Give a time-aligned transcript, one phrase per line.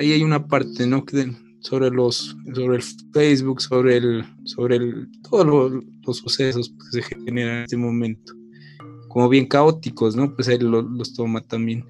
[0.00, 1.04] ahí hay una parte, ¿no?
[1.60, 7.58] Sobre los, sobre el Facebook, sobre el, sobre el, todos los, sucesos que se generan
[7.58, 8.32] en este momento,
[9.08, 10.34] como bien caóticos, ¿no?
[10.34, 11.84] Pues ahí los toma también.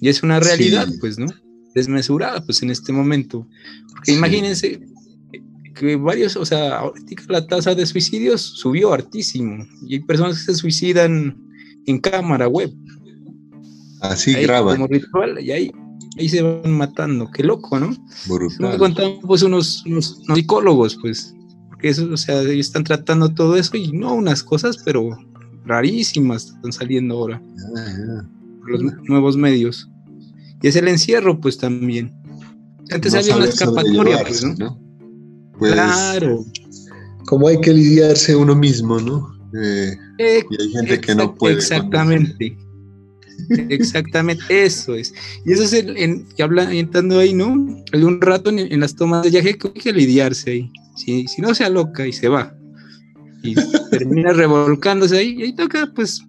[0.00, 1.26] Y es una realidad, pues, ¿no?
[1.74, 3.46] Desmesurada, pues, en este momento.
[3.90, 4.80] Porque imagínense
[5.74, 9.64] que varios, o sea, ahorita la tasa de suicidios subió hartísimo.
[9.86, 11.36] Y hay personas que se suicidan
[11.86, 12.72] en cámara web.
[14.00, 14.76] Así graban.
[14.76, 15.72] Como ritual, y ahí
[16.18, 17.94] ahí se van matando, qué loco, ¿no?
[18.26, 18.78] Brutal.
[18.78, 19.84] contamos pues unos,
[20.34, 21.34] psicólogos, pues,
[21.68, 25.10] porque eso, o sea, ellos están tratando todo eso y no unas cosas, pero
[25.64, 27.42] rarísimas están saliendo ahora.
[27.76, 28.24] Ah,
[28.66, 29.88] Los nuevos medios.
[30.60, 32.14] Y es el encierro, pues también.
[32.90, 34.78] Antes había una escapatoria, pues, ¿no?
[35.58, 36.44] Pues, claro.
[37.26, 39.32] Como hay que lidiarse uno mismo, ¿no?
[39.60, 41.54] Eh, y hay gente que no puede.
[41.54, 42.56] Exactamente.
[43.68, 45.14] Exactamente, eso es.
[45.44, 47.82] Y eso es, el, en, y entrando ahí, ¿no?
[47.92, 50.70] De un rato en, las tomas de viaje hay que lidiarse ahí.
[50.96, 52.54] Si, si no se aloca y se va.
[53.42, 53.54] Y
[53.90, 56.22] termina revolcándose ahí, y ahí toca, pues,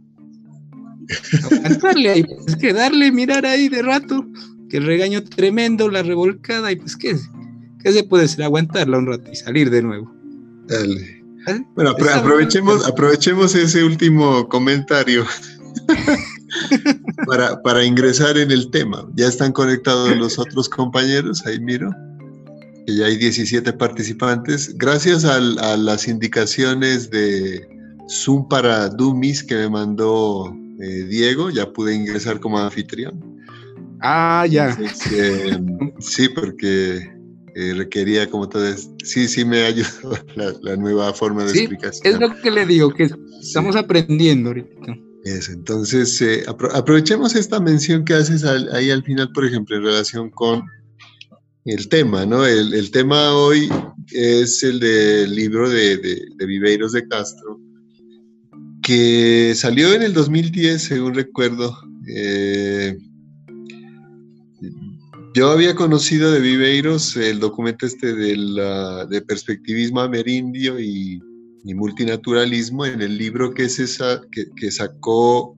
[1.44, 2.24] aguantarle ahí.
[2.24, 4.26] Pues que darle, mirar ahí de rato,
[4.70, 7.16] que el regaño tremendo, la revolcada, y pues, ¿qué,
[7.84, 8.44] qué se puede hacer?
[8.44, 10.12] Aguantarla un rato y salir de nuevo.
[10.68, 11.24] Dale.
[11.48, 11.60] ¿Ah?
[11.76, 15.26] Bueno, aprovechemos, aprovechemos ese último comentario
[17.26, 19.08] para, para, ingresar en el tema.
[19.16, 21.92] Ya están conectados los otros compañeros, ahí miro,
[22.86, 24.78] que ya hay 17 participantes.
[24.78, 27.68] Gracias a, las indicaciones de
[28.10, 33.42] Zoom para Dummies que me mandó eh, Diego, ya pude ingresar como anfitrión.
[34.02, 34.78] Ah, ya.
[35.12, 35.60] Eh,
[36.00, 37.10] sí, porque
[37.56, 38.66] eh, requería como todo
[39.04, 42.14] Sí, sí me ayudó la, la nueva forma de sí, explicación.
[42.14, 43.10] Es lo que le digo, que
[43.42, 49.78] estamos aprendiendo ahorita entonces, eh, aprovechemos esta mención que haces ahí al final, por ejemplo,
[49.78, 50.64] en relación con
[51.66, 52.46] el tema, ¿no?
[52.46, 53.70] El, tema hoy
[54.12, 57.58] es el del libro de, Viveiros de Castro,
[58.82, 61.74] que salió en el 2010, según recuerdo.
[62.10, 62.98] Eh,
[65.36, 71.22] yo había conocido de Viveiros el documento este de perspectivismo amerindio y
[71.64, 74.00] y multinaturalismo en el libro que, es
[74.56, 75.56] que, sacó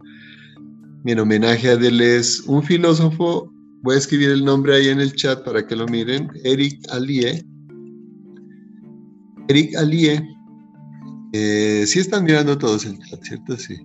[1.05, 3.51] en homenaje a Deleuze, un filósofo,
[3.81, 7.43] voy a escribir el nombre ahí en el chat para que lo miren, Eric Allier.
[9.47, 10.23] Eric Allier,
[11.33, 13.57] eh, sí están mirando todos el chat, ¿cierto?
[13.57, 13.75] Sí.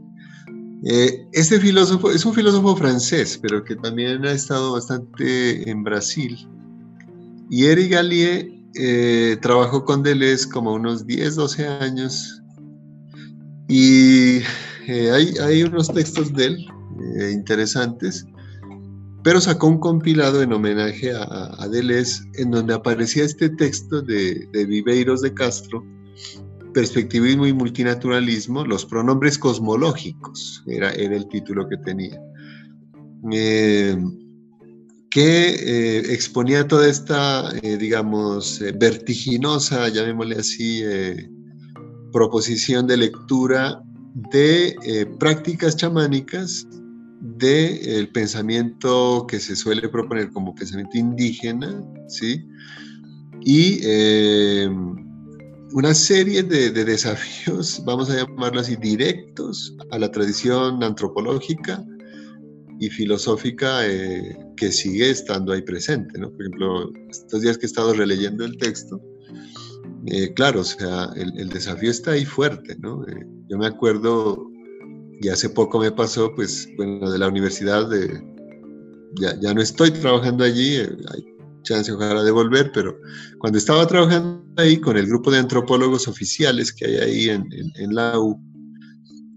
[0.84, 6.38] Eh, este filósofo es un filósofo francés, pero que también ha estado bastante en Brasil.
[7.50, 12.42] Y Eric Allier eh, trabajó con Deleuze como unos 10, 12 años.
[13.69, 14.38] Y
[14.86, 16.66] eh, hay, unos textos de él
[17.19, 18.26] eh, interesantes,
[19.22, 24.48] pero sacó un compilado en homenaje a, a, Deleuze en donde aparecía este texto de,
[24.53, 25.84] Viveiros de Castro,
[26.75, 32.20] Perspectivismo y Multinaturalismo, los pronombres cosmológicos, era el título que tenía
[35.10, 40.82] que eh, exponía toda esta, eh, digamos, eh, vertiginosa, llamémosle así,
[42.12, 43.82] proposición de lectura
[44.32, 46.66] de prácticas chamánicas
[47.20, 52.44] del pensamiento que se suele proponer como pensamiento indígena, ¿sí?
[53.43, 53.81] Y
[55.72, 61.84] una serie de, de desafíos, vamos a llamarlo así, directos a la tradición antropológica,
[62.81, 66.33] y filosófica eh, que sigue estando ahí presente, ¿no?
[66.33, 68.99] Por ejemplo, estos días que he estado releyendo el texto,
[70.07, 73.07] eh, claro, o sea, el, desafío está ahí fuerte, ¿no?
[73.07, 74.47] Eh, yo me acuerdo,
[75.21, 78.19] y hace poco me pasó, pues, bueno, de la universidad, de,
[79.21, 81.25] ya, ya no estoy trabajando allí, hay
[81.62, 82.99] chance ojalá de volver, pero
[83.41, 87.71] cuando estaba trabajando ahí con el grupo de antropólogos oficiales que hay ahí en, en,
[87.77, 88.41] en la U,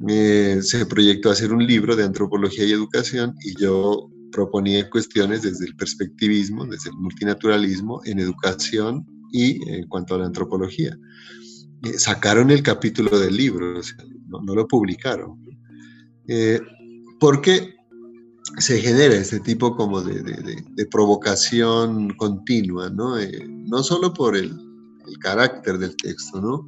[0.08, 5.76] se proyectó hacer un libro de antropología y educación y yo proponía cuestiones desde el
[5.76, 10.98] perspectivismo, desde el multinaturalismo en educación y en cuanto a la antropología.
[11.84, 13.80] Eh, sacaron el capítulo del libro,
[14.28, 15.42] no, lo publicaron.
[16.28, 16.60] Eh,
[17.20, 17.76] porque
[18.58, 23.18] se genera este tipo como de, provocación continua, ¿no?
[23.18, 24.52] Eh, no solo por el,
[25.08, 26.68] el, carácter del texto, ¿no?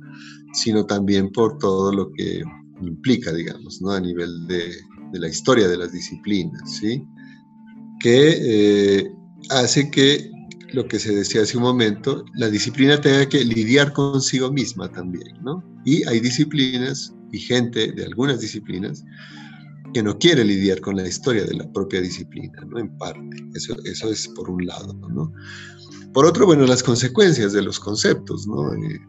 [0.54, 2.44] sino también por todo lo que
[2.88, 3.92] implica, digamos, ¿no?
[3.92, 4.72] a nivel de,
[5.14, 7.04] la historia de las disciplinas, ¿sí?
[8.00, 9.12] que eh,
[9.50, 10.30] hace que
[10.74, 15.38] lo que se decía hace un momento, la disciplina tenga que lidiar consigo misma también,
[15.42, 15.64] ¿no?
[15.86, 19.04] Y hay disciplinas y gente de algunas disciplinas
[19.94, 22.80] que no quiere lidiar con la historia de la propia disciplina, ¿no?
[22.80, 25.32] En parte, eso, eso es por un lado, ¿no?
[26.14, 28.74] Por otro, bueno, las consecuencias de los conceptos, ¿no?
[28.74, 29.00] Eh,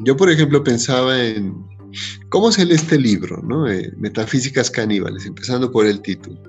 [0.00, 1.64] yo, por ejemplo, pensaba en
[2.28, 3.68] cómo se lee este libro, ¿no?
[3.68, 6.40] Eh, Metafísicas caníbales, empezando por el título.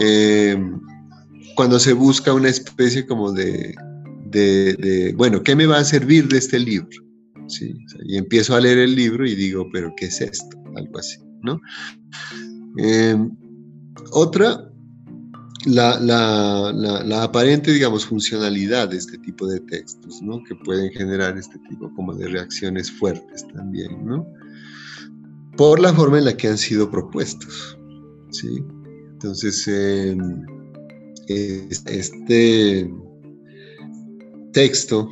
[0.00, 0.56] Eh,
[1.56, 3.74] cuando se busca una especie como de,
[5.16, 6.88] bueno, ¿qué me va a servir de este libro?
[7.48, 7.74] ¿Sí?
[8.04, 10.56] y empiezo a leer el libro y digo, pero ¿qué es esto?
[10.76, 11.60] Algo así, ¿no?
[12.78, 13.16] Eh,
[14.12, 14.69] otra,
[15.66, 20.42] la, aparente, digamos, funcionalidad de este tipo de textos, ¿no?
[20.44, 24.26] Que pueden generar este tipo como de reacciones fuertes también, ¿no?
[25.56, 27.78] Por la forma en la que han sido propuestos,
[28.30, 28.64] ¿sí?
[29.12, 30.46] Entonces, em,
[31.28, 32.90] este
[34.52, 35.08] texto,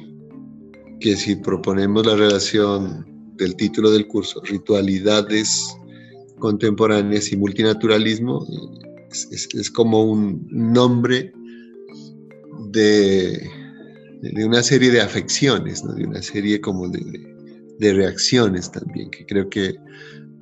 [1.01, 3.07] que si proponemos la relación
[3.37, 5.77] del título del curso, ritualidades
[6.39, 8.45] contemporáneas y multinaturalismo
[9.11, 11.33] es, como un nombre
[12.71, 13.51] de,
[14.23, 17.01] de, una serie de afecciones, de una serie como de,
[17.79, 19.75] de, reacciones también, que creo que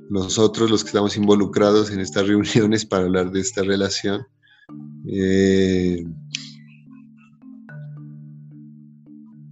[0.09, 4.25] nosotros los que estamos involucrados en estas reuniones para hablar de esta relación,
[5.07, 6.05] eh,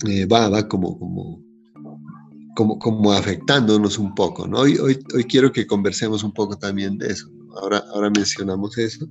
[0.08, 1.42] eh, va, va como, como,
[2.56, 4.60] como, como afectándonos un poco, ¿no?
[4.60, 7.30] Hoy, hoy, hoy quiero que conversemos un poco también de eso,
[7.62, 9.08] ahora, ahora mencionamos eso.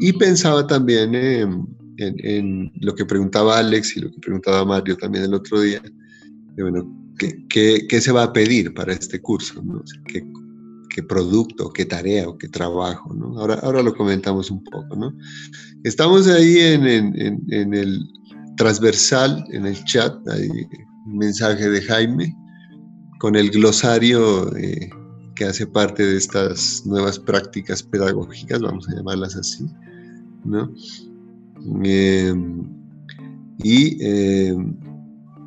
[0.00, 1.66] Y pensaba también en,
[1.96, 5.82] en, lo que preguntaba Alex y lo que preguntaba Mario también el otro día,
[6.54, 9.62] de, bueno, ¿qué, qué, qué se va a pedir para este curso?
[9.62, 9.82] ¿no?
[10.06, 10.24] ¿qué,
[10.90, 13.12] ¿Qué, producto, qué tarea o qué trabajo?
[13.14, 13.38] ¿no?
[13.38, 15.12] Ahora, ahora lo comentamos un poco, ¿no?
[15.84, 18.00] Estamos ahí en, en, en el
[18.56, 20.48] transversal, en el chat, hay
[21.06, 22.36] un mensaje de Jaime,
[23.18, 24.90] con el glosario eh,
[25.38, 29.64] que hace parte de estas nuevas prácticas pedagógicas, vamos a llamarlas así,
[30.44, 30.74] ¿no?
[31.84, 32.64] Em,
[33.62, 34.76] y em,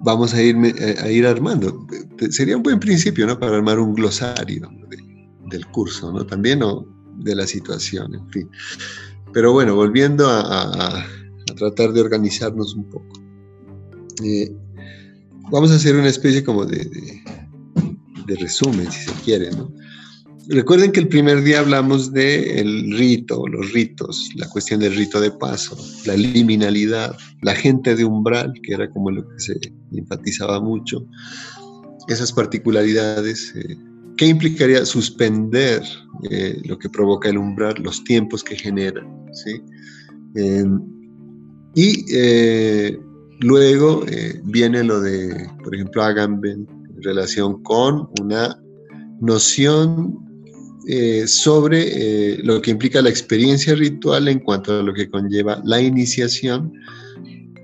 [0.01, 0.55] vamos a ir,
[1.03, 1.85] a ir armando.
[2.29, 3.37] Sería un buen principio, ¿no?
[3.37, 4.69] Para armar un glosario
[5.49, 6.25] del curso, ¿no?
[6.25, 8.49] También o de la situación, en fin.
[9.33, 11.05] Pero bueno, volviendo a,
[11.57, 13.21] tratar de organizarnos un poco.
[14.23, 14.55] Eh,
[15.51, 17.21] vamos a hacer una especie como de, de
[18.35, 19.49] resumen, si se quiere.
[20.47, 25.31] Recuerden que el primer día hablamos del rito, los ritos, la cuestión del rito de
[25.31, 29.59] paso, la liminalidad, la gente de umbral, que era como lo que se
[29.93, 31.05] enfatizaba mucho,
[32.07, 33.53] esas particularidades.
[33.55, 33.77] Eh,
[34.17, 35.83] ¿Qué implicaría suspender
[36.29, 39.07] eh, lo que provoca el umbral, los tiempos que genera?
[39.31, 39.61] ¿sí?
[40.35, 40.81] Em,
[41.75, 42.99] y eh,
[43.39, 44.05] luego
[44.43, 46.67] viene lo de, por ejemplo, Agamben
[47.01, 48.57] relación con una
[49.21, 50.21] noción
[50.87, 51.83] eh, sobre
[52.33, 56.73] eh, lo que implica la experiencia ritual en cuanto a lo que conlleva la iniciación,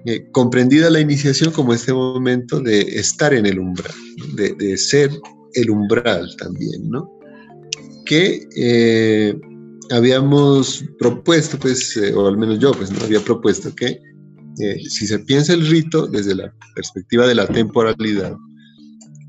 [0.06, 3.92] eh, comprendida la iniciación como este momento de estar en el umbral,
[4.36, 5.10] de, ser
[5.56, 7.12] el umbral también, ¿no?
[8.06, 9.36] Que
[9.90, 14.00] habíamos propuesto, pues, o al menos yo, pues, no había propuesto que
[14.90, 18.38] si se piensa el rito desde la perspectiva de la temporalidad,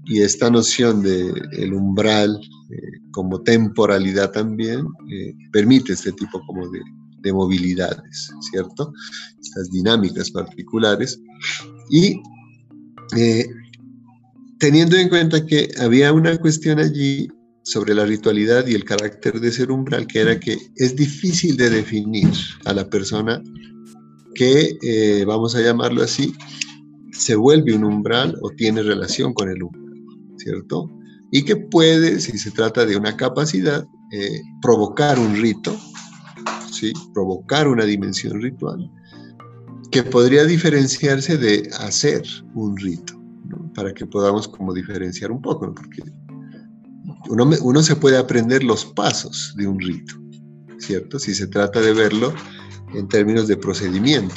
[0.08, 2.40] y esta noción de el umbral
[2.70, 6.81] eh, como temporalidad también eh, permite este tipo como de,
[7.20, 8.92] de, movilidades, ¿cierto?
[9.38, 11.21] Estas dinámicas particulares.
[11.90, 12.23] Y
[13.18, 13.47] eh,
[14.59, 17.28] teniendo en cuenta que había una cuestión allí
[17.62, 21.68] sobre la ritualidad y el carácter de ser umbral, que era que es difícil de
[21.68, 22.33] definir
[22.64, 23.42] a la persona
[24.35, 26.33] que, vamos a llamarlo así,
[27.12, 29.88] se vuelve un umbral o tiene relación con el umbral.
[30.38, 30.90] ¿Cierto?
[31.30, 35.76] Y que puede, si se trata de una capacidad, eh, provocar un rito,
[36.73, 36.92] ¿sí?
[37.12, 38.90] Provocar una dimensión ritual,
[39.90, 42.23] que podría diferenciarse de hacer
[42.54, 43.14] un rito,
[43.75, 46.02] Para que podamos como diferenciar un poco, Porque
[47.28, 50.14] uno, uno se puede aprender los pasos de un rito,
[50.78, 51.18] ¿cierto?
[51.18, 52.33] Si se trata de verlo
[52.95, 54.35] en términos de procedimiento,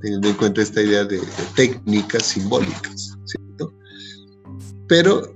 [0.00, 1.20] teniendo en cuenta esta idea de,
[1.54, 3.13] técnicas simbólicas.
[4.94, 5.34] Pero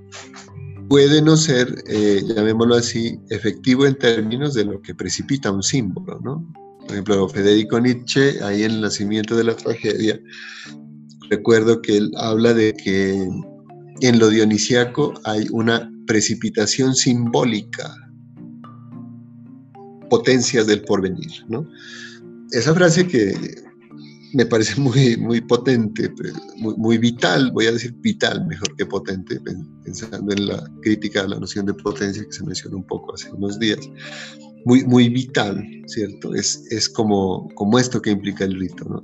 [0.87, 6.17] puede no ser, eh, llamémoslo así, efectivo en términos de lo que precipita un símbolo,
[6.23, 6.49] ¿no?
[6.79, 10.17] Por ejemplo, Federico Nietzsche, ahí en el nacimiento de la tragedia,
[11.29, 13.11] recuerdo que él habla de que
[13.99, 17.93] en lo dionisiaco hay una precipitación simbólica,
[20.09, 21.67] potencias del porvenir, ¿no?
[22.53, 23.35] Esa frase que
[24.33, 28.85] me parece muy, muy potente, pues, muy, muy, vital, voy a decir vital mejor que
[28.85, 29.39] potente,
[29.83, 33.31] pensando en la crítica a la noción de potencia que se mencionó un poco hace
[33.31, 33.79] unos días.
[34.65, 36.35] muy, muy vital, ¿cierto?
[36.35, 39.01] Es, es como, como esto que implica el rito, ¿no?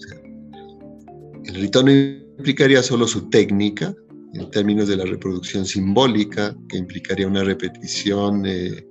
[1.46, 3.96] el rito no implicaría solo su técnica,
[4.34, 8.86] en términos de la reproducción simbólica, que implicaría una repetición, eh,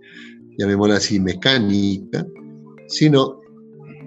[0.56, 2.26] llamémosla así, mecánica,
[2.88, 3.40] sino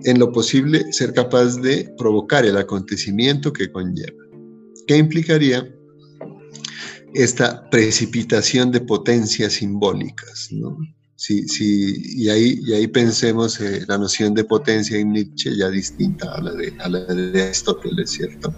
[0.04, 4.24] en lo posible ser capaz de provocar el acontecimiento que conlleva.
[4.88, 5.68] ¿Qué implicaría?
[7.14, 10.78] Esta precipitación de potencias simbólicas, ¿no?
[11.16, 15.68] Sí, sí, y, ahí, y ahí pensemos eh, la noción de potencia en Nietzsche ya
[15.68, 18.54] distinta a la de, a la de Aristóteles, ¿cierto?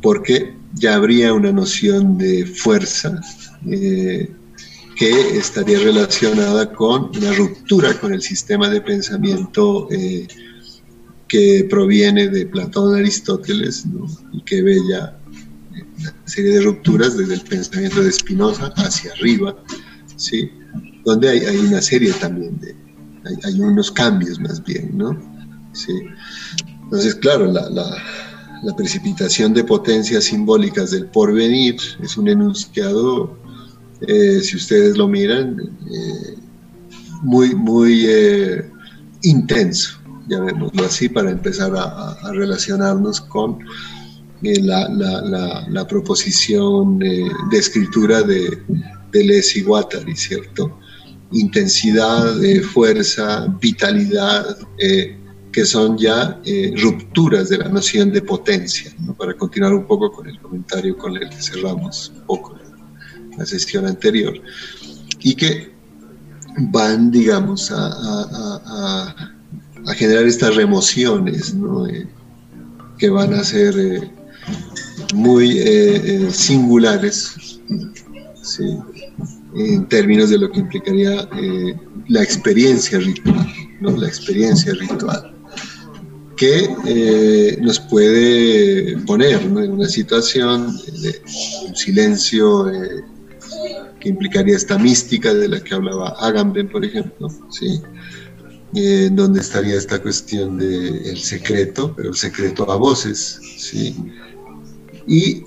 [0.00, 3.20] Porque ya habría una noción de fuerza
[3.70, 4.34] eh,
[4.96, 10.26] que estaría relacionada con una ruptura con el sistema de pensamiento eh,
[11.34, 13.84] que proviene de Platón, Aristóteles,
[14.32, 15.18] y que ve ya
[15.98, 19.56] una serie de rupturas desde el pensamiento de Spinoza hacia arriba,
[20.14, 20.48] ¿sí?
[21.04, 22.76] donde hay, una serie también de,
[23.42, 25.20] hay, unos cambios más bien, ¿no?
[25.72, 25.92] Sí.
[26.84, 33.36] Entonces, claro, la, precipitación de potencias simbólicas del porvenir es un enunciado,
[34.06, 36.36] eh, si ustedes lo miran, eh,
[37.22, 38.70] muy, muy eh,
[39.22, 43.58] intenso, llamémoslo así, para empezar a, a relacionarnos con
[44.42, 48.62] eh, la, la, proposición de escritura de,
[49.12, 50.78] de Les Iguatari, ¿cierto?
[51.34, 52.34] intensidad,
[52.72, 55.18] fuerza, vitalidad, eh,
[55.52, 60.28] que son ya eh, rupturas de la noción de potencia, para continuar un poco con
[60.28, 62.58] el comentario con el que cerramos un poco
[63.36, 64.34] la, sesión anterior,
[65.20, 65.74] y que
[66.70, 69.33] van, digamos, a,
[69.92, 71.54] generar estas remociones,
[71.90, 72.06] eh,
[72.98, 74.10] que van a ser
[75.12, 75.60] muy
[76.30, 77.60] singulares,
[78.42, 78.78] ¿sí?
[79.54, 81.76] en términos de lo que implicaría eh,
[82.08, 83.46] la experiencia ritual,
[83.80, 83.90] ¿no?
[83.96, 85.34] la experiencia ritual,
[86.36, 91.22] que eh, nos puede poner en una situación de
[91.68, 93.04] un silencio eh,
[94.00, 97.80] que implicaría esta mística de la que hablaba Agamben, por ejemplo, ¿sí?
[99.12, 103.94] Donde estaría esta cuestión del secreto, pero el secreto a voces, ¿sí?
[105.06, 105.44] y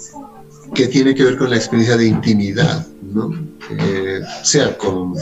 [0.73, 3.33] que tiene que ver con la experiencia de intimidad, ¿no?
[3.69, 5.15] Eh, sea con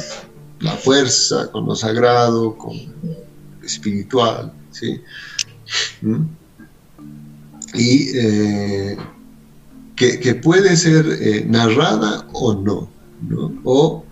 [0.59, 5.01] la fuerza, con lo sagrado, con lo espiritual, ¿sí?
[6.01, 6.23] ¿Mm?
[7.73, 8.97] Y eh,
[9.95, 12.89] que, puede ser eh, narrada o no,
[13.27, 13.53] ¿no?
[13.63, 14.05] O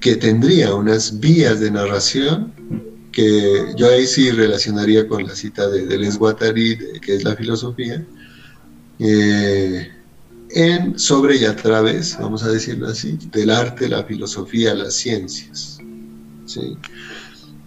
[0.00, 2.52] que tendría unas vías de narración
[3.12, 8.04] que yo ahí sí relacionaría con la cita de Deleuze Guattari, que es la filosofía,
[10.52, 15.78] en, sobre y a través, vamos a decirlo así, del arte, la filosofía, las ciencias.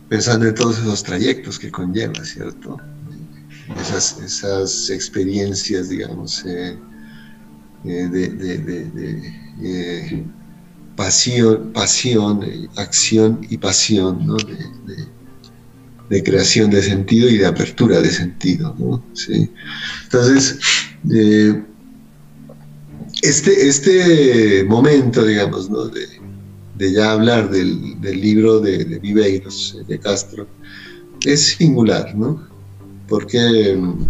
[0.10, 2.78] Pensando en todos esos trayectos que conlleva, ¿cierto?
[3.82, 6.78] Esas, esas experiencias, digamos, eh,
[7.86, 10.26] eh, de, eh,
[10.96, 12.46] pasión, pasión,
[12.76, 14.38] acción y pasión, ¿no?
[16.10, 18.76] de creación de sentido y de apertura de sentido.
[18.78, 19.04] ¿no?
[19.14, 19.50] ¿Sí?
[20.04, 20.60] Entonces,
[21.12, 21.64] eh,
[23.22, 25.86] este, este momento, digamos, ¿no?
[25.88, 26.08] de,
[26.92, 30.48] ya hablar del, libro de, de, Viveiros, de Castro,
[31.26, 32.46] es singular, ¿no?
[33.08, 34.06] Porque mm,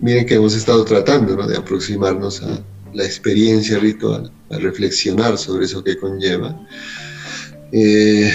[0.00, 1.46] miren que hemos estado tratando ¿no?
[1.46, 2.60] de aproximarnos a
[2.92, 6.58] la experiencia ritual, a reflexionar sobre eso que conlleva.
[7.72, 8.30] Eh,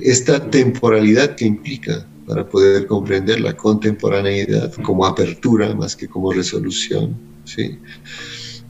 [0.00, 7.16] esta temporalidad que implica para poder comprender la contemporaneidad como apertura más que como resolución.
[7.44, 7.78] ¿sí?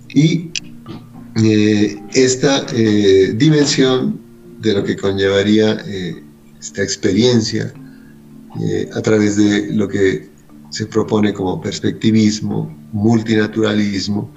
[0.09, 0.51] Y
[1.43, 4.21] eh, esta eh, dimensión
[4.59, 5.83] de lo que conllevaría
[6.61, 7.73] esta experiencia
[8.95, 10.29] a través de lo que
[10.71, 14.33] se propone como perspectivismo, multinaturalismo,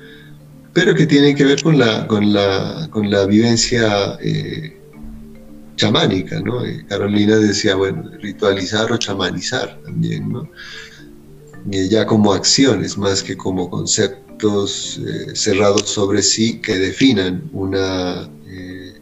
[0.74, 4.18] pero que tiene que ver con la, con la, con la vivencia
[5.76, 6.62] chamánica, ¿no?
[6.88, 10.50] Carolina decía, bueno, ritualizar o chamanizar también, ¿no?
[11.66, 18.94] ya como acciones más que como conceptos eh, cerrados sobre sí que definan una eh,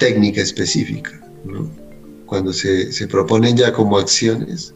[0.00, 1.70] técnica específica, ¿no?
[2.24, 4.74] Cuando se, se, proponen ya como acciones,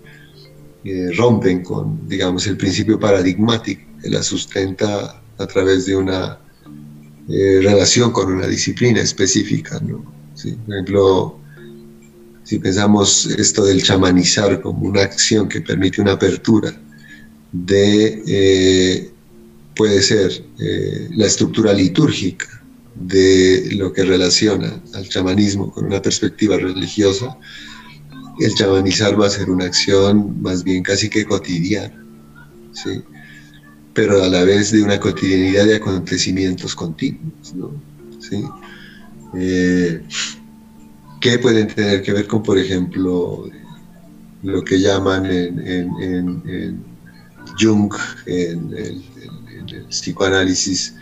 [0.84, 6.38] eh, rompen con, digamos, el principio paradigmático que la sustenta a través de una
[7.28, 10.04] relación con una disciplina específica, ¿no?
[10.66, 11.38] Por ejemplo,
[12.44, 16.74] si pensamos esto del chamanizar como una acción que permite una apertura
[17.52, 19.10] de, eh,
[19.76, 22.46] puede ser eh, la estructura litúrgica,
[22.94, 27.38] de lo que relaciona al chamanismo con una perspectiva religiosa,
[28.40, 32.04] el chamanizar va a ser una acción más bien casi que cotidiana,
[32.72, 33.02] ¿sí?
[33.94, 37.54] Pero a la vez de una cotidianidad de acontecimientos continuos.
[37.54, 37.72] ¿no?
[38.20, 38.44] ¿Sí?
[39.34, 40.02] Eh,
[41.20, 43.48] que pueden tener que ver con, por ejemplo,
[44.42, 46.82] lo que llaman en,
[47.58, 47.92] Jung,
[48.26, 49.02] en el,
[49.88, 50.94] psicoanálisis,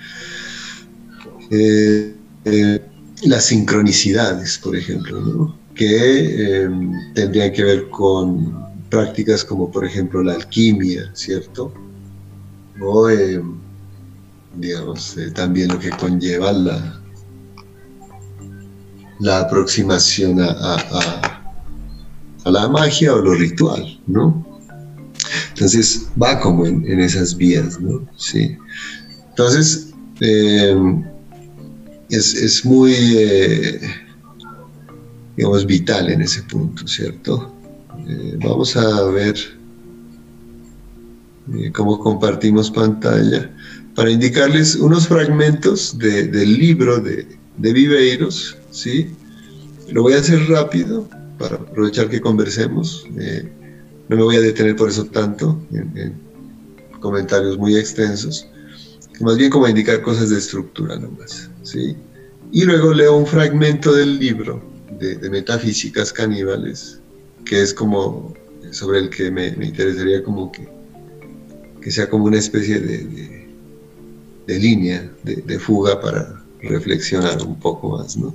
[1.50, 2.80] eh, eh,
[3.22, 8.54] las sincronicidades, por ejemplo, que em, tendrían que ver con
[8.90, 11.72] prácticas como, por ejemplo, la alquimia, ¿cierto?
[12.80, 13.08] O,
[14.56, 17.00] digamos, eh, también lo que conlleva la,
[19.20, 21.42] la aproximación a,
[22.44, 24.44] la magia o lo ritual, ¿no?
[25.50, 28.08] Entonces va como en, esas vías, ¿no?
[28.16, 28.56] Sí.
[29.28, 31.04] Entonces, em,
[32.08, 33.80] es, muy, eh,
[35.36, 37.54] digamos, vital en ese punto, ¿cierto?
[38.08, 39.59] Eh, vamos a ver
[41.56, 43.50] eh, cómo compartimos pantalla
[43.94, 47.26] para indicarles unos fragmentos del libro de,
[47.58, 49.08] de Viveiros, ¿sí?
[49.90, 53.06] Lo voy a hacer rápido para aprovechar que conversemos.
[53.18, 53.50] Eh,
[54.08, 56.14] no me voy a detener por eso tanto en,
[57.00, 58.46] comentarios muy extensos,
[59.20, 61.96] más bien como indicar cosas de estructura nomás, ¿sí?
[62.52, 64.62] Y luego leo un fragmento del libro
[64.98, 67.00] de, Metafísicas Caníbales,
[67.46, 68.34] que es como
[68.70, 70.68] sobre el que me, interesaría como que,
[71.80, 73.40] que sea como una especie de,
[74.46, 78.34] de línea de, fuga para reflexionar un poco más, ¿no?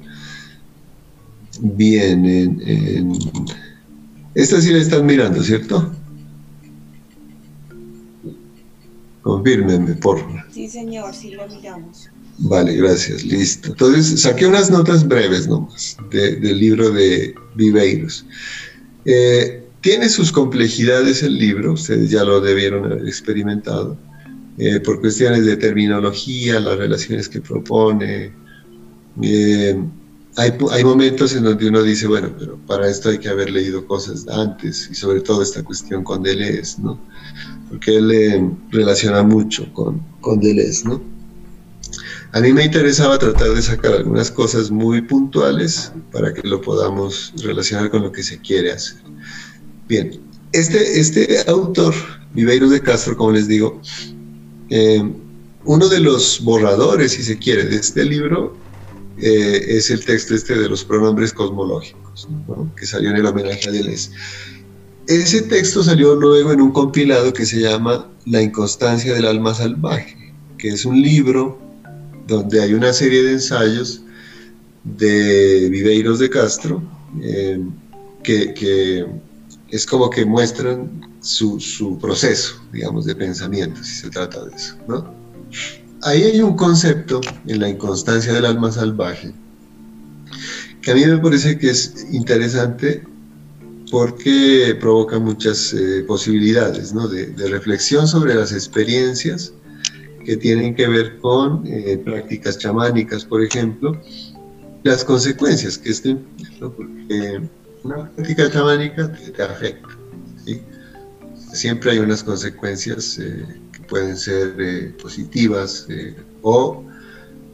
[1.60, 3.12] Bien, en,
[4.34, 5.92] esta sí la están mirando, ¿cierto?
[9.22, 10.44] Confírmenme, por favor.
[10.52, 12.10] Sí, señor, sí lo miramos.
[12.38, 13.70] Vale, gracias, listo.
[13.70, 18.26] Entonces, saqué unas notas breves nomás del libro de Viveiros.
[19.06, 23.96] Eh, tiene sus complejidades el libro, ustedes ya lo debieron haber experimentado,
[24.58, 28.34] eh, por cuestiones de terminología, las relaciones que propone.
[29.22, 29.80] Eh,
[30.38, 34.28] hay, momentos en donde uno dice, bueno, pero para esto hay que haber leído cosas
[34.28, 37.00] antes, y sobre todo esta cuestión con Deleuze, ¿no?
[37.70, 41.00] Porque él eh, relaciona mucho con, con Deleuze, ¿no?
[42.32, 47.34] A mí me interesaba tratar de sacar algunas cosas muy puntuales para que lo podamos
[47.44, 48.98] relacionar con lo que se quiere hacer.
[49.88, 50.20] Bien,
[50.52, 51.94] este, este autor,
[52.34, 53.82] Viveiro de Castro, como les digo,
[54.70, 55.04] eh,
[55.66, 58.56] uno de los borradores, si se quiere, de este libro
[59.18, 62.28] eh, es el texto este de los pronombres cosmológicos,
[62.76, 64.12] que salió en el homenaje a Deleuze.
[65.08, 70.34] Ese texto salió luego en un compilado que se llama La inconstancia del alma salvaje,
[70.58, 71.60] que es un libro
[72.28, 74.02] donde hay una serie de ensayos
[74.84, 76.82] de Viveiros de Castro,
[77.22, 77.60] eh,
[78.24, 79.06] que,
[79.76, 85.14] es como que muestran su, proceso, digamos, de pensamiento, si se trata de eso, ¿no?
[86.04, 89.34] ahí hay un concepto en la inconstancia del alma salvaje
[90.86, 93.04] que a mí me parece que es interesante
[93.92, 99.52] porque provoca muchas eh, posibilidades de, reflexión sobre las experiencias
[100.24, 104.00] que tienen que ver con eh, prácticas chamánicas, por ejemplo,
[104.84, 107.42] las consecuencias que esto implica, porque
[107.86, 109.90] una práctica chamánica te, afecta.
[111.54, 113.46] Siempre hay unas consecuencias eh,
[113.88, 116.84] pueden ser eh, positivas eh, o,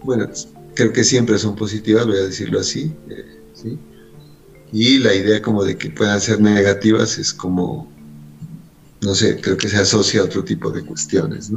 [0.04, 0.30] bueno,
[0.74, 2.92] creo que siempre son positivas, voy a decirlo así,
[3.54, 3.78] ¿sí?
[4.72, 7.92] Y la idea como de que puedan ser negativas es como,
[9.02, 11.52] no sé, creo que se asocia a otro tipo de cuestiones.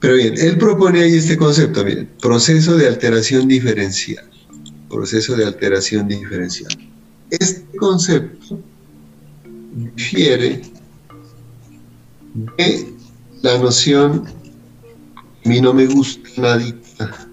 [0.00, 4.28] Pero bien, él propone ahí este concepto, miren, proceso de alteración diferencial,
[4.88, 6.76] proceso de alteración diferencial.
[7.30, 8.58] Este concepto
[9.74, 10.62] difiere
[12.56, 12.94] de
[13.42, 14.24] la noción
[15.16, 17.28] a mí no me gusta nadita,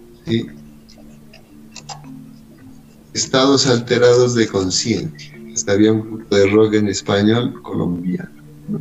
[3.14, 5.34] estados alterados de conciencia.
[5.68, 8.30] Había un grupo de rock en español colombiano.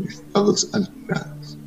[0.06, 1.58] Estados alterados.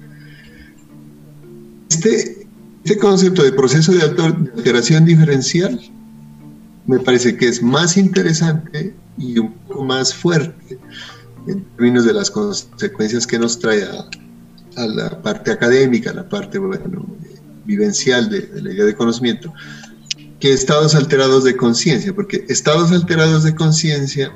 [1.89, 2.47] Este,
[2.83, 5.79] este concepto de proceso de alteración diferencial
[6.85, 10.79] me parece que es más interesante y un poco más fuerte
[11.47, 14.09] en términos de las consecuencias que nos trae a,
[14.75, 16.59] a la parte académica, a la parte
[17.65, 19.53] vivencial de, la idea de conocimiento,
[20.39, 24.33] que estados alterados de conciencia, porque estados alterados de conciencia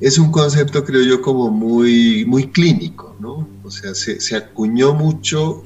[0.00, 3.48] es un concepto, creo yo, como muy, muy clínico, ¿no?
[3.62, 5.62] O sea, se, acuñó mucho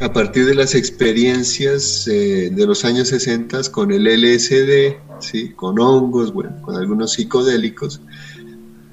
[0.00, 5.50] a partir de las experiencias eh, de los años 60 con el LSD, ¿sí?
[5.50, 8.00] con hongos, bueno, con algunos psicodélicos,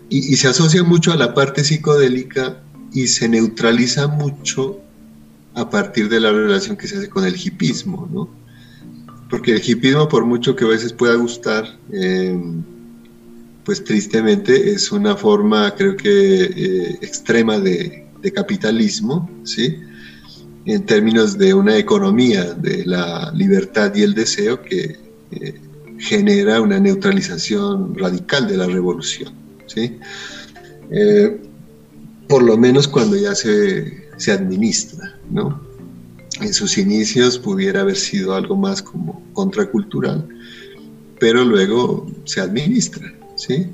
[0.09, 4.79] y, se asocia mucho a la parte psicodélica y se neutraliza mucho
[5.53, 8.29] a partir de la relación que se hace con el hipismo, ¿no?
[9.29, 12.37] Porque el hipismo, por mucho que a veces pueda gustar, eh,
[13.63, 19.79] pues tristemente es una forma, creo que, eh, extrema de, capitalismo, ¿sí?
[20.65, 24.99] en términos de una economía de la libertad y el deseo que
[25.31, 25.59] eh,
[26.01, 29.33] genera una neutralización radical de la revolución.
[29.67, 29.99] ¿sí?
[30.89, 31.39] Eh,
[32.27, 35.15] por lo menos cuando ya se, se, administra.
[35.29, 35.61] ¿no?
[36.41, 40.27] En sus inicios pudiera haber sido algo más como contracultural,
[41.19, 43.13] pero luego se administra.
[43.35, 43.67] ¿sí?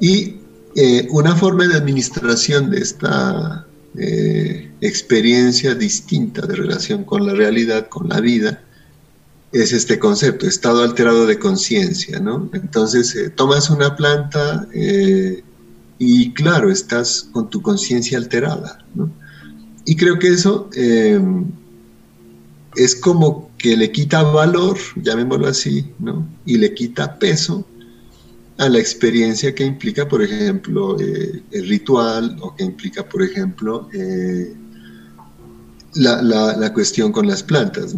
[0.00, 0.36] Y
[0.76, 3.66] eh, una forma de administración de esta
[3.96, 8.62] eh, experiencia distinta de relación con la realidad, con la vida,
[9.52, 12.50] es este concepto, estado alterado de conciencia, ¿no?
[12.52, 15.42] Entonces, eh, tomas una planta eh,
[15.98, 19.10] y claro, estás con tu conciencia alterada, ¿no?
[19.86, 20.68] Y creo que eso
[22.76, 26.26] es como que le quita valor, llamémoslo así, ¿no?
[26.46, 27.66] Y le quita peso
[28.58, 33.88] a la experiencia que implica, por ejemplo, eh, el ritual o que implica, por ejemplo,
[33.92, 34.54] eh,
[35.94, 37.94] la, cuestión con las plantas.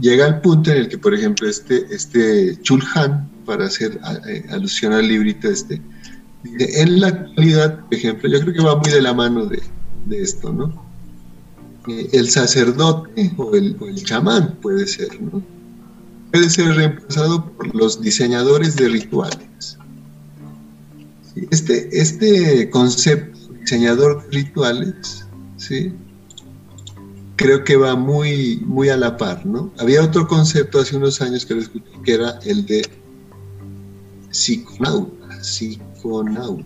[0.00, 4.92] Llega al punto en el que, por ejemplo, este, este Chulhan, para hacer eh, alusión
[4.92, 5.80] al librito este,
[6.44, 9.60] en la actualidad, por ejemplo, yo creo que va muy de la mano de,
[10.10, 10.88] esto, ¿no?
[11.86, 15.42] el sacerdote o el, o el chamán puede ser, ¿no?
[16.30, 19.78] puede ser reemplazado por los diseñadores de rituales.
[21.50, 25.92] Este, este concepto, diseñador de rituales, ¿sí?
[27.40, 29.46] Creo que va muy, muy a la par.
[29.46, 29.72] ¿no?
[29.78, 32.86] Había otro concepto hace unos años que lo escuché, que era el de
[34.30, 36.64] psiconauta, psiconauta.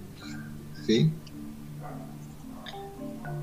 [0.84, 1.12] ¿sí?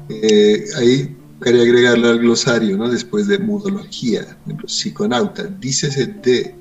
[0.10, 2.90] Eh, ahí quería agregarle al glosario, ¿no?
[2.90, 6.54] después de mudología, psiconauta, dícese de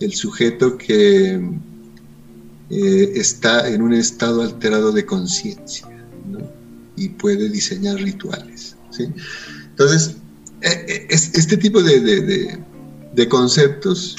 [0.00, 1.40] el sujeto que
[2.68, 5.88] eh, está en un estado alterado de conciencia
[6.96, 8.76] y puede diseñar rituales.
[9.72, 10.16] Entonces,
[10.60, 12.58] eh, eh, este tipo de,
[13.14, 14.16] de, conceptos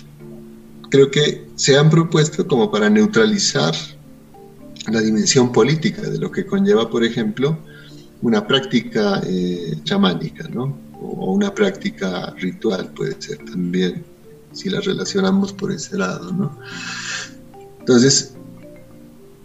[0.89, 3.74] creo que se han propuesto como para neutralizar
[4.92, 7.58] la dimensión política de lo que conlleva, por ejemplo,
[8.22, 9.22] una práctica
[9.84, 10.78] chamánica, ¿no?
[11.02, 14.04] O una práctica ritual puede ser también,
[14.52, 16.58] si la relacionamos por ese lado, ¿no?
[17.80, 18.34] Entonces,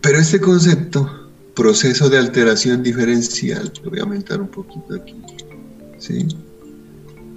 [0.00, 5.16] pero este concepto, proceso de alteración diferencial, lo voy a aumentar un poquito aquí,
[5.98, 6.26] ¿sí?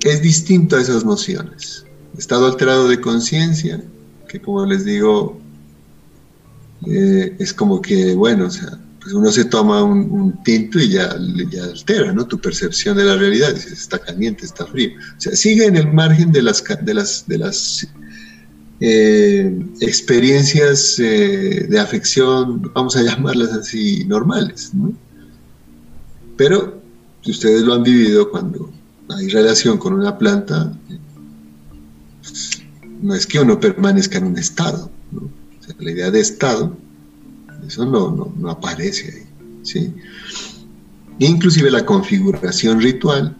[0.03, 1.85] es distinto a esas nociones.
[2.17, 3.81] Estado alterado de conciencia,
[4.27, 5.39] que como les digo,
[6.87, 11.15] eh, es como que, bueno, o sea, pues uno se toma un, tinto y ya,
[11.49, 12.25] ya, altera, ¿no?
[12.27, 14.91] Tu percepción de la realidad, dices, está caliente, está frío.
[15.17, 17.87] O sea, sigue en el margen de las, de las, de las
[18.79, 24.71] eh, experiencias eh, de afección, vamos a llamarlas así, normales.
[26.37, 26.80] Pero
[27.21, 28.71] si ustedes lo han vivido cuando
[29.09, 30.73] hay relación con una planta,
[33.01, 34.89] no es que uno permanezca en un estado.
[35.79, 36.75] la idea de estado,
[37.65, 39.45] eso no, no, aparece ahí.
[39.63, 39.93] ¿sí?
[41.19, 43.35] Inclusive la configuración ritual,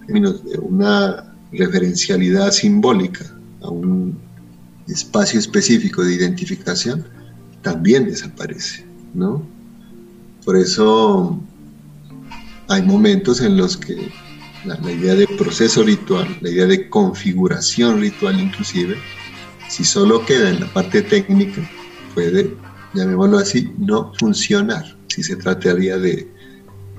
[0.00, 3.24] en términos de una referencialidad simbólica
[3.62, 4.18] a un
[4.88, 7.04] espacio específico de identificación
[7.62, 9.44] también desaparece, ¿no?
[10.44, 11.40] Por eso
[12.68, 14.10] hay momentos en los que
[14.64, 18.96] la, idea de proceso ritual, la idea de configuración ritual inclusive,
[19.68, 21.68] si solo queda en la parte técnica,
[22.14, 22.56] puede,
[22.94, 26.28] llamémoslo así, no funcionar, si se trataría de,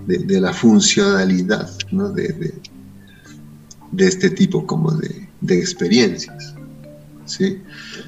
[0.06, 2.10] de, la funcionalidad ¿no?
[2.10, 2.54] de,
[3.92, 6.54] de, este tipo como de, experiencias.
[7.26, 7.62] ¿sí?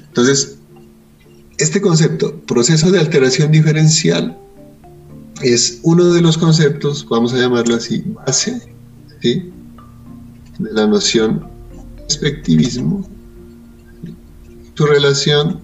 [0.08, 0.56] Entonces,
[1.58, 4.38] este concepto, proceso de alteración diferencial,
[5.42, 8.60] es uno de los conceptos, vamos a llamarlo así, base
[9.22, 9.50] de
[10.58, 11.48] la noción
[11.96, 13.08] perspectivismo,
[14.74, 15.58] tu relación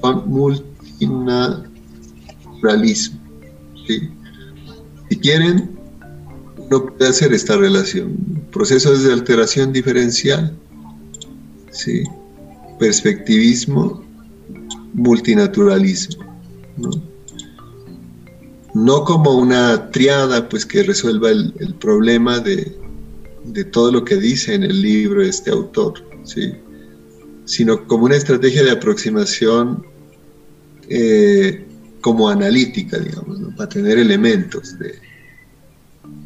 [0.00, 3.18] con multinaturalismo.
[3.86, 4.08] Si
[5.16, 5.76] quieren,
[6.58, 8.16] uno puede hacer esta relación.
[8.52, 10.56] Procesos de alteración diferencial,
[11.70, 12.02] ¿sí?
[12.78, 14.04] perspectivismo,
[14.92, 16.27] multinaturalismo.
[18.74, 22.76] No como una triada pues que resuelva el, problema de,
[23.72, 26.52] todo lo que dice en el libro este autor, ¿sí?
[27.44, 29.84] sino como una estrategia de aproximación
[30.88, 31.66] eh,
[32.00, 34.94] como analítica, digamos, para tener elementos de,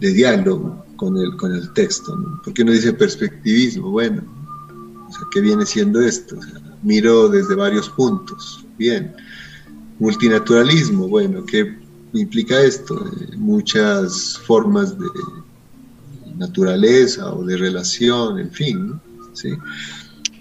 [0.00, 2.16] de diálogo con el, con el texto.
[2.16, 2.40] ¿no?
[2.44, 4.22] Porque uno dice perspectivismo, bueno,
[5.32, 6.36] ¿qué viene siendo esto?
[6.82, 9.14] miro desde varios puntos, bien.
[10.02, 11.76] Multinaturalismo, bueno, ¿qué
[12.12, 13.06] implica esto?
[13.06, 15.06] Eh, muchas formas de
[16.36, 19.00] naturaleza o de relación, en fin.
[19.32, 19.50] ¿sí?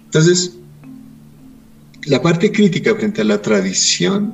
[0.06, 0.58] Entonces,
[2.06, 4.34] la parte crítica frente a la tradición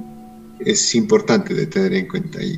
[0.62, 2.58] es importante de tener en cuenta ahí.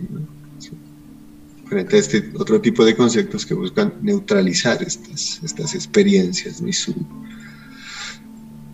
[1.67, 6.93] Frente a este otro tipo de conceptos que buscan neutralizar estas, estas experiencias y su,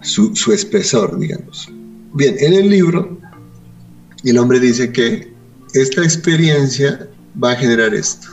[0.01, 1.69] su, espesor, digamos.
[2.13, 3.21] Bien, en el libro,
[4.29, 5.33] el hombre dice que
[5.73, 7.07] esta experiencia
[7.41, 8.27] va a generar esto,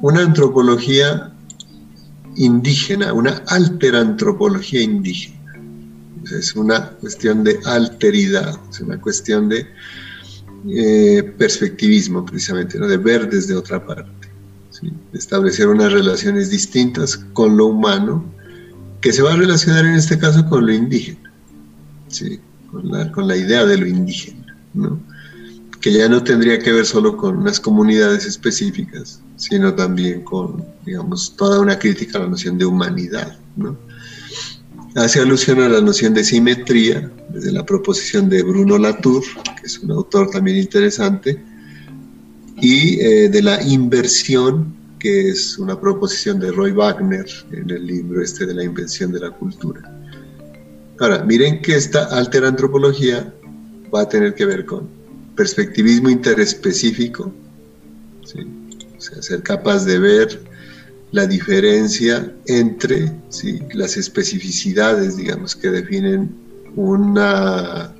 [0.00, 1.32] una antropología
[2.36, 5.36] indígena, una alterantropología indígena.
[6.32, 9.66] Es una cuestión de alteridad, es una cuestión de
[10.68, 12.86] eh, perspectivismo precisamente, ¿no?
[12.86, 14.28] de ver desde otra parte,
[15.12, 18.24] establecer unas relaciones distintas con lo humano
[19.00, 21.32] que se va a relacionar en este caso con lo indígena,
[22.70, 24.49] con, la, idea de lo indígena,
[25.80, 31.34] que ya no tendría que ver solo con unas comunidades específicas, sino también con, digamos,
[31.36, 33.38] toda una crítica a la noción de humanidad.
[34.94, 39.22] Hace alusión a la noción de simetría, desde la proposición de Bruno Latour,
[39.58, 41.42] que es un autor también interesante,
[42.60, 48.22] y eh, de la inversión que es una proposición de Roy Wagner en el libro
[48.22, 49.80] este de la invención de la cultura.
[50.98, 53.32] Ahora, miren que esta alterantropología
[53.94, 54.88] va a tener que ver con
[55.36, 57.32] perspectivismo interespecífico,
[58.22, 60.40] o sea, ser capaz de ver
[61.12, 63.12] la diferencia entre
[63.72, 66.30] las especificidades, digamos, que definen
[66.76, 67.94] una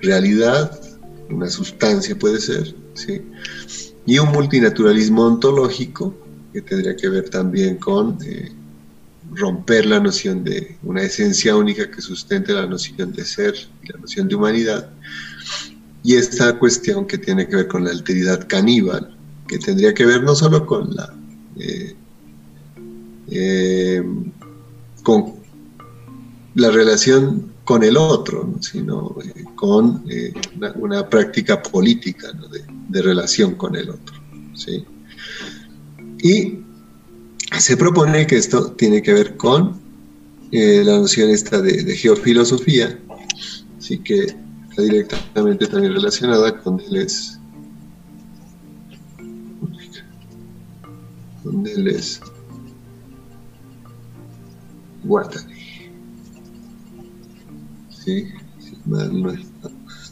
[0.00, 0.80] realidad,
[1.30, 3.22] una sustancia puede ser, ¿sí?
[4.06, 6.14] y un multinaturalismo ontológico
[6.52, 8.52] que tendría que ver también con eh,
[9.32, 13.98] romper la noción de una esencia única que sustente la noción de ser y la
[13.98, 14.90] noción de humanidad.
[16.02, 19.16] Y esta cuestión que tiene que ver con la alteridad caníbal,
[19.48, 21.12] que tendría que ver no solo con la
[21.58, 21.94] eh,
[23.28, 24.04] eh,
[25.02, 25.34] con
[26.54, 29.16] la relación con el otro, sino
[29.56, 30.04] con
[30.76, 34.16] una, práctica política de, de, relación con el otro.
[34.54, 34.84] ¿sí?
[36.22, 36.65] Y
[37.58, 39.80] se propone que esto tiene que ver con
[40.52, 42.98] eh, la noción esta de, geofilosofía,
[43.78, 44.36] así que
[44.70, 47.38] está directamente también relacionada con Deleuze.
[51.42, 52.20] Con Deleuze.
[55.04, 55.54] Guattari.
[58.04, 58.28] Sí,
[58.84, 59.36] no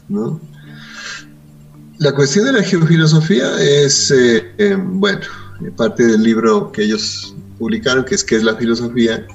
[0.07, 0.41] ¿no?
[1.97, 5.21] La cuestión de la geofilosofía es, eh, eh, bueno,
[5.77, 9.25] parte del libro que ellos publicaron, que es ¿Qué es la filosofía?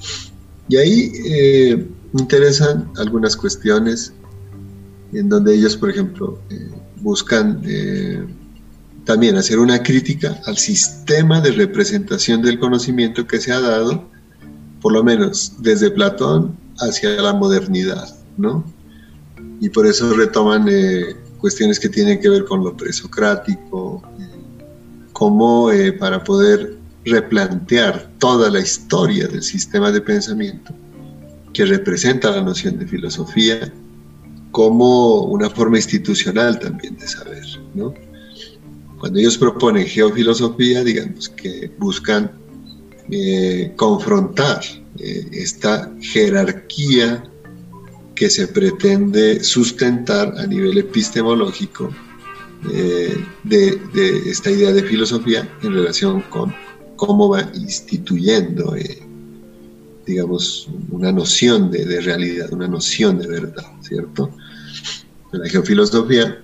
[0.67, 4.13] Y ahí eh, interesan algunas cuestiones
[5.13, 6.69] en donde ellos, por ejemplo, eh,
[7.01, 8.25] buscan eh,
[9.05, 14.09] también hacer una crítica al sistema de representación del conocimiento que se ha dado,
[14.81, 18.63] por lo menos desde Platón hacia la modernidad, ¿no?
[19.59, 20.67] Y por eso retoman
[21.39, 24.01] cuestiones que tienen que ver con lo presocrático,
[25.21, 30.73] como eh, para poder replantear toda la historia del sistema de pensamiento
[31.53, 33.71] que representa la noción de filosofía
[34.51, 37.45] como una forma institucional también de saber.
[37.73, 37.93] ¿no?
[38.99, 42.31] Cuando ellos proponen geofilosofía, digamos que buscan
[43.09, 44.61] eh, confrontar
[44.99, 47.23] eh, esta jerarquía
[48.15, 51.89] que se pretende sustentar a nivel epistemológico
[52.71, 53.79] eh, de,
[54.27, 56.53] esta idea de filosofía en relación con
[57.01, 59.01] cómo va instituyendo, eh,
[60.05, 64.29] digamos, una noción de, realidad, una noción de verdad, ¿cierto?
[65.31, 66.39] La geofilosofía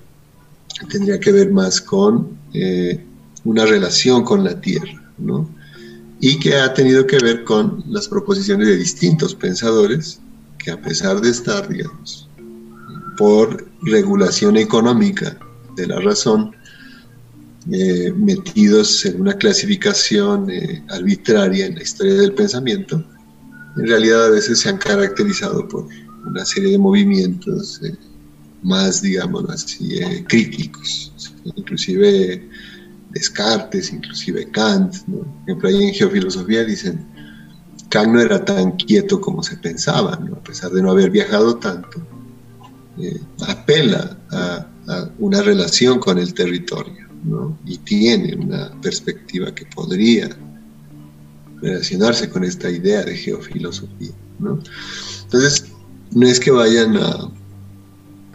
[0.90, 3.00] tendría que ver más con eh,
[3.44, 5.48] una relación con la Tierra, ¿no?
[6.22, 10.20] Y que ha tenido que ver con las proposiciones de distintos pensadores
[10.58, 12.28] que a pesar de estar, digamos,
[13.16, 15.38] por regulación económica
[15.76, 16.56] de la razón,
[17.72, 23.04] eh, metidos en una clasificación eh, arbitraria en la historia del pensamiento,
[23.78, 25.88] en realidad a veces se han caracterizado por
[26.26, 27.96] una serie de movimientos eh,
[28.64, 31.14] más, digamos así, eh, críticos.
[31.56, 32.50] Inclusive
[33.12, 34.96] Descartes, inclusive Kant.
[35.08, 35.20] ¿no?
[35.20, 37.06] Por ejemplo, ahí en geofilosofía dicen,
[37.90, 42.06] Kant no era tan quieto como se pensaba, a pesar de no haber viajado tanto.
[43.00, 47.07] Eh, apela a, a, una relación con el territorio
[47.66, 50.30] y tiene una perspectiva que podría
[51.62, 54.12] relacionarse con esta idea de geofilosofía.
[55.24, 55.66] Entonces,
[56.12, 57.32] no es que vayan a,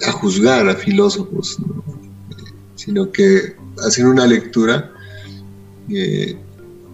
[0.07, 1.59] a juzgar a filósofos,
[2.75, 4.93] sino que hacen una lectura,
[5.89, 6.37] eh,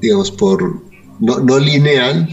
[0.01, 0.83] digamos, por
[1.21, 2.29] no, no lineal,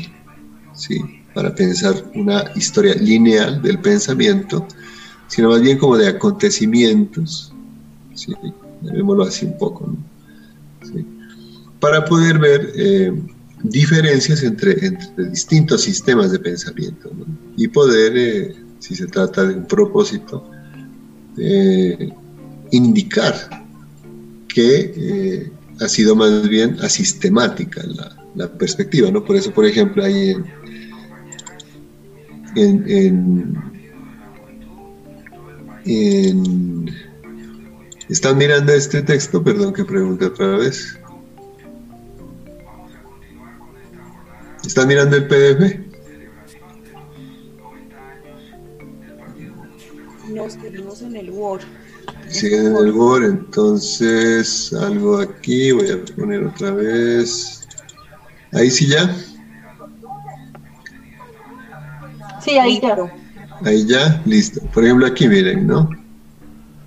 [0.74, 1.02] ¿sí?
[1.34, 4.66] para pensar una historia lineal del pensamiento,
[5.28, 7.54] sino más bien como de acontecimientos,
[8.14, 8.34] ¿sí?
[9.28, 9.96] Así un poco,
[11.80, 13.14] para poder ver eh,
[13.64, 17.12] diferencias entre, entre, distintos sistemas de pensamiento
[17.58, 20.50] y poder, eh, si se trata de un propósito,
[21.38, 22.12] eh,
[22.72, 23.36] indicar
[24.48, 29.24] que ha sido más bien asistemática la, la, perspectiva, ¿no?
[29.26, 30.46] Por eso, por ejemplo, en,
[32.56, 33.56] en,
[35.86, 36.90] en,
[38.10, 39.44] ¿Están mirando este texto?
[39.44, 41.00] Perdón que pregunte otra vez.
[44.64, 45.80] ¿Están mirando el PDF?
[50.30, 51.62] Nos quedamos en el Word.
[52.30, 57.68] Siguen en el Word, entonces algo aquí, voy a poner otra vez.
[58.52, 59.16] Ahí sí ya.
[62.42, 62.98] Sí, ahí ya.
[63.64, 64.62] Ahí ya, listo.
[64.74, 66.05] Por ejemplo, aquí miren, ¿no?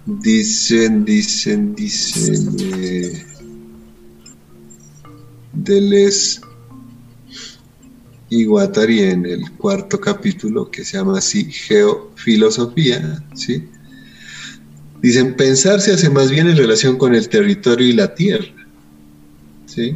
[0.09, 2.57] Dicen, dicen, dicen.
[2.83, 3.27] Eh,
[5.53, 6.41] Deles
[8.31, 13.69] y Guattari en el cuarto capítulo que se llama así Geofilosofía, ¿sí?
[15.03, 18.67] Dicen, pensar se hace más bien en relación con el territorio y la tierra,
[19.67, 19.95] ¿sí?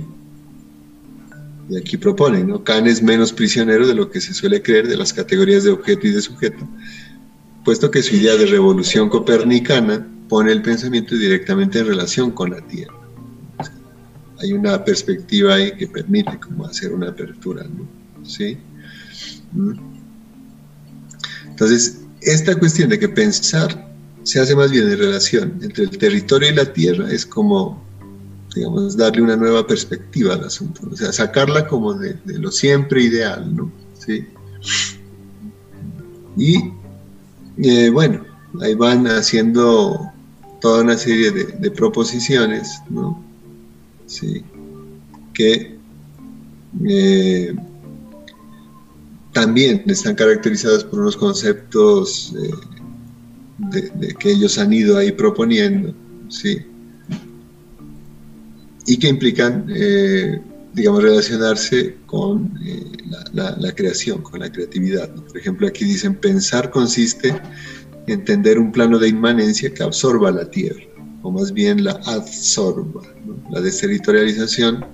[1.71, 2.63] Y aquí proponen, ¿no?
[2.63, 6.07] Kant es menos prisionero de lo que se suele creer de las categorías de objeto
[6.07, 6.69] y de sujeto,
[7.65, 12.61] puesto que su idea de revolución copernicana pone el pensamiento directamente en relación con la
[12.67, 12.95] tierra.
[14.41, 17.87] hay una perspectiva ahí que permite como hacer una apertura, ¿no?
[18.27, 18.59] ¿sí?
[19.53, 19.73] Mm.
[21.49, 26.51] Entonces, esta cuestión de que pensar se hace más bien en relación entre el territorio
[26.51, 27.83] y la tierra es como,
[28.55, 33.55] digamos, darle una nueva perspectiva al asunto, o sea, sacarla como de, lo siempre ideal,
[33.55, 33.73] ¿no?
[33.99, 34.27] ¿Sí?
[36.37, 36.73] Y
[37.59, 38.25] eh, bueno,
[38.61, 40.13] ahí van haciendo
[40.61, 43.23] toda una serie de, proposiciones, ¿no?
[44.07, 44.45] Sí,
[45.35, 45.77] que
[46.89, 47.55] eh,
[49.33, 55.95] también están caracterizadas por unos conceptos eh, de, que ellos han ido ahí proponiendo,
[56.29, 56.59] ¿sí?
[58.87, 60.41] Y que implican, eh,
[60.75, 62.93] digamos, relacionarse con eh,
[63.33, 65.11] la, creación, con la creatividad.
[65.15, 67.41] Por ejemplo, aquí dicen, pensar consiste en
[68.07, 70.83] entender un plano de inmanencia que absorba la tierra,
[71.23, 73.03] o más bien la absorba.
[73.51, 74.85] La desterritorialización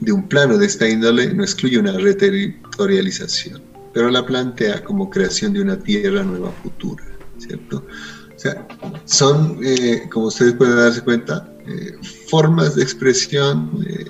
[0.00, 3.62] de un plano de esta índole no excluye una reterritorialización,
[3.94, 7.04] pero la plantea como creación de una tierra nueva futura,
[7.38, 7.86] ¿cierto?
[8.34, 8.66] O sea,
[9.04, 11.96] son, eh, como ustedes pueden darse cuenta, eh,
[12.28, 14.04] formas de expresión eh,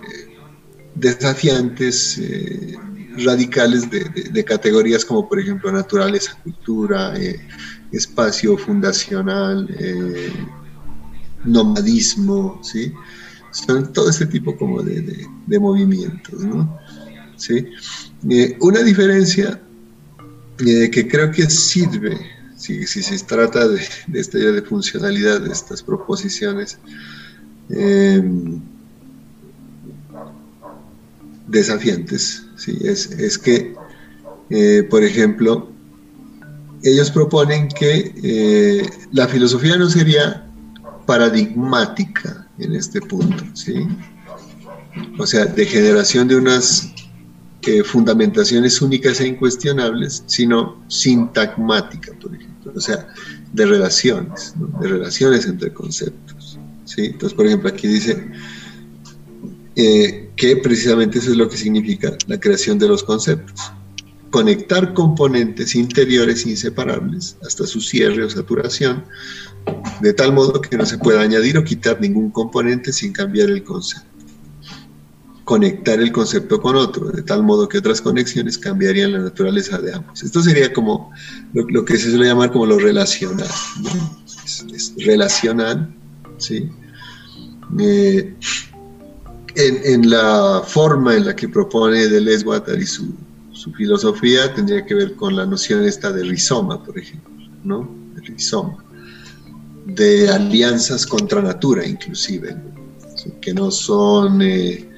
[0.95, 2.21] desafiantes,
[3.25, 7.15] radicales de, de, categorías como por ejemplo naturaleza, cultura,
[7.93, 9.69] espacio fundacional,
[11.45, 12.93] nomadismo, ¿sí?
[13.53, 15.29] son todo este tipo como de,
[15.61, 16.79] movimientos, ¿no?
[17.37, 17.67] ¿Sí?
[18.29, 19.61] Eh, una diferencia
[20.65, 22.19] eh, que creo que sirve,
[22.57, 23.81] si, se trata de,
[24.15, 26.79] esta idea de funcionalidad de estas proposiciones,
[31.49, 32.79] desafiantes, ¿sí?
[32.83, 33.75] es, es que,
[34.51, 35.71] eh, por ejemplo,
[36.83, 40.49] ellos proponen que la filosofía no sería
[41.07, 43.87] paradigmática, en este punto, ¿sí?
[45.19, 46.93] O sea, de generación de unas
[47.63, 53.09] eh, fundamentaciones únicas e incuestionables, sino sintagmática, por ejemplo, o sea,
[53.53, 57.07] de relaciones, de relaciones entre conceptos, ¿sí?
[57.07, 58.31] Entonces, por ejemplo, aquí dice
[59.77, 63.73] eh, que precisamente eso es lo que significa la creación de los conceptos
[64.33, 69.05] conectar componentes interiores inseparables hasta su cierre o saturación,
[70.01, 73.63] de tal modo que no se pueda añadir o quitar ningún componente sin cambiar el
[73.63, 74.09] concepto.
[75.45, 79.93] conectar el concepto con otro, de tal modo que otras conexiones cambiarían la naturaleza de
[79.93, 80.23] ambos.
[80.23, 81.11] Esto sería como
[81.53, 83.49] lo, que se suele llamar como lo relacional,
[84.73, 85.93] es, relacional,
[86.39, 86.71] ¿sí?
[87.79, 88.35] Eh,
[89.55, 93.15] en, la forma en la que propone Deleuze Guattari su,
[93.53, 97.33] su filosofía tendría que ver con la noción esta de rizoma, por ejemplo,
[97.65, 97.89] ¿no?
[98.15, 98.85] De rizoma,
[99.87, 102.57] de alianzas contra natura inclusive,
[103.41, 104.43] que no son...
[104.43, 104.89] Eh,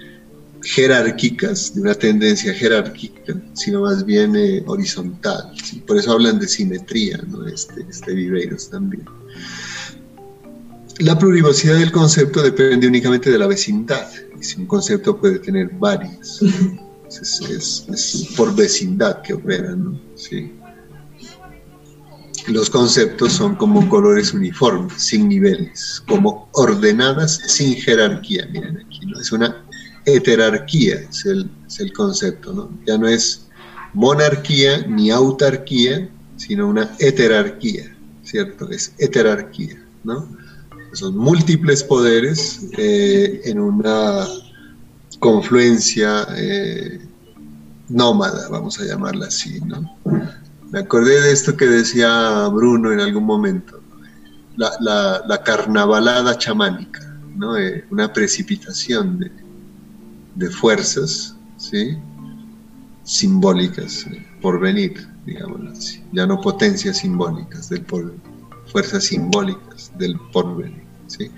[0.64, 5.52] jerárquicas, de una tendencia jerárquica, sino más bien eh, horizontal.
[5.86, 7.46] Por eso hablan de simetría, ¿no?
[7.46, 9.04] este, este Viveiros también.
[10.98, 14.08] La plurivocidad del concepto depende únicamente de la vecindad.
[14.58, 16.40] Un concepto puede tener varias.
[17.08, 17.86] Es,
[18.36, 20.00] por vecindad que operan.
[20.16, 20.52] ¿Sí?
[22.48, 28.46] Los conceptos son como colores uniformes, sin niveles, como ordenadas, sin jerarquía.
[28.52, 29.18] Miren aquí, ¿no?
[29.18, 29.64] es una
[30.04, 32.70] heterarquía, es el, concepto, ¿no?
[32.86, 33.46] Ya no es
[33.94, 38.68] monarquía ni autarquía, sino una heterarquía, ¿cierto?
[38.70, 40.28] Es heterarquía, ¿no?
[40.94, 44.26] Son múltiples poderes eh, en una
[45.18, 47.00] confluencia eh,
[47.88, 49.98] nómada, vamos a llamarla así, ¿no?
[50.70, 53.80] Me acordé de esto que decía Bruno en algún momento,
[54.56, 57.00] la, carnavalada chamánica,
[57.36, 57.56] ¿no?
[57.56, 59.32] Eh, una precipitación de,
[60.36, 61.98] de fuerzas, ¿sí?
[63.02, 64.06] simbólicas,
[64.40, 68.20] por venir, digamos así, ya no potencias simbólicas del porvenir,
[68.66, 70.83] fuerzas simbólicas del porvenir.
[71.16, 71.30] ¿Sí?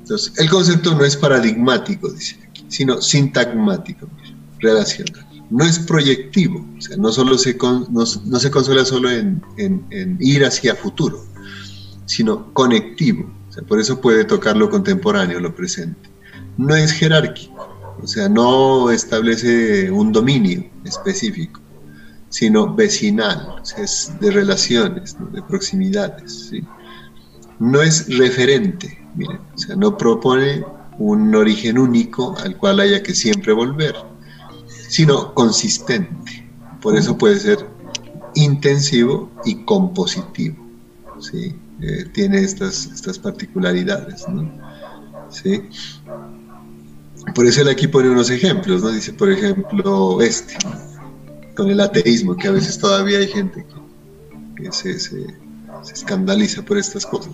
[0.00, 4.08] Entonces, el concepto no es paradigmático, dice sino sintagmático,
[4.58, 5.26] relacional.
[5.50, 7.56] No es proyectivo, o sea, no, solo se,
[7.90, 9.40] no, se consuela solo en,
[10.20, 11.24] ir hacia futuro,
[12.04, 16.10] sino conectivo, o sea, por eso puede tocar lo contemporáneo, lo presente.
[16.56, 21.60] No es jerárquico, o sea, no establece un dominio específico,
[22.28, 26.50] sino vecinal, es de relaciones, de proximidades.
[27.58, 30.64] No es referente, miren, o sea, no propone
[30.98, 33.94] un origen único al cual haya que siempre volver,
[34.88, 36.48] sino consistente.
[36.80, 37.58] Por eso puede ser
[38.34, 40.56] intensivo y compositivo.
[41.18, 41.54] ¿sí?
[41.80, 44.28] Eh, tiene estas, estas particularidades.
[44.28, 44.50] ¿no?
[45.30, 45.62] ¿Sí?
[47.34, 48.90] Por eso él aquí pone unos ejemplos, ¿no?
[48.90, 50.54] Dice, por ejemplo, este,
[51.56, 53.66] con el ateísmo, que a veces todavía hay gente
[54.56, 55.26] que, se,
[55.92, 57.32] escandaliza por estas cosas.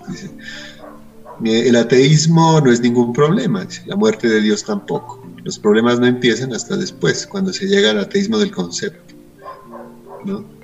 [1.44, 5.24] El ateísmo no es ningún problema, la muerte de Dios tampoco.
[5.42, 9.14] Los problemas no empiezan hasta después, cuando se llega al ateísmo del concepto.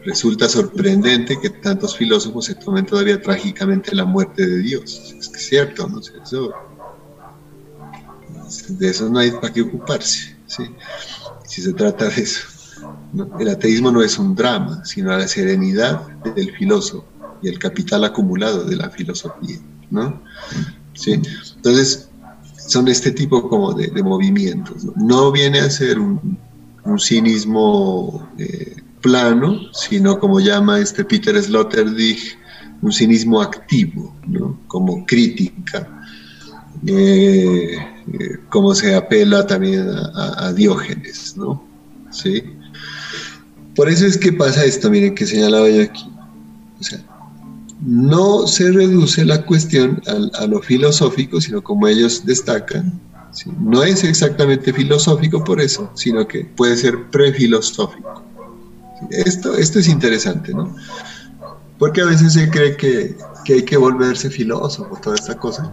[0.05, 5.17] Resulta sorprendente que tantos filósofos se tomen todavía trágicamente la muerte de Dios.
[5.19, 6.01] Es cierto, ¿no?
[8.69, 12.47] De eso no hay para qué ocuparse, si se trata de eso.
[13.41, 17.05] El ateísmo no es un drama, sino la serenidad del filósofo
[17.43, 19.59] y el capital acumulado de la filosofía.
[19.91, 20.21] ¿no?
[20.95, 21.21] ¿Sí?
[21.57, 22.09] Entonces,
[22.67, 24.87] son este tipo como de, movimientos.
[24.97, 25.33] ¿no?
[25.33, 26.39] viene a ser un,
[26.99, 32.19] cinismo eh, plano, sino como llama este Peter Sloterdijk,
[32.81, 34.59] un cinismo activo, ¿no?
[34.69, 35.87] como crítica.
[36.87, 37.77] Eh,
[38.49, 41.63] como se apela también a, Diógenes, ¿no?
[42.11, 42.43] ¿Sí?
[43.75, 46.11] Por eso es que pasa esto, miren, que señalaba yo aquí.
[46.81, 47.01] O sea,
[47.81, 53.01] no se reduce la cuestión a, lo filosófico, sino como ellos destacan,
[53.61, 58.23] no es exactamente filosófico por eso, sino que puede ser prefilosófico.
[59.11, 60.75] Esto, esto es interesante, ¿no?
[61.79, 65.73] Porque a veces se cree que, que hay que volverse filósofo, toda esta cosa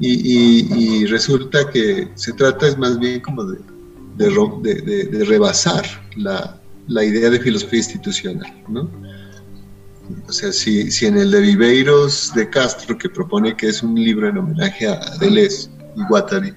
[0.00, 3.58] y, resulta que se trata es más bien como de,
[4.16, 5.84] de, rebasar
[6.16, 6.58] la,
[6.88, 8.90] la, idea de filosofía institucional, ¿no?
[10.28, 13.94] O sea, si, si, en el de Viveiros de Castro, que propone que es un
[13.94, 16.54] libro en homenaje a Deleuze y Guattari,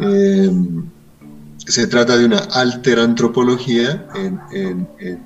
[0.00, 0.50] eh,
[1.58, 5.22] se trata de una alterantropología en, en, en,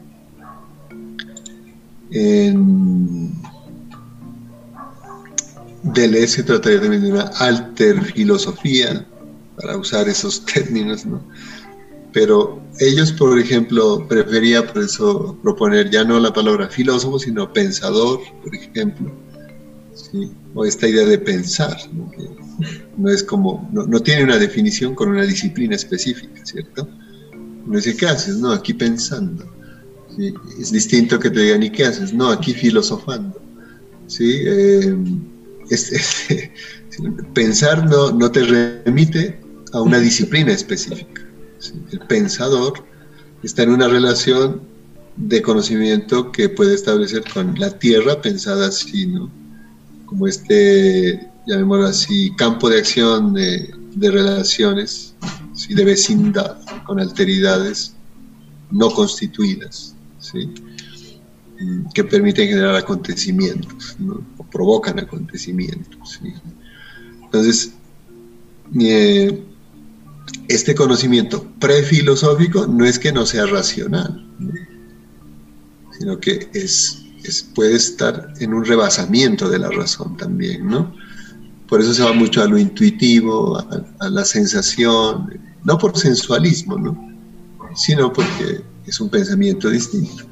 [2.10, 3.42] en
[5.82, 9.06] Deleuze se trataría también de una alter filosofía,
[9.60, 11.22] para usar esos términos, ¿no?
[12.12, 18.20] Pero ellos, por ejemplo, prefería por eso proponer ya no la palabra filósofo, sino pensador,
[18.42, 19.12] por ejemplo,
[20.54, 21.76] o esta idea de pensar,
[22.96, 23.10] ¿no?
[23.10, 26.88] es como, no, tiene una definición con una disciplina específica, ¿cierto?
[27.66, 28.36] No dice, ¿qué haces?
[28.36, 29.44] No, aquí pensando.
[30.60, 32.12] Es distinto que te digan, ¿y qué haces?
[32.12, 33.40] No, aquí filosofando.
[34.20, 34.94] Eh,
[37.34, 38.42] pensar no, no te
[38.84, 39.40] remite
[39.72, 41.21] a una disciplina específica.
[41.90, 42.84] El pensador
[43.42, 44.62] está en una relación
[45.16, 49.30] de conocimiento que puede establecer con la tierra pensada así, ¿no?
[50.06, 55.14] Como este, llamémoslo así, campo de acción de, relaciones,
[55.68, 57.94] de vecindad, con alteridades
[58.70, 60.50] no constituidas, ¿sí?
[61.94, 63.96] que permiten generar acontecimientos,
[64.36, 66.20] o provocan acontecimientos.
[67.22, 67.72] Entonces,
[68.80, 69.42] eh,
[70.48, 74.26] este conocimiento prefilosófico no es que no sea racional,
[75.98, 77.04] sino que es,
[77.54, 80.94] puede estar en un rebasamiento de la razón también, ¿no?
[81.68, 87.12] Por eso se va mucho a lo intuitivo, a, la sensación, no por sensualismo, ¿no?
[87.74, 90.24] Sino porque es un pensamiento distinto.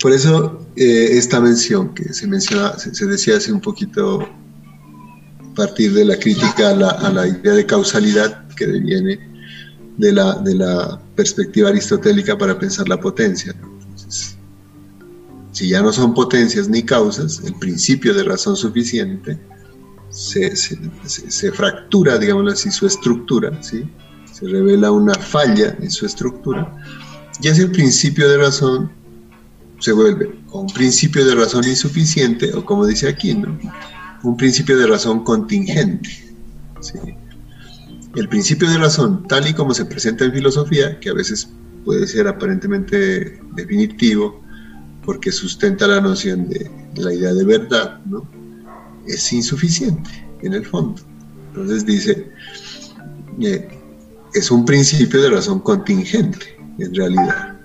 [0.00, 5.92] Por eso eh, esta mención que se menciona, se, decía hace un poquito a partir
[5.92, 9.18] de la crítica a la, idea de causalidad que deviene
[9.96, 13.54] de la, de la perspectiva aristotélica para pensar la potencia.
[15.52, 19.38] si ya no son potencias ni causas, el principio de razón suficiente
[20.10, 23.84] se, se, fractura, digamos así, su estructura, ¿sí?
[24.32, 26.72] se revela una falla en su estructura,
[27.42, 28.90] y el principio de razón
[29.78, 33.58] se vuelve un principio de razón insuficiente o como dice aquí, ¿no?
[34.22, 36.10] un principio de razón contingente.
[38.14, 41.48] El principio de razón, tal y como se presenta en filosofía, que a veces
[41.84, 44.42] puede ser aparentemente definitivo,
[45.04, 48.28] porque sustenta la noción de, la idea de verdad, ¿no?
[49.06, 50.10] es insuficiente
[50.42, 51.00] en el fondo.
[51.48, 52.30] Entonces dice,
[53.40, 53.68] eh,
[54.34, 57.58] es un principio de razón contingente, en realidad.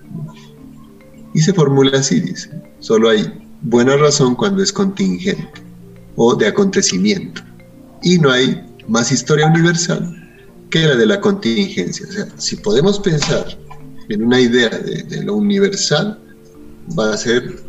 [1.33, 5.61] Y se formula así, dice, solo hay buena razón cuando es contingente
[6.15, 7.41] o de acontecimiento.
[8.01, 10.26] Y no hay más historia universal
[10.69, 12.05] que la de la contingencia.
[12.07, 13.45] O sea, si podemos pensar
[14.09, 16.19] en una idea de, lo universal,
[16.97, 17.61] va a ser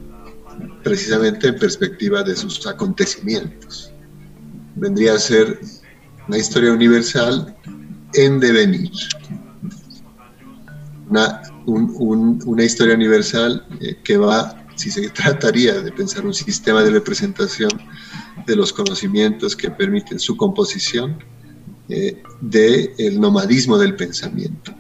[0.83, 3.93] precisamente en perspectiva de sus acontecimientos.
[4.77, 5.61] Vendría a ser
[6.29, 7.57] una historia universal
[8.15, 8.91] en devenir.
[11.11, 16.91] Una una historia universal eh, que va, si se trataría de pensar un sistema de
[16.91, 17.71] representación
[18.47, 21.19] de los conocimientos que permiten su composición,
[21.89, 24.75] eh, del nomadismo del pensamiento.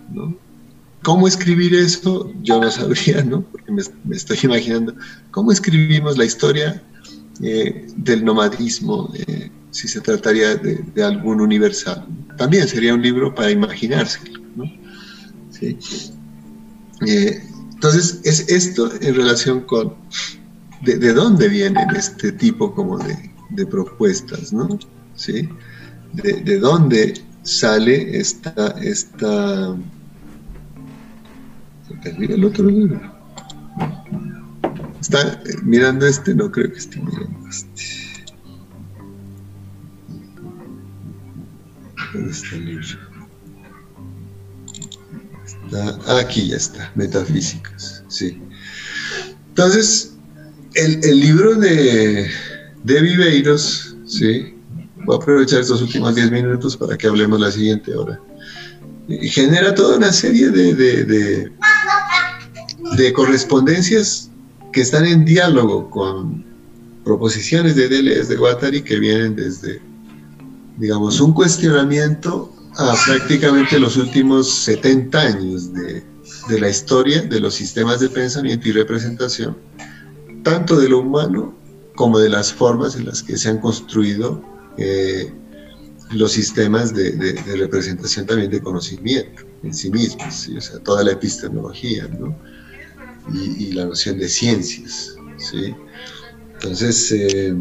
[1.02, 2.32] ¿Cómo escribir eso?
[2.42, 3.42] Yo no sabría, ¿no?
[3.42, 3.82] porque me,
[4.14, 4.94] estoy imaginando,
[5.30, 6.82] ¿cómo escribimos la historia
[7.42, 9.12] eh, del nomadismo
[9.70, 12.06] si se trataría de, de, algún universal?
[12.36, 14.40] También sería un libro para imaginárselo.
[14.56, 14.64] ¿no?
[15.50, 15.78] ¿Sí?
[17.06, 17.42] Eh,
[17.74, 19.94] entonces, es esto en relación con
[20.82, 24.78] de, dónde vienen este tipo como de, propuestas, ¿no?
[25.14, 25.48] ¿Sí?
[26.12, 29.76] De, dónde sale esta, esta...
[32.04, 33.00] el otro libro.
[35.00, 37.82] Está mirando este, no creo que esté mirando este.
[42.12, 43.08] ¿Dónde está el libro?
[46.20, 48.40] aquí ya está, Metafísicas, sí.
[49.50, 50.14] Entonces,
[50.74, 52.30] el, libro de,
[52.84, 54.54] de Viveiros, sí,
[55.08, 58.20] voy a aprovechar estos últimos 10 minutos para que hablemos la siguiente hora.
[59.08, 61.50] Y genera toda una serie de, de,
[62.94, 64.30] de, correspondencias
[64.70, 66.44] que están en diálogo con
[67.04, 69.80] proposiciones de Deleuze de Guattari que vienen desde,
[70.76, 76.04] digamos, un cuestionamiento a prácticamente los últimos 70 años de,
[76.60, 79.56] la historia de los sistemas de pensamiento y representación,
[80.42, 81.54] tanto de lo humano
[81.94, 85.32] como de las formas en las que se han construido eh,
[86.10, 92.08] los sistemas de, representación también de conocimiento en sí mismos, o sea, toda la epistemología
[93.32, 95.16] y, la noción de ciencias.
[95.36, 95.74] ¿sí?
[96.54, 97.54] Entonces, eh,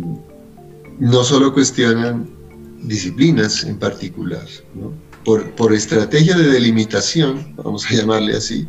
[1.00, 2.30] no solo cuestionan
[2.84, 4.94] disciplinas en particular, ¿no?
[5.56, 8.66] por, estrategia de delimitación, vamos a llamarle así,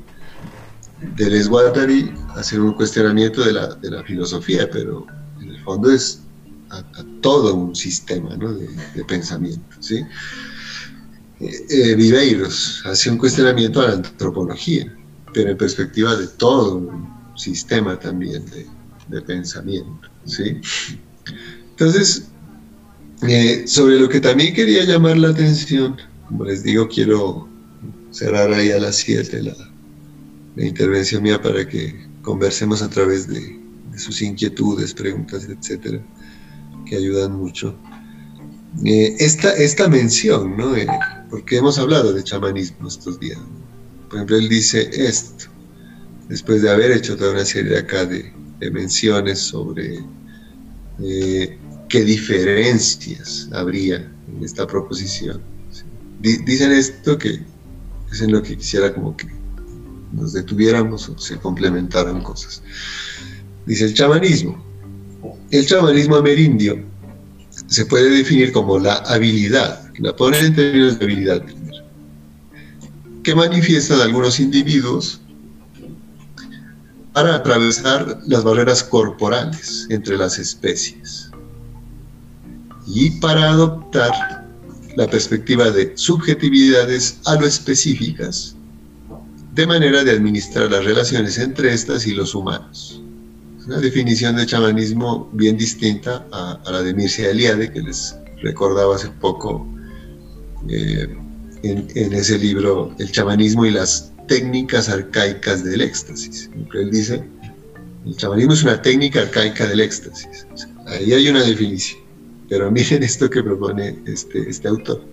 [1.17, 5.07] del Guattari hacer un cuestionamiento de la, filosofía, pero
[5.41, 6.23] en el fondo es
[6.71, 6.85] a,
[7.21, 9.77] todo un sistema de, pensamiento.
[9.81, 10.05] ¿sí?
[11.41, 14.95] Eh, eh, Viveiros hace un cuestionamiento a la antropología,
[15.33, 18.45] pero en perspectiva de todo un sistema también
[19.09, 20.09] de, pensamiento.
[20.25, 20.61] ¿sí?
[21.71, 22.29] Entonces,
[23.27, 25.97] eh, sobre lo que también quería llamar la atención
[26.29, 27.49] como les digo, quiero
[28.11, 29.55] cerrar ahí a las 7 la,
[30.65, 33.59] intervención mía para que conversemos a través de,
[33.97, 36.01] sus inquietudes, preguntas, etcétera,
[36.87, 37.75] que ayudan mucho.
[38.85, 40.75] Eh, esta, esta mención, ¿no?
[41.31, 43.39] porque hemos hablado de chamanismo estos días.
[44.09, 45.47] Por ejemplo, él dice esto,
[46.29, 48.33] después de haber hecho toda una serie acá de,
[48.73, 50.01] menciones sobre
[51.01, 51.59] eh,
[51.89, 55.41] qué diferencias habría en esta proposición.
[56.21, 57.41] Dicen esto que
[58.11, 59.29] es en lo que quisiera como que
[60.13, 62.63] nos detuviéramos o se complementaran cosas.
[63.67, 64.68] Dice el chamanismo.
[65.51, 66.85] El chamanismo amerindio
[67.69, 71.85] se puede definir como la habilidad, la ponen en términos de habilidad primero,
[73.23, 75.23] que manifiestan algunos individuos
[77.15, 81.31] para atravesar las barreras corporales entre las especies
[82.87, 84.45] y para adoptar
[84.97, 88.55] la perspectiva de subjetividades a lo específicas,
[89.55, 92.98] de manera de administrar las relaciones entre estas y los humanos.
[93.69, 99.11] Una definición de chamanismo bien distinta a, la de Mircea Eliade, que les recordaba hace
[99.21, 99.69] poco
[100.71, 101.07] eh,
[101.63, 106.49] en, en, ese libro, El chamanismo y las técnicas arcaicas del éxtasis.
[106.73, 107.23] Él dice,
[108.07, 110.47] el chamanismo es una técnica arcaica del éxtasis.
[110.87, 112.01] ahí hay una definición.
[112.49, 115.05] Pero miren esto que propone este, este autor.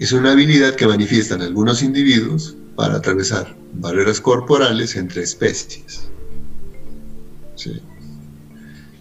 [0.00, 6.10] Es una habilidad que manifiestan algunos individuos para atravesar barreras corporales entre especies.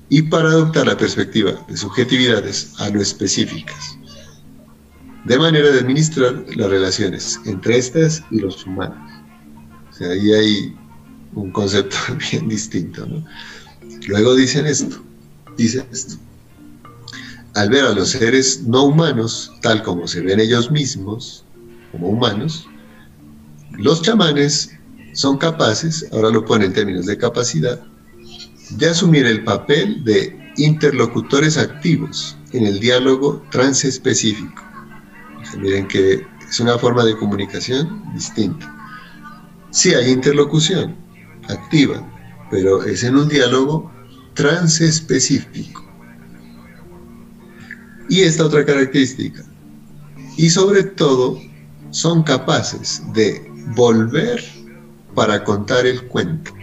[0.10, 3.97] Y para adoptar la perspectiva de subjetividades a lo específicas,
[5.26, 8.97] de manera de administrar las relaciones entre estas y los humanos.
[9.91, 10.76] O sea, ahí hay
[11.34, 11.97] un concepto
[12.32, 13.05] bien distinto.
[14.08, 15.03] Luego dicen esto,
[15.58, 16.18] dicen esto
[17.58, 21.43] al ver a los seres no humanos tal como se ven ellos mismos,
[21.91, 22.68] como humanos,
[23.72, 24.70] los chamanes
[25.14, 27.82] son capaces, ahora lo pone en términos de capacidad,
[28.72, 34.63] de asumir el papel de interlocutores activos en el diálogo transespecífico.
[35.59, 38.74] Miren que es una forma de comunicación distinta.
[39.72, 40.95] Sí hay interlocución
[41.49, 42.05] activa,
[42.49, 43.91] pero es en un diálogo
[44.34, 45.86] transespecífico.
[48.09, 49.43] Y esta otra característica.
[50.38, 51.39] Y sobre todo,
[51.91, 54.43] son capaces de volver
[55.15, 56.57] para contar el cuento.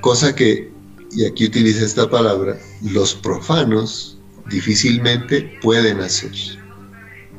[0.00, 0.70] Cosa que,
[1.12, 4.18] y aquí utiliza esta palabra, los profanos
[4.48, 6.32] difícilmente pueden hacer.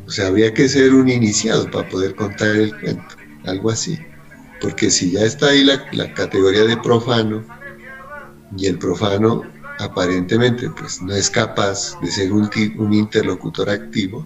[0.05, 3.97] O sea, habría que ser un iniciado para poder contar el cuento, algo así.
[4.61, 7.43] Porque si ya está ahí la, la categoría de profano,
[8.57, 9.43] y el profano
[9.79, 12.49] aparentemente pues no es capaz de ser un,
[12.93, 14.25] interlocutor activo,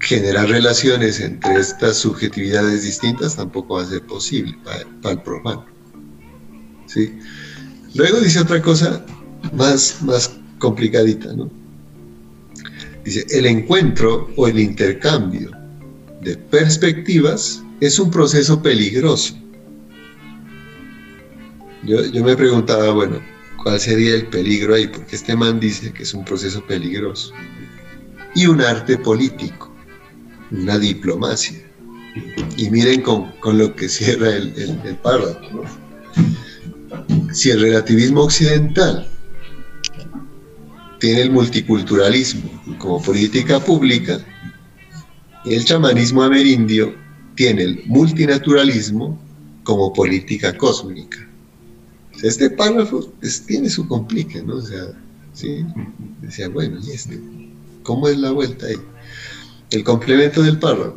[0.00, 5.66] generar relaciones entre estas subjetividades distintas tampoco va a ser posible para, el profano.
[7.94, 9.04] Luego dice otra cosa
[9.52, 11.50] más, más complicadita, ¿no?
[13.04, 15.50] Dice, el encuentro o el intercambio
[16.22, 19.34] de perspectivas es un proceso peligroso.
[21.84, 23.20] Yo, yo me preguntaba, bueno,
[23.64, 27.32] cuál sería el peligro ahí, porque este man dice que es un proceso peligroso.
[28.34, 29.74] Y un arte político,
[30.50, 31.58] una diplomacia.
[32.56, 35.64] Y miren con, lo que cierra el, el, párrafo.
[37.32, 39.08] Si el relativismo occidental
[40.98, 44.18] tiene el multiculturalismo como política pública,
[45.44, 46.94] el chamanismo amerindio
[47.34, 49.18] tiene el multinaturalismo
[49.64, 51.28] como política cósmica
[52.22, 53.12] este párrafo
[53.46, 54.56] tiene su complique, ¿no?
[54.56, 54.86] O sea.
[56.22, 57.20] Decía, bueno, ¿y este?
[57.82, 58.76] ¿Cómo es la vuelta ahí?
[59.70, 60.96] El complemento del párrafo.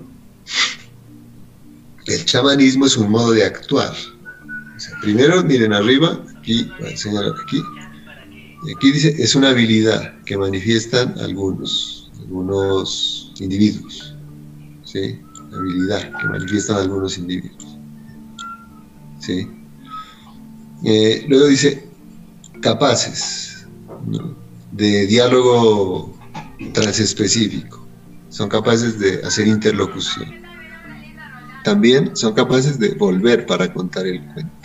[2.05, 3.93] El chamanismo es un modo de actuar.
[5.01, 7.61] Primero, miren arriba, aquí, enseñar aquí.
[8.75, 14.15] Aquí dice, es una habilidad que manifiestan algunos, algunos individuos.
[14.83, 15.19] ¿Sí?
[15.53, 17.77] Habilidad que manifiestan algunos individuos.
[19.19, 19.47] ¿Sí?
[20.83, 21.89] Eh, luego dice,
[22.61, 23.67] capaces
[24.71, 26.17] de diálogo
[26.73, 27.85] transespecífico,
[28.29, 30.35] son capaces de hacer interlocución.
[31.63, 34.56] También son capaces de volver para contar el cuento.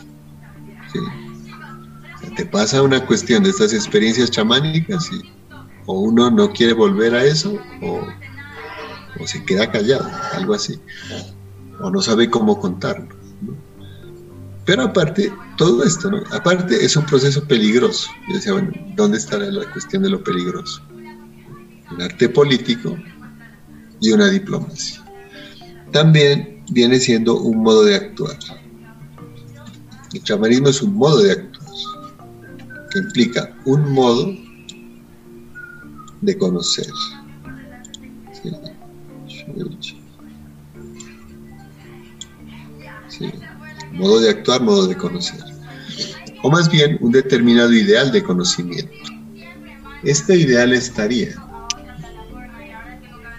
[2.36, 5.30] Te pasa una cuestión de estas experiencias chamánicas y
[5.86, 8.06] o uno no quiere volver a eso o,
[9.26, 10.80] se queda callado, algo así,
[11.80, 13.08] o no sabe cómo contarlo.
[14.64, 16.22] Pero aparte, todo esto, ¿no?
[16.32, 18.08] Aparte es un proceso peligroso.
[18.28, 20.82] Yo decía, bueno, ¿dónde está la cuestión de lo peligroso?
[21.90, 22.96] Un arte político
[24.00, 25.04] y una diplomacia.
[25.92, 28.36] También viene siendo un modo de actuar.
[30.12, 31.62] El chamanismo es un modo de actuar
[32.90, 34.36] que implica un modo
[36.20, 36.86] de conocer.
[43.92, 45.40] Modo de actuar, modo de conocer.
[46.42, 48.92] O más bien un determinado ideal de conocimiento.
[50.02, 51.34] Este ideal estaría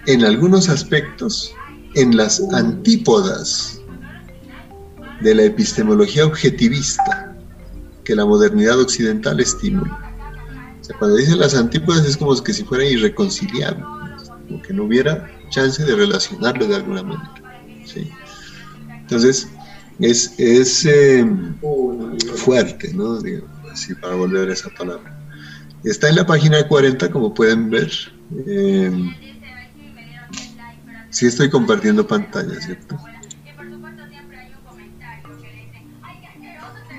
[0.06, 1.52] en algunos aspectos
[1.94, 3.80] en las antípodas
[5.20, 7.34] de la epistemología objetivista
[8.04, 9.98] que la modernidad occidental estimula.
[10.98, 13.82] Cuando dicen las antípodas es como que si fuera irreconciliable,
[14.46, 17.32] como que no hubiera chance de relacionarlo de alguna manera.
[18.88, 19.48] Entonces,
[19.98, 21.26] es, es eh,
[22.36, 23.20] fuerte, ¿no?
[23.20, 25.18] Digo, así para volver a esa palabra.
[25.84, 27.90] Está en la página 40, como pueden ver.
[28.46, 28.90] Eh,
[31.10, 32.98] sí estoy compartiendo pantalla, ¿cierto?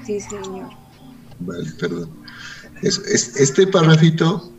[0.06, 0.70] Sí, señor.
[1.40, 2.10] Vale, perdón.
[2.82, 4.52] Es, es- este párrafito,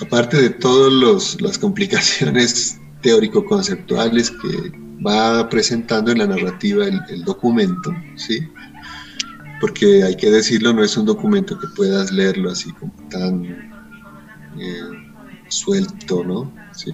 [0.00, 4.72] aparte de todas las complicaciones teórico-conceptuales que
[5.06, 8.40] va presentando en la narrativa el, el documento, ¿sí?
[9.60, 13.44] Porque hay que decirlo, no es un documento que puedas leerlo así como tan
[14.58, 14.80] eh,
[15.48, 16.52] suelto, ¿no?
[16.72, 16.90] Sí.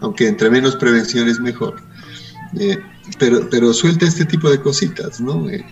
[0.00, 1.82] Aunque entre menos prevención es mejor.
[2.58, 2.78] Eh,
[3.18, 5.48] pero, pero suelta este tipo de cositas, ¿no?
[5.50, 5.64] Eh,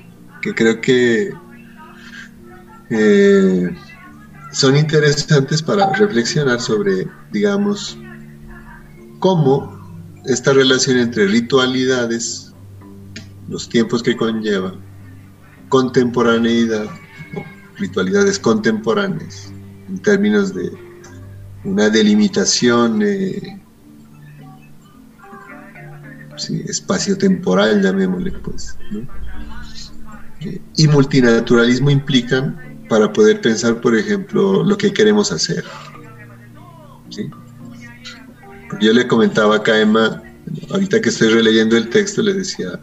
[0.43, 1.33] que creo que
[2.91, 3.71] eh,
[4.53, 7.99] son interesantes para reflexionar sobre, digamos,
[9.19, 9.79] cómo
[10.25, 12.53] esta relación entre ritualidades,
[13.49, 14.75] los tiempos que conlleva,
[15.69, 16.87] contemporaneidad,
[17.77, 19.53] ritualidades contemporáneas,
[19.89, 20.71] en términos de
[21.65, 23.61] una delimitación eh,
[26.67, 28.77] espacio-temporal, llamémosle pues.
[30.41, 35.65] Eh, y multinaturalismo implican para poder pensar, por ejemplo, lo que queremos hacer.
[37.11, 37.29] ¿sí?
[38.81, 40.23] Yo le comentaba acá a Emma,
[40.71, 42.81] ahorita que estoy releyendo el texto, le decía,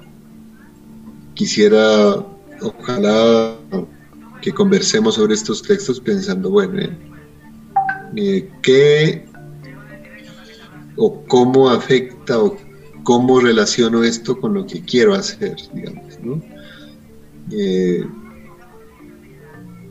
[1.33, 2.15] quisiera,
[2.61, 3.55] ojalá
[4.41, 6.81] que conversemos sobre estos textos pensando, bueno,
[8.15, 9.25] eh, ¿qué
[10.97, 12.57] o cómo afecta o
[13.03, 16.41] cómo relaciono esto con lo que quiero hacer, digamos, ¿no?
[17.51, 18.05] Eh,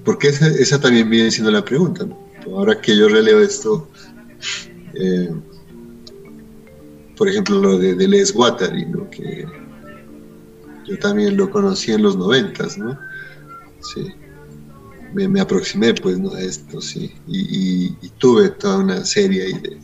[0.05, 2.24] porque esa, esa también viene siendo la pregunta, ¿no?
[2.52, 3.88] Ahora que yo releo esto,
[4.94, 5.30] eh,
[7.16, 9.09] por ejemplo, lo de Deleuze Guattari, ¿no?
[9.11, 9.46] Que
[10.86, 12.98] yo también lo conocí en los noventas, ¿no?
[13.80, 14.12] Sí.
[15.14, 16.34] Me, aproximé, pues, ¿no?
[16.34, 17.12] a esto, sí.
[17.28, 19.78] Y, tuve toda una serie de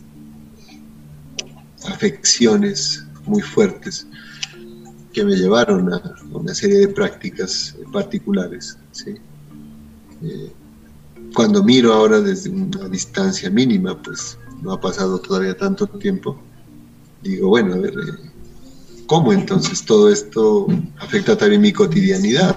[1.86, 4.06] afecciones muy fuertes
[5.12, 9.14] que me llevaron a una serie de prácticas particulares, ¿sí?
[10.22, 10.52] Eh,
[11.34, 16.40] cuando miro ahora desde una distancia mínima, pues no ha pasado todavía tanto tiempo,
[17.22, 18.30] digo, bueno, a ver, eh,
[19.06, 20.66] ¿cómo entonces todo esto
[20.98, 22.56] afecta también mi cotidianidad?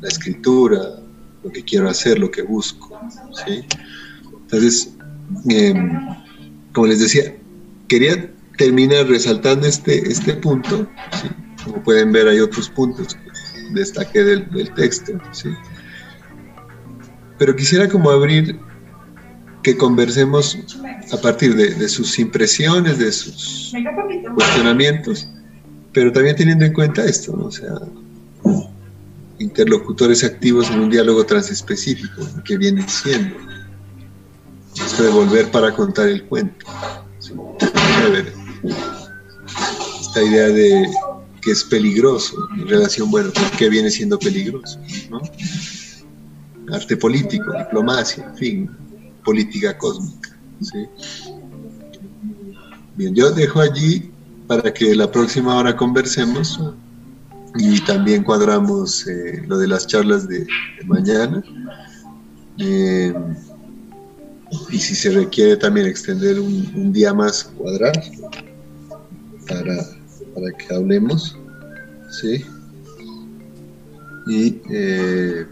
[0.00, 1.00] La escritura,
[1.42, 2.98] lo que quiero hacer, lo que busco.
[4.42, 4.94] Entonces,
[5.48, 5.74] eh,
[6.72, 7.36] como les decía,
[7.88, 10.88] quería terminar resaltando este, este punto,
[11.64, 15.50] como pueden ver hay otros puntos que destaqué del, del texto, ¿sí?
[17.38, 18.58] Pero quisiera como abrir
[19.62, 20.58] que conversemos
[21.12, 23.72] a partir de, de sus impresiones, de sus
[24.34, 25.28] cuestionamientos,
[25.92, 27.46] pero también teniendo en cuenta esto, ¿no?
[27.46, 27.72] o sea,
[29.38, 33.36] interlocutores activos en un diálogo transespecífico, que viene siendo
[34.74, 36.66] esto de volver para contar el cuento.
[40.00, 40.90] Esta idea de
[41.40, 44.80] que es peligroso, en relación, bueno, ¿por qué viene siendo peligroso?
[45.10, 45.20] ¿no?
[46.72, 48.70] Arte político, diplomacia, en fin,
[49.24, 50.36] política cósmica.
[52.96, 54.10] Bien, yo dejo allí
[54.46, 56.60] para que la próxima hora conversemos
[57.58, 60.46] y también cuadramos eh, lo de las charlas de,
[60.86, 61.42] mañana.
[62.58, 63.14] Eh,
[64.70, 68.00] y si se requiere también extender un, un día más, cuadrar
[69.48, 69.76] para,
[70.34, 71.36] para que hablemos.
[72.10, 72.44] ¿sí?
[74.26, 75.46] Y eh,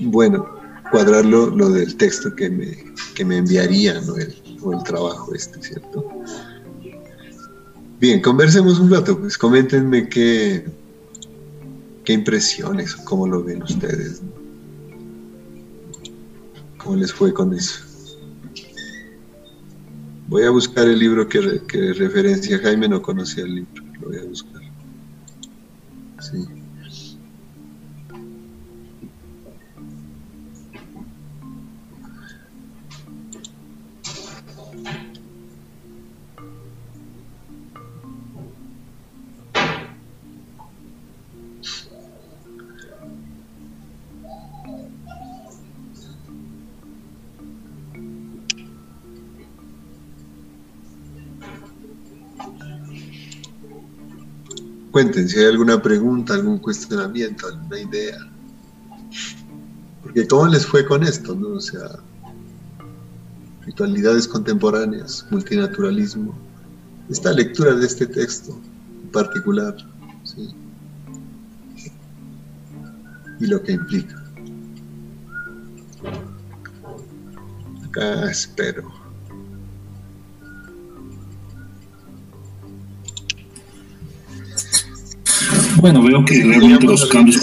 [0.00, 0.46] bueno,
[0.90, 2.76] cuadrarlo lo del texto que me,
[3.14, 4.16] que me enviaría, ¿no?
[4.16, 6.06] el, o el trabajo este, ¿cierto?
[7.98, 10.66] Bien, conversemos un rato, pues coméntenme qué,
[12.04, 14.20] qué impresiones, cómo lo ven ustedes.
[16.76, 17.80] ¿Cómo les fue con eso?
[20.28, 24.18] Voy a buscar el libro que, que referencia Jaime, no conocía el libro, lo voy
[24.18, 24.62] a buscar.
[26.20, 26.44] Sí.
[54.96, 58.16] Cuenten si hay alguna pregunta, algún cuestionamiento, alguna idea.
[60.02, 61.34] Porque ¿cómo les fue con esto?
[61.34, 61.48] No?
[61.48, 62.00] O sea,
[63.66, 66.34] ritualidades contemporáneas, multinaturalismo.
[67.10, 68.58] Esta lectura de este texto
[69.02, 69.76] en particular,
[73.38, 74.24] y lo que implica.
[77.84, 78.95] Acá espero.
[85.80, 87.38] Bueno, veo que realmente los cambios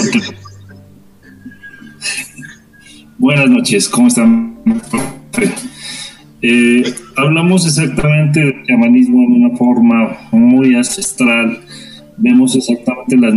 [3.19, 4.55] Buenas noches, ¿cómo están?
[6.41, 6.83] Eh,
[7.15, 11.59] hablamos exactamente del chamanismo en una forma muy ancestral.
[12.17, 13.33] Vemos exactamente las,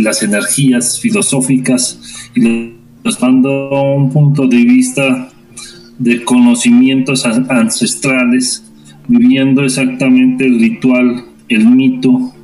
[0.00, 5.30] las energías filosóficas y nos dando un punto de vista
[5.98, 8.64] de conocimientos ancestrales,
[9.08, 12.34] viviendo exactamente el ritual, el mito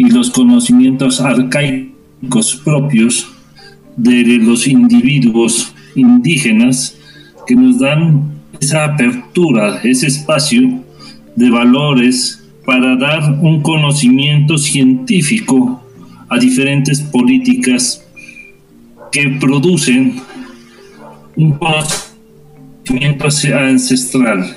[0.00, 3.28] y los conocimientos arcaicos propios
[3.98, 6.96] de los individuos indígenas
[7.46, 10.82] que nos dan esa apertura, ese espacio
[11.36, 15.82] de valores para dar un conocimiento científico
[16.30, 18.02] a diferentes políticas
[19.12, 20.14] que producen
[21.36, 24.56] un conocimiento ancestral.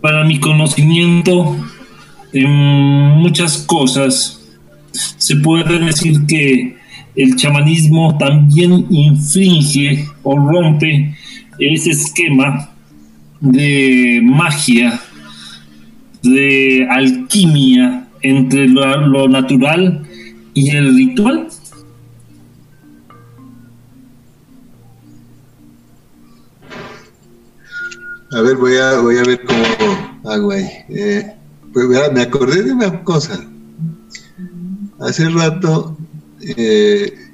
[0.00, 1.58] Para mi conocimiento,
[2.32, 4.40] en muchas cosas
[4.92, 6.76] se puede decir que
[7.16, 11.14] el chamanismo también infringe o rompe
[11.58, 12.70] ese esquema
[13.40, 15.00] de magia,
[16.22, 20.06] de alquimia entre lo, natural
[20.54, 21.48] y el ritual.
[28.32, 30.66] A ver, voy a, voy a ver cómo hago ahí.
[30.88, 31.34] Eh,
[31.72, 33.46] pues me acordé de una cosa.
[34.98, 35.96] Hace rato
[36.40, 37.30] eh,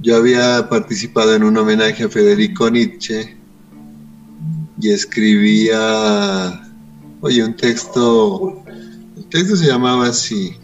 [0.00, 3.36] yo había participado en un homenaje a Federico Nietzsche
[4.80, 6.62] y escribía,
[7.20, 8.62] oye, un texto,
[9.16, 10.54] el texto se llamaba así,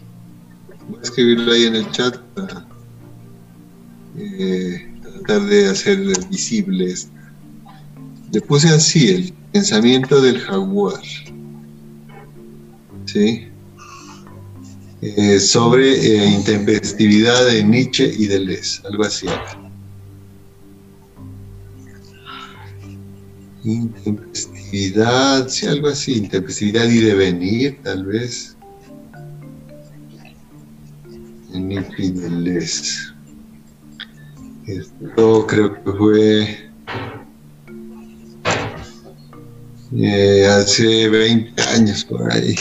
[0.87, 2.65] voy a escribirlo ahí en el chat para
[4.17, 5.99] eh, tratar de hacer
[6.29, 7.11] visible esto.
[8.31, 11.01] Le puse así, el pensamiento del jaguar.
[15.01, 19.27] Eh, sobre eh, intempestividad de Nietzsche y Deleuze, algo así.
[23.63, 28.57] Intempestividad, sí, algo así, intempestividad y devenir, tal vez.
[31.53, 33.13] Nietzsche y Deleuze.
[34.67, 36.69] Esto creo que fue
[39.95, 42.55] eh, hace 20 años por ahí.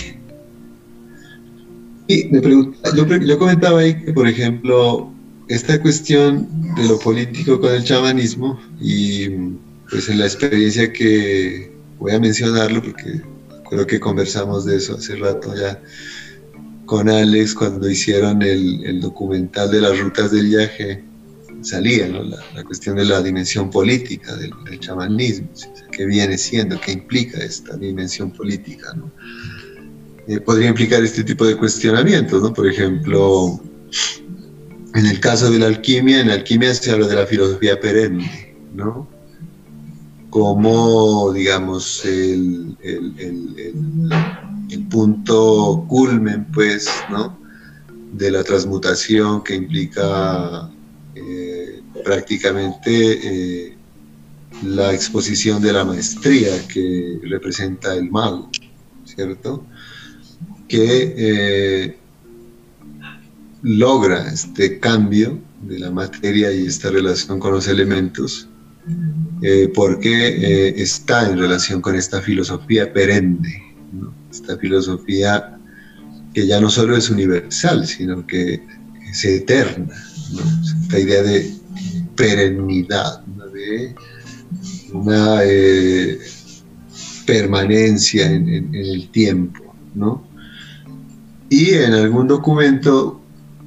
[2.06, 2.40] Y me
[2.94, 5.10] yo, comentaba ahí que, por ejemplo,
[5.48, 9.28] esta cuestión de lo político con el chamanismo y
[9.90, 13.22] pues en la experiencia que voy a mencionarlo porque
[13.68, 15.80] creo que conversamos de eso hace rato ya
[16.86, 21.04] con Alex cuando hicieron el, documental de las rutas del viaje
[21.62, 25.48] salía la, cuestión de la dimensión política del, chamanismo,
[25.92, 28.92] qué viene siendo, qué implica esta dimensión política.
[28.94, 29.10] ¿no?
[30.26, 32.52] Eh, podría implicar este tipo de cuestionamientos, ¿no?
[32.54, 33.60] Por ejemplo,
[34.94, 38.54] en el caso de la alquimia, en la alquimia se habla de la filosofía perenne,
[38.74, 39.06] ¿no?
[40.30, 42.76] Como, digamos, el,
[44.90, 47.38] punto culmen, pues, ¿no?
[48.12, 50.70] De la transmutación que implica
[51.14, 53.76] eh, prácticamente eh,
[54.62, 58.50] la exposición de la maestría que representa el mago,
[59.04, 59.64] ¿cierto?
[60.68, 61.96] Que eh,
[63.62, 68.48] logra este cambio de la materia y esta relación con los elementos,
[69.42, 73.62] eh, porque eh, está en relación con esta filosofía perenne,
[74.30, 75.58] esta filosofía
[76.34, 78.60] que ya no solo es universal, sino que
[79.10, 79.94] es eterna,
[80.82, 81.54] esta idea de
[82.16, 83.94] perennidad, de
[84.92, 85.40] una
[87.24, 90.33] permanencia en, en, el tiempo, ¿no?
[91.56, 93.20] Y en algún documento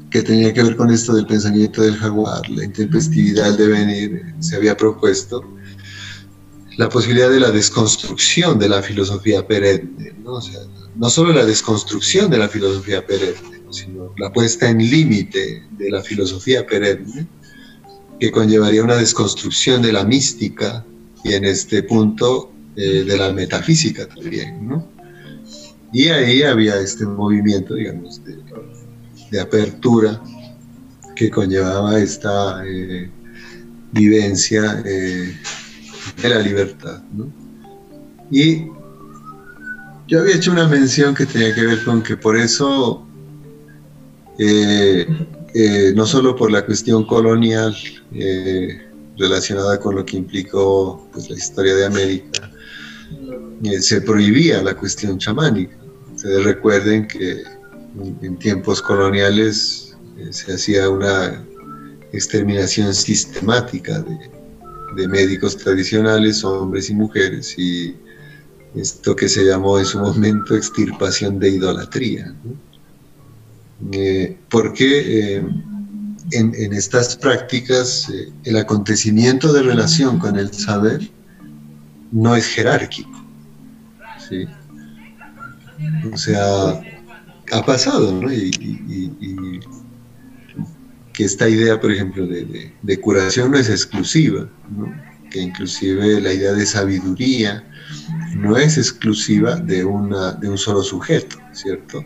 [0.10, 4.58] que tenía que ver con esto del pensamiento del jaguar, la intempestividad de venir, se
[4.58, 5.42] había propuesto
[6.76, 10.34] la posibilidad de la desconstrucción de la filosofía perenne, ¿no?
[10.34, 10.60] O sea,
[10.98, 16.02] no solo la desconstrucción de la filosofía perenne, sino la puesta en límite de la
[16.02, 17.26] filosofía perenne,
[18.20, 20.86] que conllevaría una desconstrucción de la mística
[21.24, 24.97] y en este punto eh, de la metafísica también, ¿no?
[25.98, 28.22] Y ahí había este movimiento, digamos,
[29.32, 30.22] de apertura
[31.16, 33.10] que conllevaba esta eh,
[33.94, 35.36] vivencia eh,
[36.22, 37.02] de la libertad.
[38.30, 38.68] Y
[40.08, 43.04] yo había hecho una mención que tenía que ver con que por eso,
[44.38, 45.08] eh,
[45.96, 47.76] no solo por la cuestión colonial
[49.18, 52.52] relacionada con lo que implicó pues, la historia de América,
[53.80, 55.87] se prohibía la cuestión chamánica.
[56.44, 57.44] Recuerden que
[58.22, 61.44] en tiempos coloniales eh, se hacía una
[62.12, 64.04] exterminación sistemática
[64.96, 67.96] de, médicos tradicionales, hombres y mujeres, y
[68.74, 72.34] esto que se llamó en su momento extirpación de idolatría.
[73.92, 75.46] Eh, porque eh,
[76.32, 78.12] en, estas prácticas
[78.44, 81.08] el acontecimiento de relación con el saber
[82.12, 83.24] no es jerárquico.
[86.12, 86.82] O sea,
[87.52, 88.32] ha pasado, ¿no?
[88.32, 88.52] Y,
[91.14, 94.94] que esta idea, por ejemplo, de, curación no es exclusiva, ¿no?
[95.32, 97.64] que inclusive la idea de sabiduría
[98.36, 102.06] no es exclusiva de, una, de un solo sujeto, ¿cierto?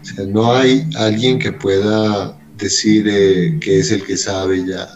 [0.00, 4.88] O sea, no hay alguien que pueda decir eh, que es el que sabe ya,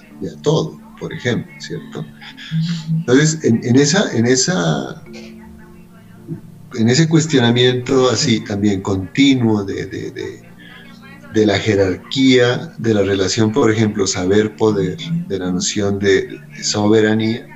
[0.43, 2.05] todo, por ejemplo, ¿cierto?
[2.91, 5.05] Entonces, en, esa, en esa
[6.79, 14.07] en ese cuestionamiento así también continuo de, de, la jerarquía, de la relación, por ejemplo,
[14.07, 14.97] saber-poder,
[15.29, 17.47] de la noción de, soberanía,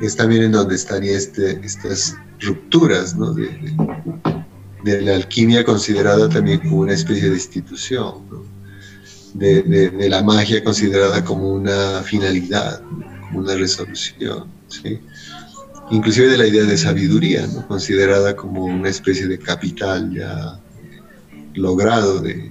[0.00, 3.32] es también en donde estarían este, estas rupturas ¿no?
[3.34, 3.50] de,
[4.84, 8.14] la alquimia considerada también como una especie de institución,
[9.34, 12.80] de, la magia considerada como una finalidad,
[13.22, 14.46] como una resolución.
[14.68, 15.00] ¿sí?
[15.90, 20.60] Inclusive de la idea de sabiduría, considerada como una especie de capital ya
[21.54, 22.50] logrado de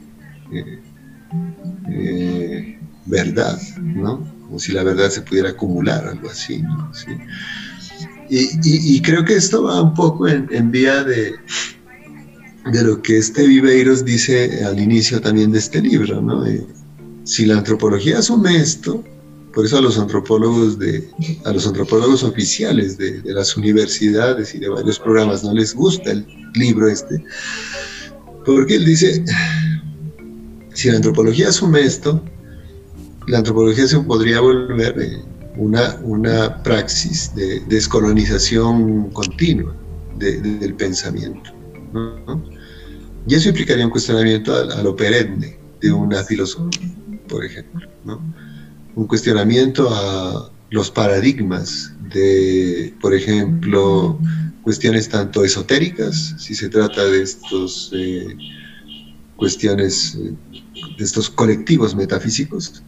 [3.06, 4.34] verdad, ¿no?
[4.46, 6.64] como si la verdad se pudiera acumular, algo así.
[8.30, 11.34] Y, creo que esto va un poco en, vía de,
[12.72, 16.44] de lo que este Viveiros dice al inicio también de este libro, ¿no?
[17.26, 19.04] si la antropología asume esto,
[19.54, 21.08] por eso a los antropólogos, de,
[21.46, 26.26] a los antropólogos oficiales de, las universidades y de varios programas no les gusta el
[26.56, 27.24] libro este,
[28.46, 29.24] porque él dice,
[30.74, 32.22] si la antropología asume esto,
[33.28, 35.22] la antropología se podría volver eh,
[35.58, 39.76] una, una praxis de descolonización continua
[40.18, 41.52] del pensamiento.
[43.28, 46.92] Y eso implicaría un cuestionamiento a, a, lo perenne de una filosofía,
[47.28, 47.88] por ejemplo.
[48.04, 48.20] ¿no?
[48.96, 54.20] Un cuestionamiento a los paradigmas de, por ejemplo,
[54.64, 58.36] cuestiones tanto esotéricas, si se trata de estos eh,
[59.36, 60.34] cuestiones, eh,
[60.98, 62.82] de estos colectivos metafísicos,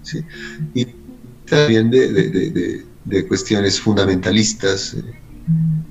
[0.74, 0.88] y
[1.48, 2.84] también de,
[3.28, 5.04] cuestiones fundamentalistas eh,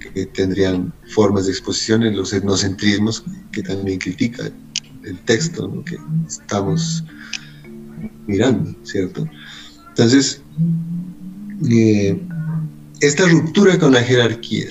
[0.01, 4.51] que tendrían formas de exposición en los etnocentrismos que también critica
[5.05, 5.97] el texto que
[6.27, 7.05] estamos
[8.27, 9.29] mirando, ¿cierto?
[9.97, 10.43] Entonces,
[11.71, 12.21] eh,
[13.01, 14.67] esta ruptura con la jerarquía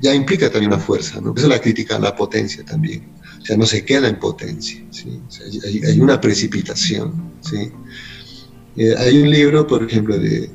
[0.00, 1.34] ya, implica también una fuerza, ¿no?
[1.36, 3.04] Eso la crítica a la potencia también.
[3.40, 4.82] O sea, no se queda en potencia,
[5.64, 7.30] hay, una precipitación.
[7.40, 7.70] ¿sí?
[8.76, 10.48] Eh, hay un libro, por ejemplo, de,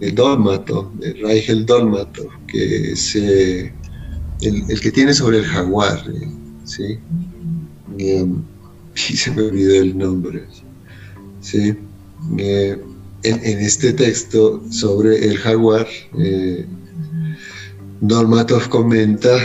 [0.00, 3.72] de Dolmato, de Reichel Dolmato, que es eh,
[4.40, 6.02] el, que tiene sobre el jaguar,
[6.64, 6.98] ¿sí?
[7.98, 10.44] y se me olvidó el nombre.
[11.40, 11.76] ¿sí?
[12.38, 12.80] Eh,
[13.22, 15.86] en, este texto sobre el jaguar,
[16.18, 16.66] eh,
[18.00, 19.36] Normatov comenta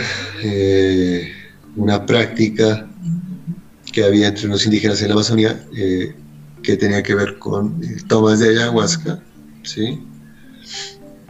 [0.42, 1.30] eh,
[1.76, 2.88] una práctica
[3.92, 5.62] que había entre los indígenas en la Amazonía
[6.62, 9.22] que tenía que ver con tomas de ayahuasca,
[9.62, 10.00] ¿sí?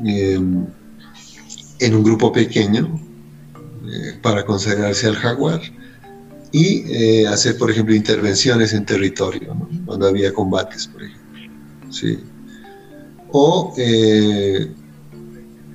[0.05, 3.01] en un grupo pequeño
[4.23, 5.61] para consagrarse al jaguar
[6.53, 11.16] y hacer, por ejemplo, intervenciones en territorio, cuando había combates, por ejemplo.
[11.91, 12.19] ¿Sí?
[13.33, 14.71] O eh,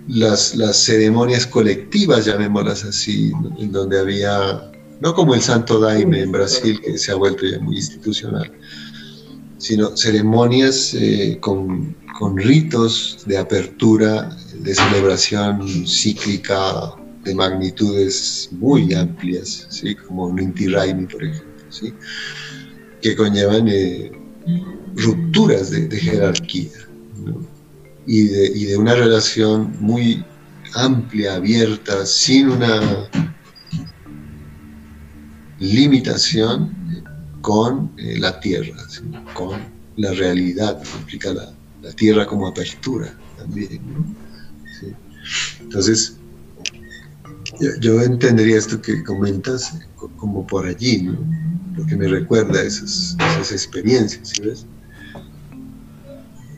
[0.07, 6.79] las, ceremonias colectivas, llamémoslas así, en donde había, no como el Santo Daime en Brasil,
[6.81, 8.51] que se ha vuelto ya muy institucional,
[9.57, 11.95] sino ceremonias eh, con,
[12.35, 16.93] ritos de apertura, de celebración cíclica
[17.23, 19.95] de magnitudes muy amplias, ¿sí?
[19.95, 21.91] como un Inti Raimi, por ejemplo, ¿sí?
[23.01, 24.11] que conllevan eh,
[24.95, 26.71] rupturas de, jerarquía
[28.05, 30.23] y, de, una relación muy
[30.75, 33.09] amplia, abierta, sin una
[35.59, 36.75] limitación
[37.41, 38.77] con eh, la tierra,
[39.33, 39.59] con
[39.97, 41.53] la realidad, implica la,
[41.95, 43.81] tierra como apertura también.
[45.61, 46.17] Entonces,
[47.79, 49.79] yo, entendería esto que comentas
[50.17, 51.09] como por allí,
[51.75, 53.17] porque me recuerda esas,
[53.49, 54.65] experiencias, ¿sí ves?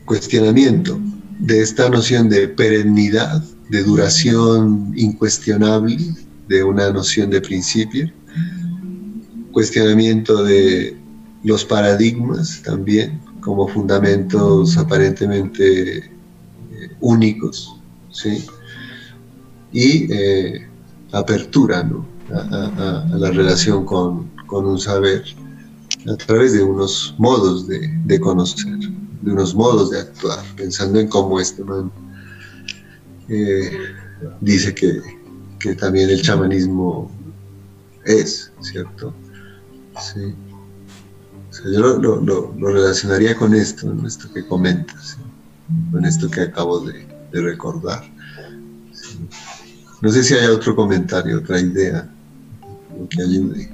[0.04, 1.00] Cuestionamiento
[1.38, 5.96] de esta noción de perennidad, de duración incuestionable,
[6.48, 8.10] de una noción de principio,
[9.52, 10.96] cuestionamiento de
[11.44, 16.04] los paradigmas también como fundamentos aparentemente eh,
[17.00, 17.76] únicos,
[18.10, 18.44] ¿sí?
[19.72, 20.66] y eh,
[21.12, 22.06] apertura ¿no?
[22.32, 25.24] a, la relación con, con, un saber
[26.06, 28.78] a través de unos modos de, de, conocer,
[29.22, 31.90] de unos modos de actuar, pensando en cómo este man
[33.28, 33.70] eh,
[34.40, 35.00] dice que,
[35.58, 37.10] que también el chamanismo
[38.04, 39.14] es, ¿cierto?
[40.00, 40.34] Sí.
[41.72, 45.16] yo lo, lo, relacionaría con esto, con esto que comentas,
[45.90, 48.02] con esto que acabo de, de recordar.
[50.02, 52.10] No sé si hay otro comentario, otra idea
[53.08, 53.73] que ayude.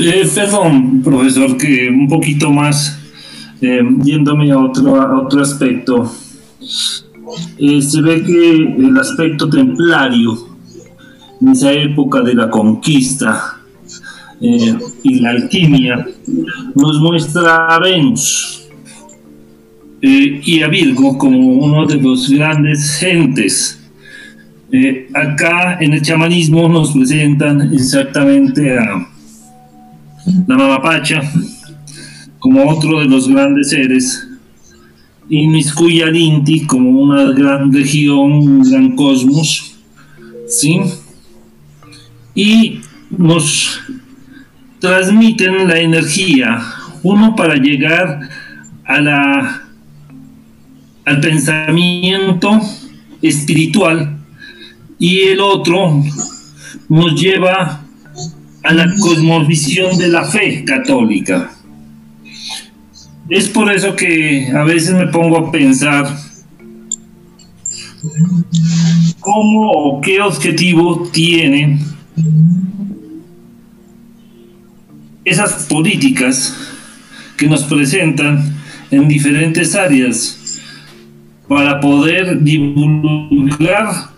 [0.00, 2.98] Eh, perdón, profesor, que un poquito más,
[3.60, 6.12] eh, yéndome a otro, otro aspecto,
[7.58, 10.56] eh, se ve que el aspecto templario,
[11.40, 13.60] en esa época de la conquista
[14.40, 16.07] y la alquimia,
[16.78, 18.68] nos muestra a Venus
[20.00, 23.80] y a Virgo como uno de los grandes gentes.
[25.12, 29.08] acá en el chamanismo nos presentan exactamente a
[30.46, 31.22] la Mamapacha,
[32.38, 34.28] como otro de los grandes seres,
[35.28, 39.76] y Miscuyalinti como una gran región, un gran cosmos,
[40.46, 40.80] ¿sí?
[42.34, 43.80] Y nos
[44.80, 46.60] transmiten la energía,
[47.02, 48.20] uno para llegar
[48.84, 49.62] a la,
[51.04, 52.60] al pensamiento
[53.22, 54.16] espiritual
[54.98, 56.02] y el otro
[56.88, 57.84] nos lleva
[58.64, 61.50] a la cosmovisión de la fe católica.
[63.28, 66.06] Es por eso que a veces me pongo a pensar
[69.20, 71.78] cómo o qué objetivo tienen
[75.28, 76.54] esas políticas
[77.36, 78.56] que nos presentan
[78.90, 80.60] en diferentes áreas
[81.46, 84.10] para poder divulgar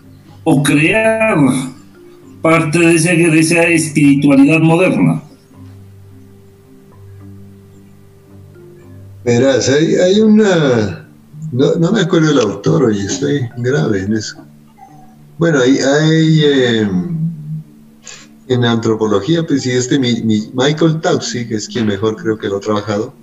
[0.45, 1.37] o crear
[2.43, 5.23] parte de, esa espiritualidad moderna.
[9.25, 11.07] Verás, hay, una...
[11.53, 14.43] No, me acuerdo el autor, oye, estoy grave en eso.
[15.39, 17.20] Bueno, hay, hay em,
[18.51, 23.14] en antropología, pues sí, este Michael Taussig, es quien mejor creo que lo ha trabajado,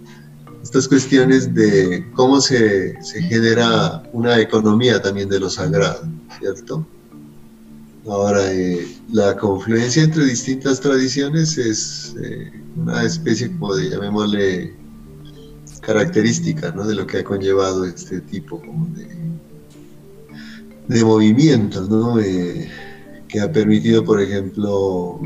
[0.63, 6.07] estas cuestiones de cómo se, se genera una economía también de lo sagrado,
[6.39, 6.87] ¿cierto?
[8.07, 14.73] Ahora, eh, la confluencia entre distintas tradiciones es eh, una especie como de, llamémosle,
[15.81, 16.87] característica ¿no?
[16.87, 18.61] de lo que ha conllevado este tipo
[18.95, 19.07] de,
[20.87, 22.17] de movimientos, ¿no?
[22.19, 22.69] Eh,
[23.27, 25.19] que ha permitido, por ejemplo,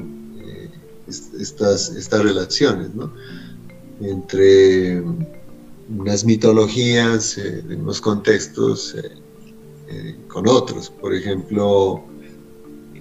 [1.40, 3.11] estas, estas relaciones ¿no?
[4.02, 5.03] entre
[5.90, 8.95] unas mitologías, en unos contextos
[10.28, 10.90] con otros.
[10.90, 12.03] Por ejemplo,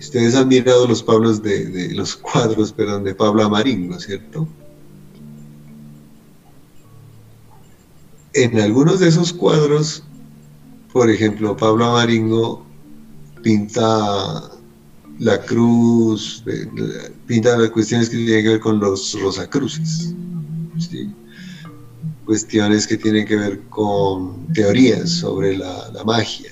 [0.00, 4.48] Ustedes han mirado los Pablos de, los cuadros, perdón, de Pablo Amaringo, ¿cierto?
[8.32, 10.02] En algunos de esos cuadros,
[10.90, 12.64] por ejemplo, Pablo Amaringo
[13.42, 14.50] pinta
[15.20, 16.42] la cruz,
[17.26, 20.14] pinta las cuestiones que tienen que ver con los rosacruces,
[22.24, 26.50] cuestiones que tienen que ver con teorías sobre la magia,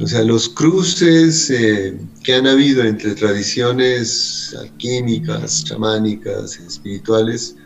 [0.00, 7.56] o sea, los cruces eh, que han habido entre tradiciones alquímicas, chamánicas, espirituales,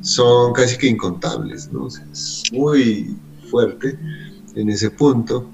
[0.00, 1.88] son casi que incontables, ¿no?
[1.88, 3.16] es muy
[3.50, 3.98] fuerte
[4.54, 5.50] en ese punto,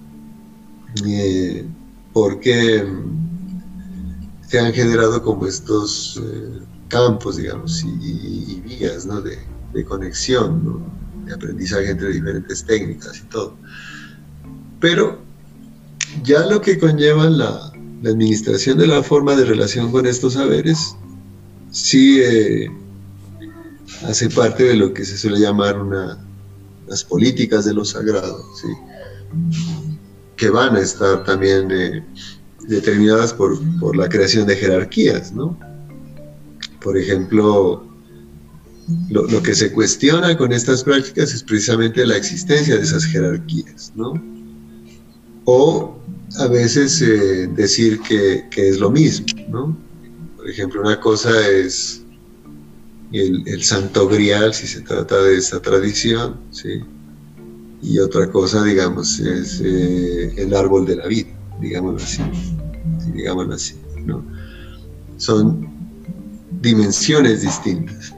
[1.06, 1.64] eh,
[2.12, 9.20] porque mm, se han generado como estos eh, campos, digamos, y, vías ¿no?
[9.20, 9.38] de,
[9.84, 10.82] conexión,
[11.24, 13.56] de aprendizaje entre diferentes técnicas y todo.
[14.80, 15.18] Pero
[16.24, 17.72] ya lo que conlleva la,
[18.02, 20.96] la administración de la forma de relación con estos saberes
[21.70, 22.70] sí eh,
[24.04, 26.18] hace parte de lo que se suele llamar una,
[26.86, 28.68] las políticas de lo sagrado, ¿sí?
[30.40, 32.02] Que van a estar también eh,
[32.66, 35.32] determinadas por, por, la creación de jerarquías.
[35.32, 35.58] ¿no?
[36.80, 37.86] Por ejemplo,
[39.10, 43.92] lo, lo, que se cuestiona con estas prácticas es precisamente la existencia de esas jerarquías.
[43.94, 44.14] ¿no?
[45.44, 45.98] O
[46.38, 49.26] a veces eh, decir que, que, es lo mismo.
[49.50, 49.76] ¿no?
[50.38, 52.02] Por ejemplo, una cosa es
[53.12, 56.80] el, el, santo grial, si se trata de esa tradición, ¿sí?
[57.82, 61.30] Y otra cosa, digamos, es eh, el árbol de la vida,
[61.60, 62.22] digámoslo así,
[63.14, 63.74] digámoslo así,
[64.04, 64.24] ¿no?
[65.16, 65.68] Son
[66.60, 68.14] dimensiones distintas,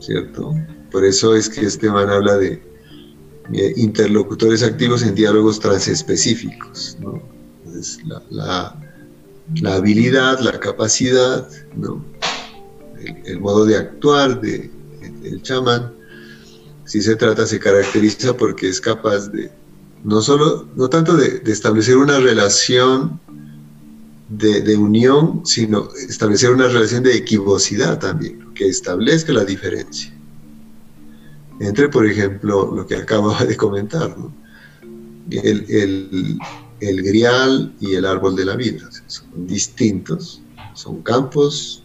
[0.00, 0.54] ¿cierto?
[0.90, 2.62] Por eso es que este man habla de
[3.52, 7.20] eh, interlocutores activos en diálogos transespecíficos, ¿no?
[7.64, 8.22] Entonces, la,
[9.60, 12.04] la, habilidad, la capacidad, ¿no?
[13.00, 14.70] El, el modo de actuar de,
[15.22, 15.92] del chamán,
[16.84, 19.50] si se trata, se caracteriza porque es capaz de,
[20.04, 23.20] no solo, no tanto de, establecer una relación
[24.28, 30.12] de, de, unión, sino establecer una relación de equivocidad también, que establezca la diferencia.
[31.60, 34.32] Entre, por ejemplo, lo que acababa de comentar, ¿no?
[35.30, 36.38] el, el,
[36.80, 38.88] el, grial y el árbol de la vida.
[39.06, 40.42] Son distintos,
[40.74, 41.84] son campos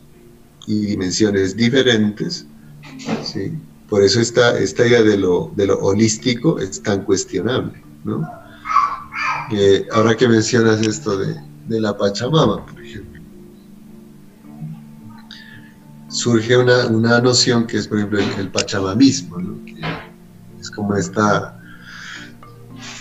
[0.65, 2.45] y dimensiones diferentes,
[3.23, 3.53] ¿sí?
[3.89, 8.27] Por eso esta, esta idea de lo, de lo holístico es tan cuestionable, ¿no?
[9.51, 11.35] Eh, ahora que mencionas esto de,
[11.67, 13.21] de, la Pachamama, por ejemplo,
[16.09, 19.57] surge una, una noción que es, por ejemplo, el, pachamamismo, ¿no?
[20.59, 21.57] Es como esta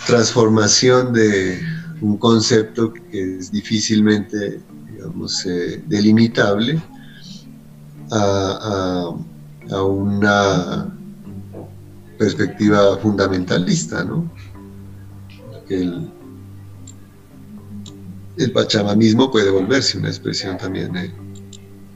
[0.05, 1.59] transformación de
[1.99, 6.81] un concepto que es difícilmente, digamos, eh, delimitable
[8.11, 9.11] a
[9.71, 10.93] a una
[12.17, 14.29] perspectiva fundamentalista, ¿no?
[15.69, 16.09] El,
[18.37, 21.13] el pachamamismo puede volverse una expresión también eh,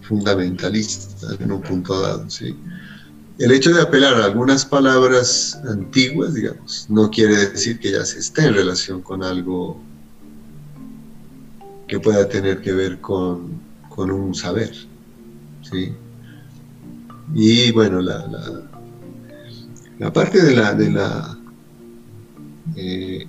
[0.02, 2.56] fundamentalista en un punto dado, ¿sí?
[3.40, 8.20] El hecho de apelar a algunas palabras antiguas, digamos, no quiere decir que ya se
[8.20, 9.82] esté en relación con algo
[11.88, 14.74] que pueda tener que ver con, con un saber,
[15.64, 15.94] ¿sí?
[17.34, 18.28] Y bueno, la,
[20.00, 21.38] la, parte de la, de la
[22.76, 23.26] eh,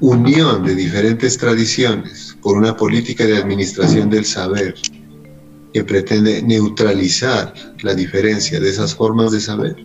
[0.00, 4.74] unión de diferentes tradiciones por una política de administración del saber
[5.72, 7.52] que pretende neutralizar
[7.82, 9.76] la diferencia de esas formas de saber,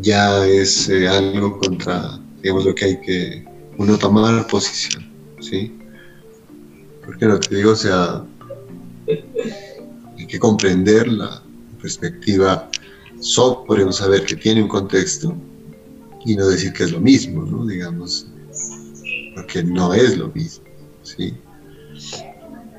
[0.00, 3.44] ya es eh, algo contra, digamos, lo que hay que
[3.78, 5.10] uno tomar posición,
[5.40, 5.76] ¿sí?
[7.04, 8.24] Porque lo que digo, o sea,
[9.08, 11.42] hay que comprender la,
[11.80, 12.68] perspectiva
[13.20, 15.36] sobre un saber que tiene un contexto
[16.24, 17.66] y no decir que es lo mismo, ¿no?
[17.66, 18.26] digamos,
[19.34, 20.64] porque no es lo mismo.
[21.02, 21.34] ¿sí?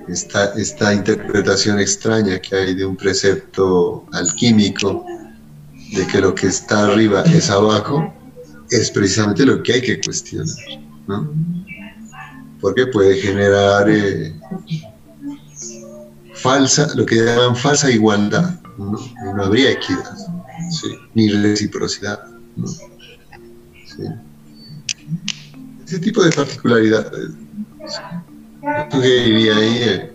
[0.08, 5.06] Esta, esta interpretación extraña que hay de un precepto alquímico,
[5.94, 8.14] de que lo que está arriba es abajo,
[8.70, 10.56] es precisamente lo que hay que cuestionar,
[11.08, 11.30] ¿no?
[12.62, 14.34] porque puede generar eh,
[16.36, 20.18] falsa, lo que llaman falsa igualdad, no, habría equidad,
[21.14, 22.20] ni reciprocidad.
[25.86, 27.32] Ese tipo de particularidades.
[28.62, 30.12] Yo sugeriría ahí eh,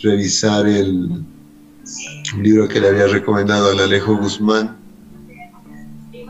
[0.00, 1.24] revisar el
[2.40, 4.76] libro que le había recomendado al Alejo Guzmán,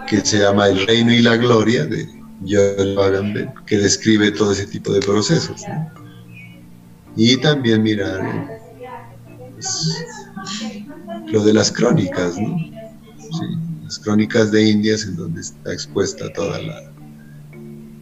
[0.09, 2.09] que se llama El Reino y la Gloria, de
[2.47, 5.63] Joel Agamben, que describe todo ese tipo de procesos.
[7.17, 8.59] Y también mirar
[9.53, 10.07] pues,
[11.31, 12.57] lo de las crónicas, ¿no?
[13.85, 16.93] Las crónicas de Indias en donde está expuesta toda la,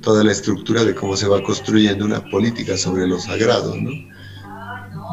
[0.01, 3.91] toda la estructura de cómo se va construyendo una política sobre lo sagrado, ¿no?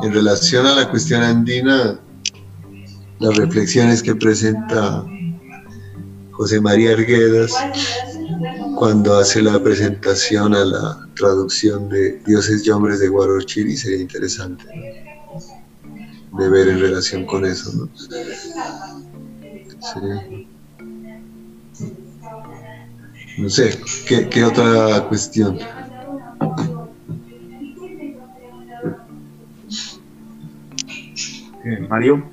[0.04, 2.00] En relación a la cuestión andina,
[3.20, 5.06] las reflexiones que presenta
[6.32, 7.54] José María Arguedas
[8.76, 15.03] cuando hace la presentación a la traducción de Dioses y Hombres de Guarochiri sería interesante.
[16.38, 17.90] De ver en relación con eso, ¿no?
[19.82, 20.48] Sí.
[23.38, 25.60] No sé, ¿qué, qué otra cuestión?
[31.66, 32.24] Eh, Mario.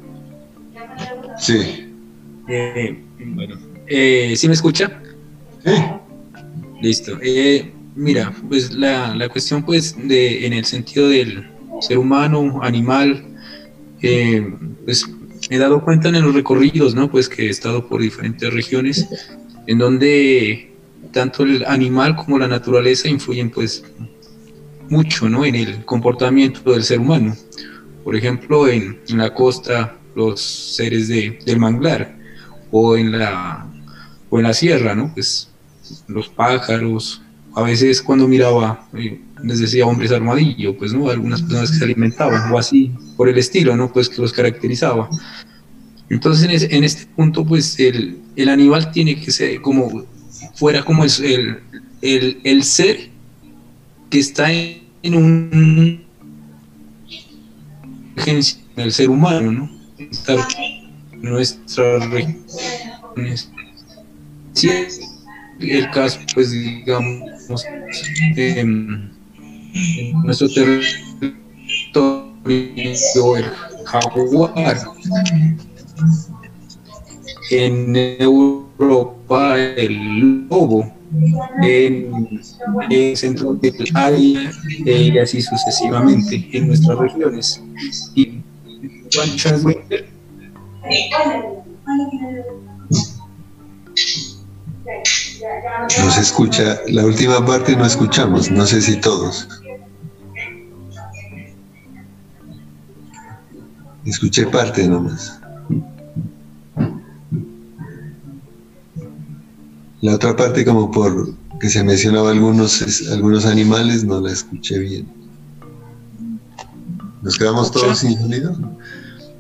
[1.39, 1.95] Sí.
[2.49, 5.01] Eh, bueno, eh, ¿sí me escucha?
[5.65, 5.73] Sí.
[6.81, 7.19] Listo.
[7.23, 11.51] Eh, mira, pues la, la, cuestión pues de, en el sentido del
[11.81, 13.30] ser humano, animal,
[14.03, 14.55] eh,
[14.85, 15.09] pues
[15.49, 17.11] me he dado cuenta en los recorridos, ¿no?
[17.11, 19.09] Pues que he estado por diferentes regiones
[19.67, 20.73] en donde
[21.13, 23.85] tanto el animal como la naturaleza influyen pues
[24.89, 25.45] mucho, ¿no?
[25.45, 27.37] En el comportamiento del ser humano.
[28.05, 32.17] Por ejemplo, en, en la costa, los seres de, del manglar,
[32.71, 33.67] o en la,
[34.29, 35.13] o en la sierra, ¿no?
[35.13, 35.51] Pues
[36.09, 37.23] los pájaros,
[37.55, 41.09] a veces cuando miraba, eh, les decía hombres armadillo, pues, ¿no?
[41.09, 43.93] Algunas personas que se alimentaban, o así, por el estilo, ¿no?
[43.93, 45.09] Pues que los caracterizaba.
[46.09, 50.05] Entonces, en, este punto, pues, el, el, animal tiene que ser como,
[50.55, 51.61] fuera como el,
[52.03, 53.11] el, el ser
[54.11, 56.11] que está en, en un
[58.77, 59.71] el ser humano, ¿no?
[59.99, 60.39] Estar
[61.13, 63.51] en nuestras regiones.
[64.55, 65.01] Es
[65.61, 67.30] el caso, pues digamos,
[68.37, 69.11] en,
[70.25, 71.37] nuestro territorio,
[73.37, 73.45] el
[73.85, 74.79] jaguar.
[77.51, 80.93] En Europa, el lobo.
[81.63, 82.41] En,
[82.89, 84.53] el centro del área
[84.85, 87.61] y así sucesivamente en nuestras regiones.
[88.15, 88.41] Y
[89.17, 89.23] no
[95.89, 99.49] se escucha, la última parte no escuchamos, no sé si todos.
[104.05, 105.41] Escuché parte nomás.
[110.01, 115.07] La otra parte como por que se mencionaba algunos, algunos animales, no la escuché bien.
[117.23, 118.57] ¿Nos quedamos todos sin sonido?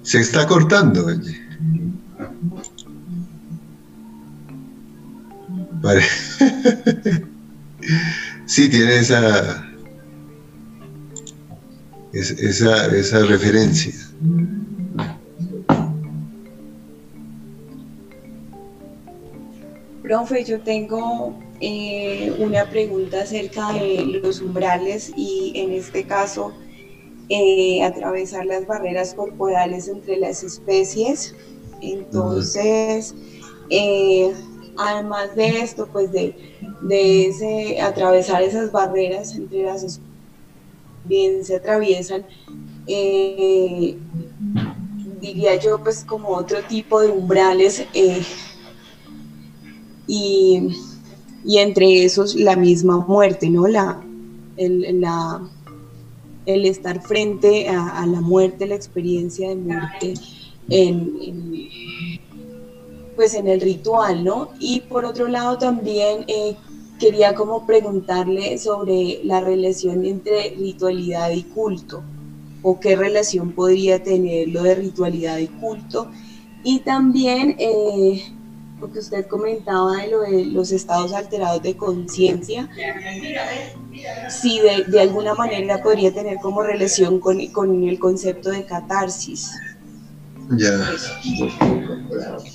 [0.02, 1.40] Se está cortando, oye.
[5.80, 6.02] Vale.
[8.46, 9.66] sí, tiene esa,
[12.12, 13.94] esa, esa referencia.
[20.02, 26.52] Profe, yo tengo eh, una pregunta acerca de los umbrales y en este caso
[27.28, 31.34] eh, atravesar las barreras corporales entre las especies.
[31.80, 33.14] Entonces,
[33.70, 34.34] eh,
[34.80, 36.34] además de esto, pues de,
[36.88, 40.00] ese, atravesar esas barreras entre las
[41.04, 42.24] bien se atraviesan,
[42.86, 43.96] eh,
[45.20, 47.84] diría yo, pues como otro tipo de umbrales
[50.06, 50.76] y,
[51.44, 53.66] entre esos la misma muerte, ¿no?
[53.66, 54.02] La,
[54.56, 55.40] la,
[56.46, 60.14] el estar frente a, la muerte, la experiencia de muerte
[60.68, 61.68] en,
[63.20, 64.48] pues en el ritual, ¿no?
[64.58, 66.56] Y por otro lado también eh,
[66.98, 72.02] quería como preguntarle sobre la relación entre ritualidad y culto,
[72.62, 76.10] o qué relación podría tener lo de ritualidad y culto.
[76.64, 78.22] Y también, eh,
[78.80, 82.70] porque usted comentaba de lo de los estados alterados de conciencia,
[84.30, 89.50] si de, alguna manera podría tener como relación con, el concepto de catarsis.
[90.50, 90.92] Ya.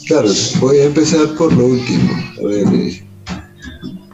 [0.08, 2.12] Claro, voy a empezar por lo último.
[2.50, 3.04] Eh,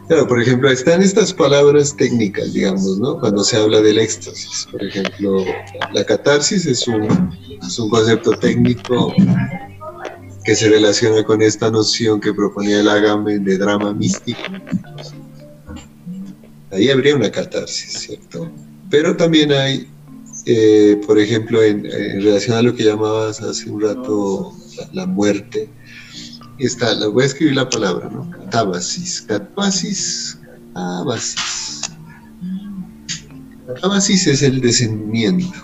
[0.08, 3.20] claro, por ejemplo, están estas palabras técnicas, digamos, ¿no?
[3.20, 4.68] Cuando se habla del éxtasis.
[4.72, 5.44] Por ejemplo,
[5.94, 7.08] la catarsis es un,
[7.66, 9.14] es un concepto técnico
[10.44, 14.40] que se relaciona con esta noción que proponía el Agamben de drama místico,
[16.72, 18.50] ahí habría una catarsis, ¿cierto?
[18.90, 19.88] Pero también hay,
[20.46, 24.54] eh, por ejemplo, en, relación a lo que llamabas hace un rato
[24.94, 25.70] la, muerte,
[26.58, 28.30] está, la, voy a escribir la palabra, ¿no?
[28.32, 30.40] Catábasis, catábasis,
[30.74, 31.82] catábasis.
[33.68, 35.60] Catábasis es el descendimiento.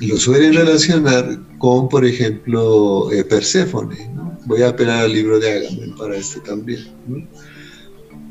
[0.00, 4.10] Lo suelen relacionar con, por ejemplo, eh, Perséfone.
[4.46, 6.86] Voy a apelar al libro de Agamben para este también.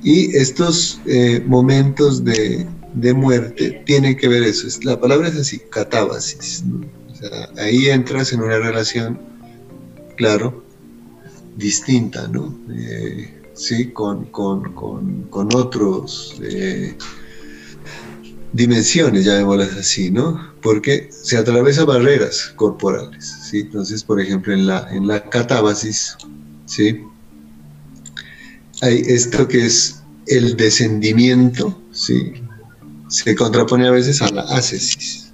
[0.03, 2.65] Y estos eh, momentos de,
[3.13, 4.67] muerte tienen que ver eso.
[4.83, 6.63] La palabra es así, catábasis.
[7.57, 9.19] ahí entras en una relación,
[10.15, 10.63] claro,
[11.55, 12.57] distinta, ¿no?
[12.71, 16.95] Eh, sí, con, con, otros eh,
[18.53, 20.53] dimensiones, llamémoslas así, ¿no?
[20.61, 23.61] Porque se atraviesa barreras corporales, ¿sí?
[23.61, 26.17] Entonces, por ejemplo, en la, en la catábasis,
[26.65, 27.01] ¿sí?
[28.81, 32.33] hay esto que es el descendimiento, ¿sí?
[33.23, 35.31] Se contrapone a veces a la ascesis.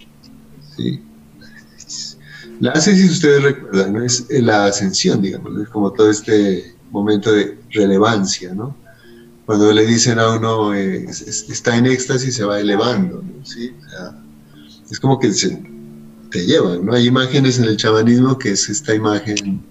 [0.75, 1.01] ¿sí?
[2.59, 8.53] La ascesis, ustedes recuerdan, es la ascensión, digamos, es como todo este momento de relevancia,
[8.53, 8.75] ¿no?
[9.45, 13.73] cuando le dicen a uno, eh, está en éxtasis, se va elevando, ¿sí?
[14.89, 15.61] es como que se,
[16.29, 16.93] te llevan, ¿no?
[16.93, 19.63] Hay imágenes en el chamanismo que es esta imagen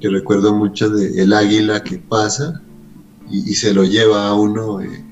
[0.00, 2.60] que recuerdo mucho de el águila que pasa
[3.30, 5.04] y, se lo lleva a uno, eh,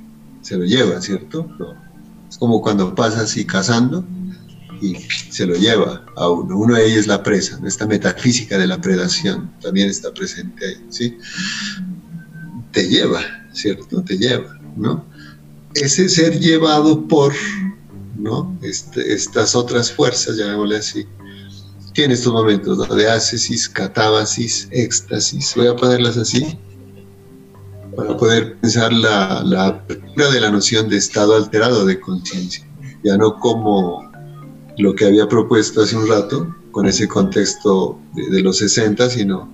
[0.42, 1.48] se lo lleva, ¿cierto?
[2.40, 4.04] Como cuando pasa así cazando
[4.80, 4.96] y
[5.30, 6.56] se lo lleva a uno.
[6.56, 10.86] Uno de ellos es la presa, esta metafísica de la predación también está presente ahí,
[10.88, 11.18] ¿sí?
[12.72, 13.20] Te lleva,
[13.52, 14.02] ¿cierto?
[14.02, 15.04] Te lleva, ¿no?
[15.74, 17.34] Ese ser llevado por,
[18.16, 18.58] ¿no?
[18.62, 21.06] Este, estas otras fuerzas, llamémosle así,
[21.92, 26.58] tiene estos momentos de ácesis, catábasis, éxtasis, voy a ponerlas así,
[27.96, 32.66] para poder pensar la, apertura de la noción de estado alterado de conciencia,
[33.04, 34.10] ya no como
[34.78, 39.52] lo que había propuesto hace un rato, con ese contexto de, los 60, sino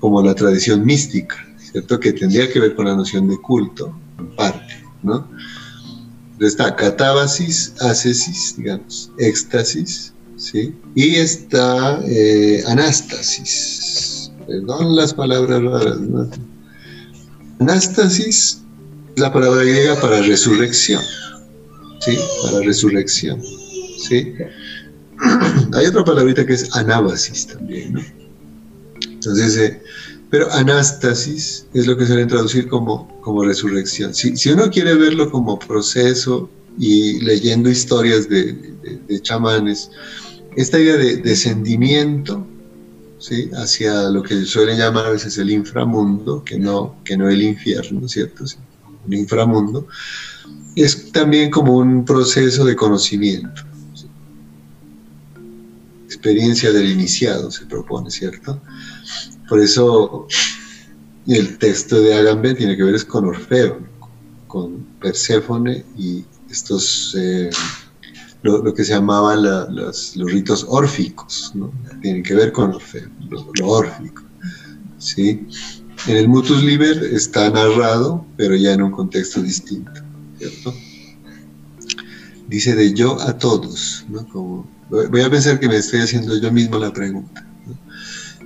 [0.00, 2.00] como la tradición mística, ¿cierto?
[2.00, 5.28] Que tendría que ver con la noción de culto, en parte, ¿no?
[6.40, 10.74] Está catábasis, ascesis, digamos, éxtasis, ¿sí?
[10.94, 14.32] Y está eh, anástasis.
[14.46, 16.28] Perdón las palabras raras, ¿no?
[17.58, 18.62] Anástasis
[19.16, 21.02] la palabra griega para resurrección,
[22.00, 22.18] ¿sí?
[22.42, 23.42] Para resurrección.
[23.98, 24.34] ¿sí?
[25.72, 28.00] Hay otra palabrita que es anábasis también, ¿no?
[29.10, 29.80] Entonces, eh,
[30.30, 34.14] pero anástasis es lo que se suele traducir como, como resurrección.
[34.14, 38.52] Si, si, uno quiere verlo como proceso y leyendo historias de,
[39.08, 39.90] de, chamanes,
[40.56, 42.46] esta idea de descendimiento
[43.54, 48.08] hacia lo que suelen llamar a veces el inframundo, que no, que no el infierno,
[48.08, 48.44] ¿cierto?
[49.06, 49.86] Un inframundo,
[50.74, 53.62] es también como un proceso de conocimiento
[56.26, 58.60] experiencia del iniciado, se propone, ¿cierto?
[59.48, 60.26] Por eso
[61.26, 63.78] el texto de Agamben tiene que ver con Orfeo,
[64.48, 67.50] con Perséfone y estos, eh,
[68.42, 69.42] lo, que se llamaban
[69.74, 71.72] los, ritos órficos, ¿no?
[72.00, 74.22] Tienen que ver con Orfeo, lo, órfico,
[74.98, 75.46] ¿sí?
[76.06, 80.00] En el Mutus Liber está narrado, pero ya en un contexto distinto,
[80.38, 80.74] ¿cierto?
[82.48, 84.66] Dice de yo a todos, ¿no?
[84.90, 87.44] Voy a pensar que me estoy haciendo yo mismo la pregunta.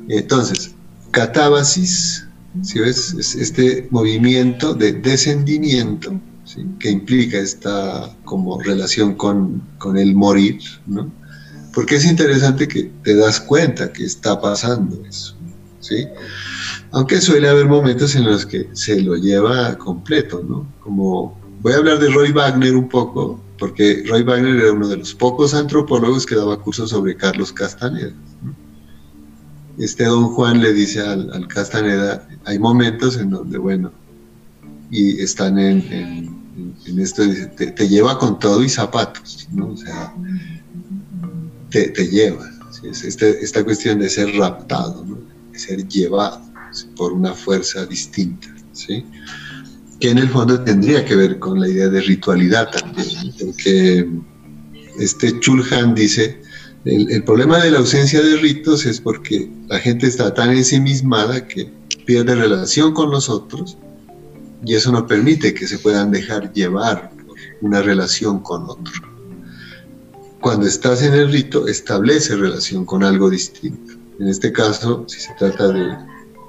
[0.08, 0.74] Entonces,
[1.10, 2.26] catábasis,
[2.62, 3.14] si ves?
[3.14, 6.18] Es este movimiento de descendimiento
[6.78, 11.10] que implica esta como relación con, con el morir, ¿no?
[11.72, 15.36] Porque es interesante que te das cuenta que está pasando eso,
[15.80, 16.06] ¿sí?
[16.90, 20.66] Aunque suele haber momentos en los que se lo lleva completo, ¿no?
[20.80, 24.96] Como voy a hablar de Roy Wagner un poco, porque Roy Wagner era uno de
[24.96, 28.12] los pocos antropólogos que daba cursos sobre Carlos Castaneda.
[29.78, 33.92] Este don Juan le dice al, Castaneda, hay momentos en donde, bueno,
[34.90, 36.39] y están en,
[36.98, 37.22] esto,
[37.56, 39.68] te, lleva con todo y zapatos, ¿no?
[39.68, 40.14] O sea,
[41.70, 42.48] te, lleva.
[42.82, 45.04] Este, esta cuestión de ser raptado,
[45.52, 46.40] de ser llevado
[46.96, 49.04] por una fuerza distinta, ¿sí?
[50.00, 53.08] que en el fondo tendría que ver con la idea de ritualidad también,
[53.38, 54.08] porque
[54.98, 56.40] este Chulhan dice,
[56.86, 61.70] el, problema de la ausencia de ritos es porque la gente está tan ensimismada que
[62.06, 63.76] pierde relación con los otros
[64.64, 67.10] y eso no permite que se puedan dejar llevar
[67.60, 69.10] una relación con otro.
[70.40, 73.94] Cuando estás en el rito, establece relación con algo distinto.
[74.18, 75.96] En este caso, si se trata de,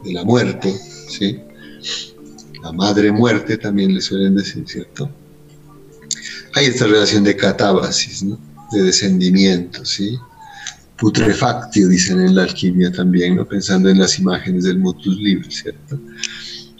[0.05, 0.73] la muerte,
[1.09, 1.39] ¿sí?
[2.63, 5.09] la madre muerte también le suelen decir, ¿cierto?
[6.55, 8.25] Hay esta relación de catábasis,
[8.71, 10.17] de descendimiento, ¿sí?
[10.97, 13.45] Putrefactio, dicen en la alquimia también, ¿no?
[13.45, 15.99] pensando en las imágenes del mutus libre, ¿cierto?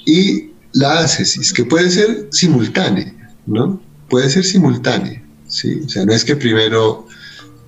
[0.05, 3.13] Y la ascesis, que puede ser simultánea,
[3.45, 3.81] ¿no?
[4.09, 5.81] Puede ser simultánea, ¿sí?
[5.85, 7.07] O sea, no es que primero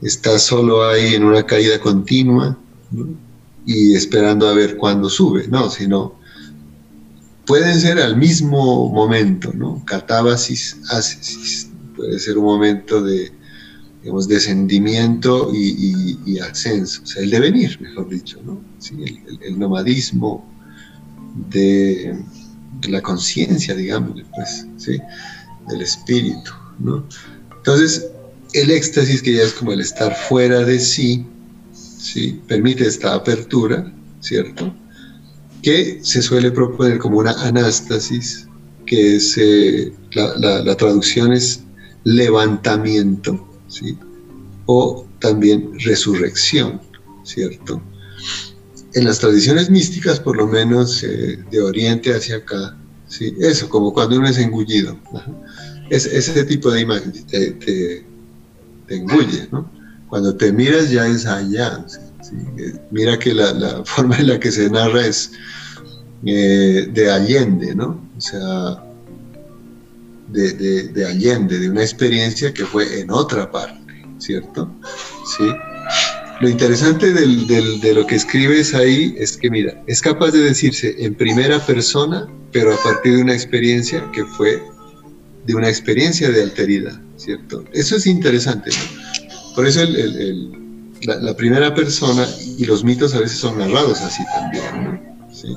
[0.01, 2.57] estás solo ahí en una caída continua
[3.65, 6.15] y esperando a ver cuándo sube, no, sino
[7.45, 9.83] pueden ser al mismo momento, ¿no?
[9.85, 11.69] Catábasis, ascesis.
[11.95, 13.31] Puede ser un momento de,
[14.01, 18.61] digamos, descendimiento y, ascenso, o sea, el devenir, mejor dicho, ¿no?
[19.41, 20.45] el, nomadismo
[21.49, 22.19] de,
[22.87, 24.99] la conciencia, digamos, pues, ¿sí?
[25.69, 27.07] Del espíritu, ¿no?
[27.57, 28.07] Entonces,
[28.53, 31.25] el éxtasis, que ya es como el estar fuera de sí,
[31.73, 32.41] ¿sí?
[32.47, 34.73] Permite esta apertura, ¿cierto?
[35.63, 38.47] que se suele proponer como una anástasis,
[38.85, 41.63] que es, eh, la, traducción es
[42.03, 43.97] levantamiento, ¿sí?
[44.65, 46.81] o también resurrección,
[47.23, 47.81] ¿cierto?
[48.95, 53.35] En las tradiciones místicas, por lo menos eh, de Oriente hacia acá, ¿sí?
[53.39, 54.97] Eso, como cuando uno es engullido.
[55.89, 58.05] Es, ese tipo de imagen te, te,
[58.87, 59.69] engulle, ¿no?
[60.09, 61.85] Cuando te miras ya es allá.
[62.91, 65.31] Mira que la, forma en la que se narra es
[66.25, 67.99] eh, de Allende, ¿no?
[68.15, 68.83] O sea,
[70.29, 70.53] de,
[70.87, 74.69] de, Allende, de una experiencia que fue en otra parte, ¿cierto?
[75.37, 75.45] Sí.
[76.43, 81.15] Lo interesante de lo que escribes ahí es que, mira, es capaz de decirse en
[81.15, 84.61] primera persona, pero a partir de una experiencia que fue
[85.45, 87.63] de una experiencia de alteridad, ¿cierto?
[87.71, 89.55] Eso es interesante, ¿no?
[89.55, 89.85] Por eso
[91.03, 95.33] la, primera persona y los mitos a veces son narrados así también, ¿no?
[95.33, 95.47] ¿Sí?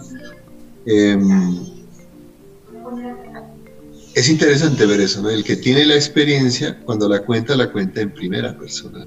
[0.86, 1.66] Em,
[4.14, 5.30] es interesante ver eso, ¿no?
[5.30, 9.04] El que tiene la experiencia, cuando la cuenta, la cuenta en primera persona,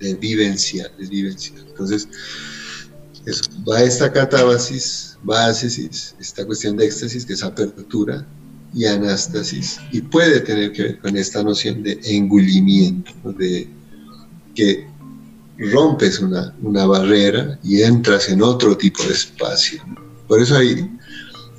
[0.00, 1.54] de vivencia, es vivencia.
[1.68, 2.08] Entonces,
[3.26, 8.26] eso, va esta catábasis, va esta cuestión de éxtasis, que es apertura,
[8.74, 13.68] y anástasis, y puede tener que ver con esta noción de engullimiento, de
[14.54, 14.86] que
[15.58, 19.82] rompes una, una barrera y entras en otro tipo de espacio.
[20.26, 20.88] Por eso hay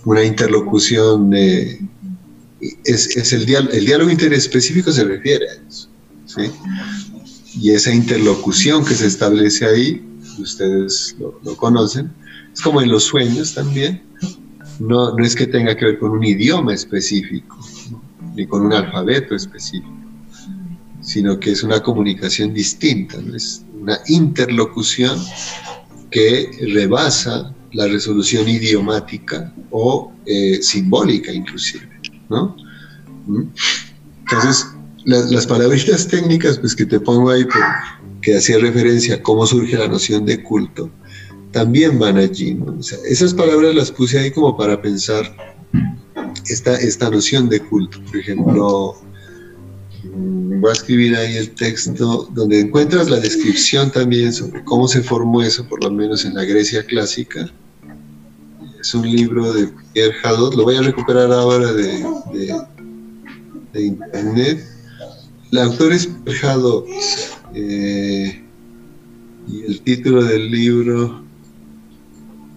[0.06, 1.82] una interlocución de
[2.62, 5.90] es, el, diálogo, el diálogo interespecífico se refiere a eso.
[6.26, 6.52] ¿sí?
[7.56, 10.06] Y esa interlocución que se establece ahí,
[10.38, 12.12] ustedes lo, conocen,
[12.54, 14.04] es como en los sueños también.
[14.80, 17.58] No, no es que tenga que ver con un idioma específico,
[18.36, 19.94] ni con un alfabeto específico,
[21.02, 25.20] sino que es una comunicación distinta, es una interlocución
[26.12, 31.88] que rebasa la resolución idiomática o eh, simbólica inclusive.
[32.30, 32.56] ¿no?
[33.28, 33.44] ¿Mm?
[34.22, 34.68] Entonces,
[35.10, 37.46] las palabritas técnicas pues, que te pongo ahí,
[38.22, 40.90] que hacía referencia a cómo surge la noción de culto,
[41.52, 42.58] también van allí.
[43.10, 45.36] esas palabras las puse ahí como para pensar
[46.48, 48.00] esta, esta noción de culto.
[48.06, 48.96] Por ejemplo,
[50.04, 55.02] mm, voy a escribir ahí el texto donde encuentras la descripción también sobre cómo se
[55.02, 57.52] formó eso, por lo menos en la Grecia clásica
[58.80, 62.06] es un libro de Pierre Hadot, lo voy a recuperar ahora de,
[63.74, 64.66] internet.
[65.52, 66.86] El autor es Pierre Hadot
[67.56, 68.44] eh,
[69.48, 71.24] y el título del libro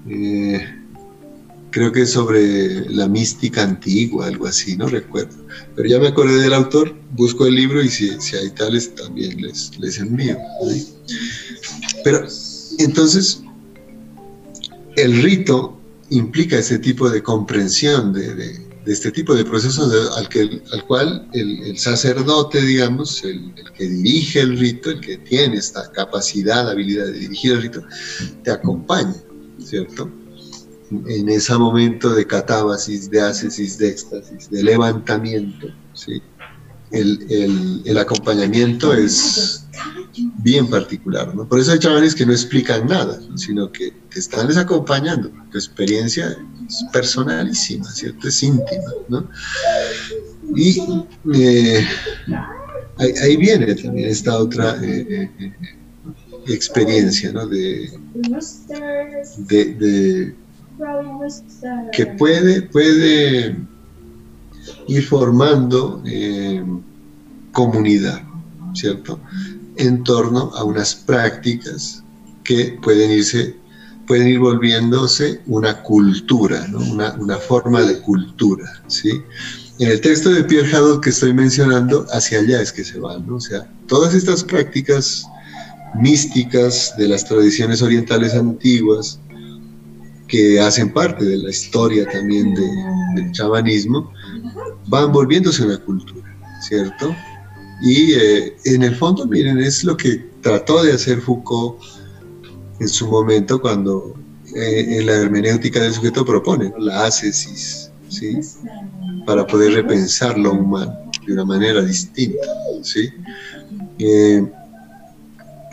[0.09, 0.60] eh,
[1.70, 5.43] creo que es sobre la mística antigua, algo así, no recuerdo.
[5.74, 9.78] Pero ya me acordé del autor, busco el libro y si, hay tales también les,
[9.78, 10.36] les envío.
[12.05, 12.27] Pero
[12.78, 13.43] entonces,
[14.97, 15.78] el rito
[16.10, 21.78] implica ese tipo de comprensión de, este tipo de procesos al, que, al cual el,
[21.78, 27.52] sacerdote, digamos, el, que dirige el rito, el que tiene esta capacidad, habilidad de dirigir
[27.52, 27.82] el rito,
[28.42, 29.14] te acompaña,
[29.59, 30.10] ¿cierto?
[30.90, 36.20] En ese momento de catábasis, de ascesis, de éxtasis, de levantamiento, ¿sí?
[36.93, 39.66] El, acompañamiento es
[40.39, 41.48] bien particular, ¿no?
[41.48, 45.31] Por eso hay chavales que no explican nada, sino que te están les acompañando.
[45.51, 46.36] Tu experiencia
[46.69, 48.28] es personalísima, ¿cierto?
[48.28, 49.28] Es íntima, ¿no?
[50.55, 50.81] Y
[51.35, 51.86] eh,
[52.98, 55.52] ahí, viene también esta otra eh, eh,
[56.47, 57.47] experiencia, ¿no?
[57.47, 57.90] De,
[59.48, 60.35] de,
[61.93, 63.56] que puede, puede
[64.89, 66.64] ir formando eh,
[67.52, 68.22] comunidad,
[68.74, 69.20] ¿cierto?
[69.76, 72.02] En torno a unas prácticas
[72.44, 73.56] que pueden irse
[74.06, 79.22] pueden ir volviéndose una cultura, una, forma de cultura, ¿sí?
[79.78, 83.26] En el texto de Pierre Hadot que estoy mencionando, hacia allá es que se van,
[83.26, 83.36] ¿no?
[83.36, 85.24] O sea, todas estas prácticas
[85.94, 89.18] místicas de las tradiciones orientales antiguas,
[90.28, 94.12] que hacen parte de la historia también del chamanismo,
[94.86, 97.14] van volviéndose una cultura, ¿cierto?
[97.82, 101.82] Y eh, en el fondo, miren, es lo que trató de hacer Foucault
[102.80, 104.14] en su momento cuando
[104.54, 108.38] eh, en la hermenéutica del sujeto propone la ascesis, ¿sí?
[109.26, 110.96] Para poder repensar lo humano
[111.26, 112.46] de una manera distinta,
[112.82, 113.09] ¿sí?
[113.98, 114.44] Eh,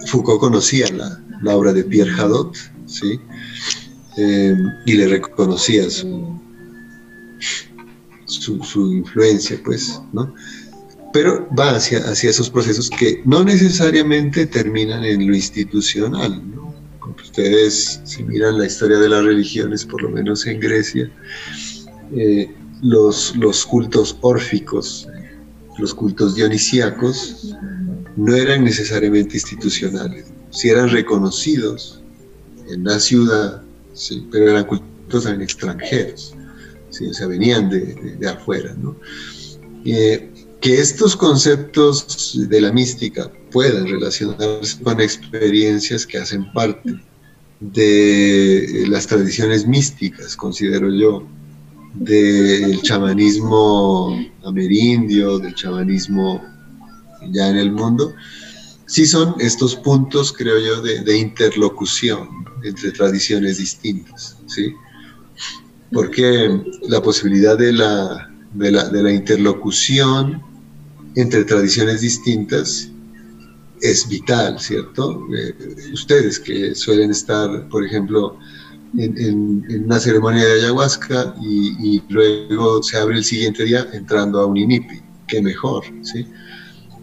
[0.08, 2.56] Foucault conocía la, la, obra de Pierre Hadot,
[2.86, 3.20] ¿sí?
[4.86, 6.40] y le reconocía su,
[8.30, 10.34] su, influencia, pues, ¿no?
[11.12, 16.70] Pero va hacia, esos procesos que no necesariamente terminan en lo institucional, ¿no?
[17.22, 21.12] ustedes, si miran la historia de las religiones, por lo menos en Grecia,
[22.16, 23.34] eh, los,
[23.68, 25.08] cultos órficos,
[25.78, 27.56] los cultos dionisíacos,
[28.16, 32.02] no eran necesariamente institucionales, si eran reconocidos
[32.70, 33.62] en la ciudad,
[33.94, 36.36] sí, pero eran cultos en extranjeros
[36.90, 37.08] ¿sí?
[37.08, 38.76] o sea, venían de, afuera.
[38.78, 38.96] ¿no?
[39.86, 40.30] Eh,
[40.62, 47.00] que estos conceptos de la mística puedan relacionarse con experiencias que hacen parte
[47.60, 51.28] de las tradiciones místicas, considero yo,
[51.94, 56.42] del chamanismo amerindio, del chamanismo
[57.32, 58.14] ya en el mundo,
[58.86, 62.28] sí son estos puntos, creo yo, de, interlocución
[62.64, 64.74] entre tradiciones distintas, ¿sí?
[65.92, 70.42] Porque la posibilidad de la, de la, de la interlocución
[71.16, 72.92] entre tradiciones distintas
[73.82, 75.26] es vital, ¿cierto?
[75.36, 75.56] Eh,
[75.94, 78.38] ustedes que suelen estar, por ejemplo,
[78.98, 84.58] en, una ceremonia de ayahuasca y, luego se abre el siguiente día entrando a un
[84.58, 86.26] INIPI, qué mejor, ¿sí?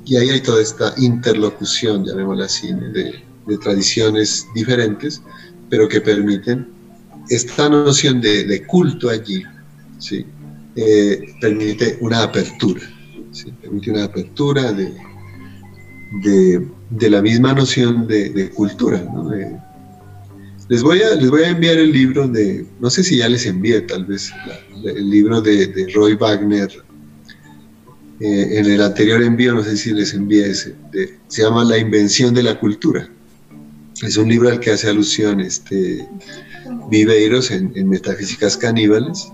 [0.04, 3.22] Y ahí hay toda esta interlocución, llamémosla así, de,
[3.62, 5.22] tradiciones diferentes,
[5.70, 6.68] pero que permiten
[7.28, 9.42] esta noción de, culto allí,
[9.98, 10.24] ¿sí?
[10.76, 12.82] Eh, permite una apertura,
[13.62, 14.92] permite una apertura de,
[16.90, 19.02] de, la misma noción de, cultura.
[20.68, 23.46] les, voy a, les voy a enviar el libro de, no sé si ya les
[23.46, 24.30] envié tal vez,
[24.84, 26.70] el libro de, Roy Wagner.
[28.18, 30.74] Eh, en el anterior envío, no sé si les envié ese,
[31.28, 33.10] se llama La invención de la cultura.
[34.02, 36.06] Es un libro al que hace alusión este,
[36.90, 39.28] Viveiros en, Metafísicas Caníbales,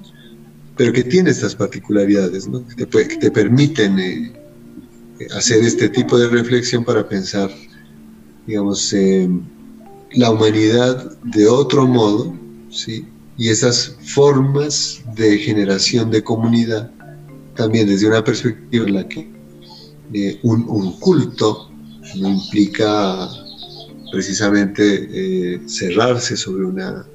[0.77, 4.33] pero que tiene estas particularidades, que, te, permiten eh,
[5.37, 7.51] hacer este tipo de reflexión para pensar,
[8.47, 8.95] digamos,
[10.15, 12.35] la humanidad de otro modo,
[12.71, 13.07] ¿sí?
[13.37, 16.91] Y esas formas de generación de comunidad,
[17.57, 19.31] también desde una perspectiva en la que
[20.13, 21.71] eh, un, culto
[22.17, 23.29] no implica
[24.11, 27.07] precisamente eh, cerrarse sobre, una,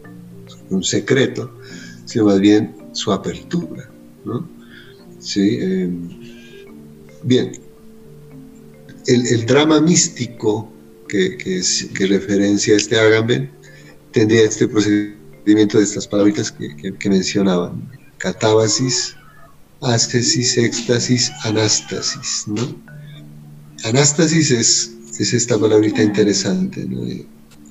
[0.70, 1.52] un secreto,
[2.06, 3.90] sino más bien su apertura.
[4.26, 4.48] ¿no?
[5.20, 5.58] ¿Sí?
[5.62, 6.10] Em,
[7.24, 7.52] bien,
[9.08, 10.72] el, drama místico
[11.08, 11.38] que,
[12.10, 13.50] referencia este Agamben
[14.12, 19.16] tendría este procedimiento de estas palabritas que, mencionaban, catábasis,
[19.82, 22.76] ascesis, éxtasis, anástasis, ¿no?
[23.84, 26.86] Anástasis es, es esta palabrita interesante,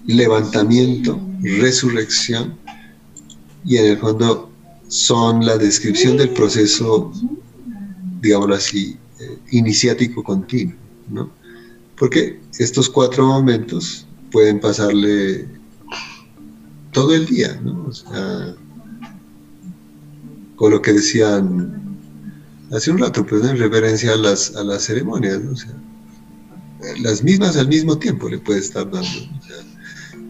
[0.06, 2.56] levantamiento, resurrección,
[3.66, 4.50] y en el fondo
[4.88, 7.12] son la descripción del proceso,
[8.20, 10.76] digámoslo así, eh, iniciático continuo.
[11.10, 11.30] ¿no?
[11.98, 15.46] Porque estos cuatro momentos pueden pasarle
[16.92, 17.86] todo el día, ¿no?
[17.88, 18.54] O sea,
[20.56, 21.98] con lo que decían
[22.72, 25.40] hace un rato, pues en referencia a las, a las ceremonias.
[25.50, 25.74] O sea,
[27.00, 29.08] las mismas al mismo tiempo le puede estar dando.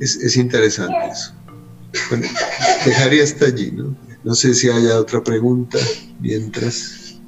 [0.00, 1.32] es, es, interesante eso.
[2.10, 2.26] Bueno,
[2.84, 3.94] dejaría hasta allí, ¿no?
[4.24, 5.78] No sé si haya otra pregunta
[6.20, 7.20] mientras.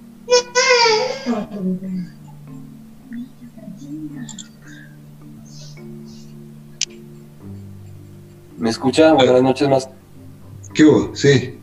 [8.57, 9.13] ¿Me escucha?
[9.13, 9.89] Buenas noches más.
[10.75, 11.15] ¿Qué hubo?
[11.15, 11.59] Sí.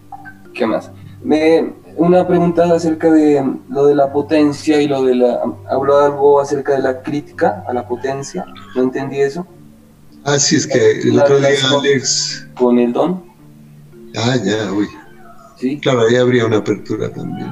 [0.53, 0.89] ¿Qué más?
[1.21, 5.41] Me, una pregunta acerca de lo de la potencia y lo de la...
[5.69, 8.45] Habló algo acerca de la crítica a la potencia.
[8.75, 9.45] ¿No entendí eso?
[10.25, 12.47] Ah, sí, es que el otro día Alex...
[12.55, 13.23] Con el don.
[14.15, 14.87] Ah, ya, uy.
[15.59, 15.79] Sí.
[15.79, 17.49] Claro, ahí habría una apertura también.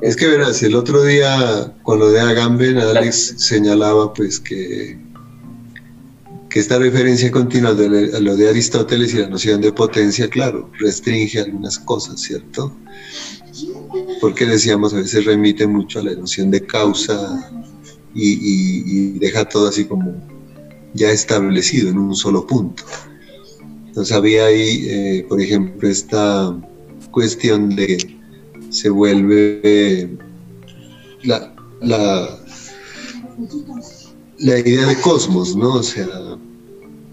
[0.00, 4.98] Es que verás, el otro día con lo de Agamben, Alex señalaba pues que
[6.52, 11.40] que esta referencia continua a lo de Aristóteles y la noción de potencia, claro, restringe
[11.40, 12.76] algunas cosas, ¿cierto?
[14.20, 17.50] Porque decíamos, a veces remite mucho a la noción de causa
[18.14, 20.12] y, deja todo así como
[20.94, 22.84] ya establecido en un solo punto.
[23.86, 26.56] Entonces había ahí, eh, por ejemplo, esta
[27.10, 28.18] cuestión de
[28.70, 30.16] se vuelve
[31.24, 32.38] la, la,
[34.38, 35.74] la idea de cosmos, ¿no?
[35.74, 36.08] O sea,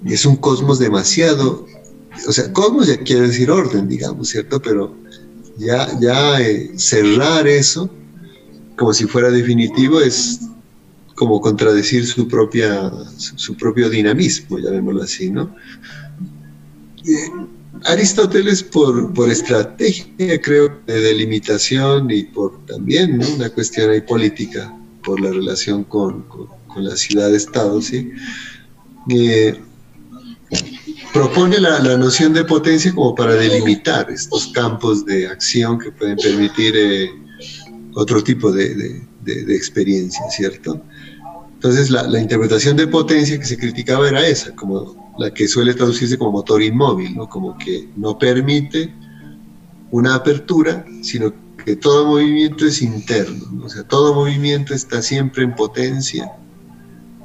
[0.06, 1.66] es un cosmos demasiado,
[2.28, 4.62] o sea, cosmos ya quiere decir orden, digamos, ¿cierto?
[4.62, 4.96] Pero
[5.58, 7.90] ya, ya eh, cerrar eso
[8.78, 10.40] como si fuera definitivo es
[11.20, 15.54] como contradecir su, propia, su, propio dinamismo, llamémoslo así, ¿no?
[17.06, 17.30] Eh,
[17.84, 24.74] Aristóteles por, por, estrategia, creo, de delimitación y por también una cuestión ahí política,
[25.04, 26.48] por la relación con, con,
[26.86, 28.12] la ciudad-estado, ¿sí?
[29.10, 29.60] Eh,
[31.12, 36.74] propone la, noción de potencia como para delimitar estos campos de acción que pueden permitir
[36.78, 37.12] eh,
[37.96, 39.02] otro tipo de,
[39.50, 40.82] experiencia, ¿cierto?
[41.60, 46.18] Entonces la, interpretación de potencia que se criticaba era esa, como la que suele traducirse
[46.18, 47.28] como motor inmóvil, ¿no?
[47.28, 48.94] como que no permite
[49.92, 51.34] una apertura, sino
[51.66, 56.32] que todo movimiento es interno, o sea, todo movimiento está siempre en potencia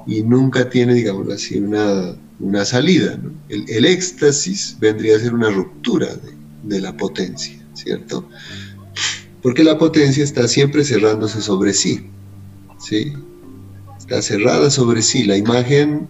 [0.04, 3.16] y nunca tiene, digamos así, una, una salida.
[3.48, 6.08] El, éxtasis vendría a ser una ruptura
[6.64, 8.28] de la potencia, ¿cierto?
[9.42, 12.10] Porque la potencia está siempre cerrándose sobre sí,
[12.80, 13.12] ¿sí?
[14.04, 15.24] Está cerrada sobre sí.
[15.24, 16.06] La imagen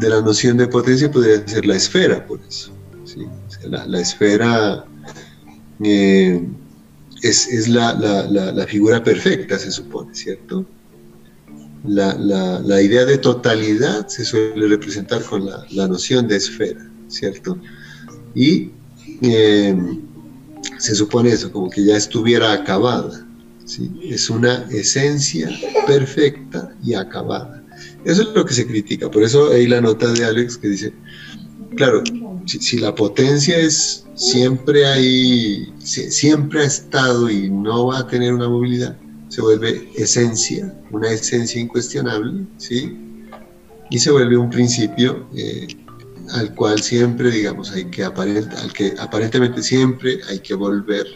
[0.00, 2.72] de la noción de potencia podría ser la esfera, por eso.
[3.64, 4.84] la, esfera
[5.84, 6.44] eh,
[7.22, 10.66] es, la, figura perfecta, se supone, ¿cierto?
[11.84, 17.56] La, idea de totalidad se suele representar con la, noción de esfera, ¿cierto?
[18.34, 18.72] Y
[19.22, 19.76] eh,
[20.78, 23.24] se supone eso, como que ya estuviera acabada.
[23.64, 23.90] ¿Sí?
[24.02, 25.50] Es una esencia
[25.86, 27.62] perfecta y acabada.
[28.04, 29.10] Eso es lo que se critica.
[29.10, 30.92] Por eso hay la nota de Alex que dice,
[31.76, 32.02] claro,
[32.46, 38.48] si, la potencia es siempre ahí, siempre ha estado y no va a tener una
[38.48, 38.96] movilidad,
[39.28, 42.98] se vuelve esencia, una esencia incuestionable, ¿sí?
[43.90, 45.66] Y se vuelve un principio eh,
[46.32, 51.06] al cual siempre, digamos, hay que al que aparentemente siempre hay que volver,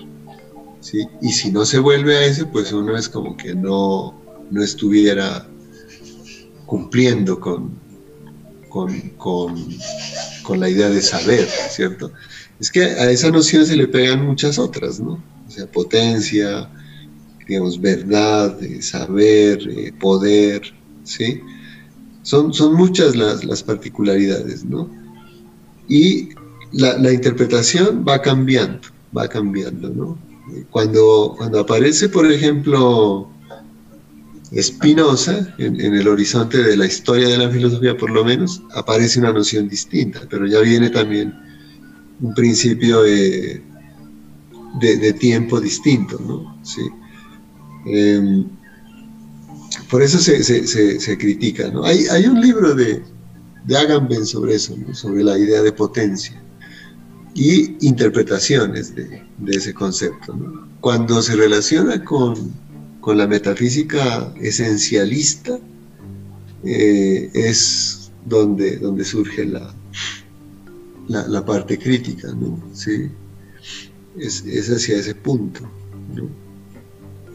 [1.21, 4.15] Y si no se vuelve a ese, pues uno es como que no,
[4.51, 5.47] no estuviera
[6.67, 7.79] cumpliendo con,
[9.17, 12.13] con, la idea de saber, ¿cierto?
[12.61, 15.23] Es que a esa noción se le pegan muchas otras, ¿no?
[15.47, 16.71] O sea, potencia,
[17.47, 20.63] digamos, verdad, eh, saber, eh, poder,
[21.05, 21.41] ¿sí?
[22.23, 24.91] Son, son muchas las, las particularidades, ¿no?
[25.89, 26.31] Y
[26.73, 30.26] la, la, interpretación va cambiando, va cambiando, ¿no?
[30.71, 33.29] Cuando, cuando aparece, por ejemplo,
[34.55, 39.33] Spinoza, en, el horizonte de la historia de la filosofía por lo menos, aparece una
[39.33, 41.35] noción distinta, pero ya viene también
[42.21, 43.61] un principio de,
[44.81, 46.59] de, tiempo distinto, ¿no?
[46.65, 46.83] Sí.
[47.87, 48.45] Em,
[49.91, 51.85] por eso se, se, se, critica, ¿no?
[51.85, 53.03] Hay, hay, un libro de,
[53.65, 56.41] de Agamben sobre eso, sobre la idea de potencia
[57.37, 60.37] y interpretaciones de, ese concepto.
[60.81, 62.67] Cuando se relaciona con
[63.07, 65.61] con la metafísica esencialista
[66.65, 69.73] eh, es donde, donde surge la,
[71.07, 72.61] la, parte crítica, ¿no?
[72.73, 73.09] ¿Sí?
[74.19, 75.61] Es, hacia ese punto.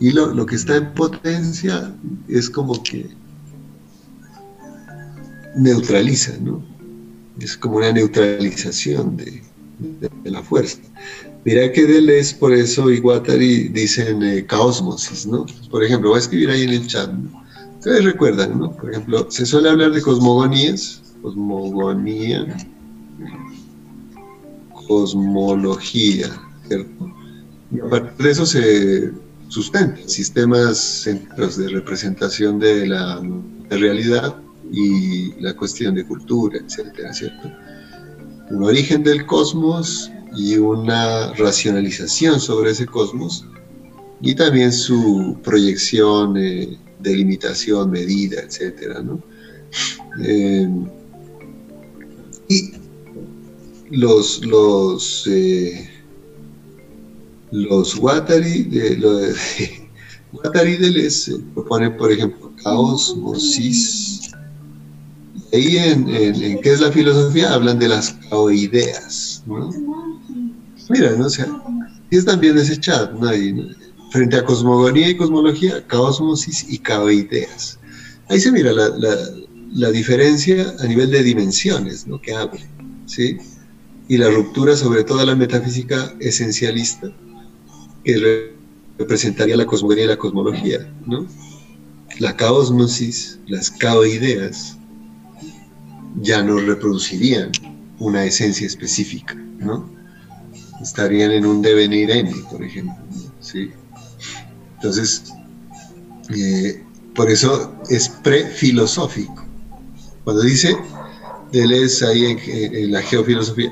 [0.01, 1.95] Y lo, que está en potencia
[2.27, 3.09] es como que
[5.55, 6.61] neutraliza, ¿no?
[7.39, 9.41] Es como una neutralización de,
[9.81, 10.79] de la fuerza.
[11.43, 15.45] Mira que Deleuze, por eso, y dicen eh, caosmosis, ¿no?
[15.71, 17.09] Por ejemplo, voy a escribir ahí en el chat.
[17.79, 18.71] Ustedes recuerdan, ¿no?
[18.75, 22.45] Por ejemplo, se suele hablar de cosmogonías, cosmogonía,
[24.87, 26.27] cosmología,
[26.67, 27.11] ¿cierto?
[27.71, 29.11] Y a partir de eso se
[29.47, 33.19] sustentan sistemas centros de representación de la
[33.69, 34.35] realidad
[34.71, 37.51] y la cuestión de cultura, etcétera, ¿cierto?
[38.51, 43.45] Un origen del cosmos y una racionalización sobre ese cosmos
[44.21, 48.97] y también su proyección, eh, delimitación, medida, etc.
[50.23, 50.69] Eh,
[52.49, 52.71] y
[53.89, 55.89] los, los, eh,
[57.51, 59.35] los Watari, de, de,
[60.33, 64.20] Watari les proponen, por ejemplo, caos, mosis.
[65.53, 69.69] Ahí en, en, qué es la filosofía hablan de las caoideas, ¿no?
[70.89, 71.25] Mira, ¿no?
[71.25, 71.47] o sea,
[72.09, 73.29] es también ese chat, ¿no?
[74.11, 77.79] frente a cosmogonía y cosmología, caosmosis y caoideas.
[78.29, 82.21] Ahí se mira la, diferencia a nivel de dimensiones, ¿no?
[82.21, 82.61] Que abre,
[83.05, 83.37] ¿sí?
[84.09, 87.11] Y la ruptura sobre toda la metafísica esencialista
[88.03, 88.53] que
[88.97, 91.25] representaría la cosmogonía y la cosmología, ¿no?
[92.19, 94.77] La caosmosis, las caoideas,
[96.21, 97.51] ya no reproducirían
[97.99, 99.89] una esencia específica, ¿no?
[100.81, 102.95] estarían en un devenir N, por ejemplo.
[103.39, 103.71] ¿sí?
[104.75, 105.23] Entonces,
[106.35, 106.83] eh,
[107.15, 109.45] por eso es prefilosófico.
[110.23, 110.75] Cuando dice,
[111.51, 113.71] es ahí en, la geofilosofía,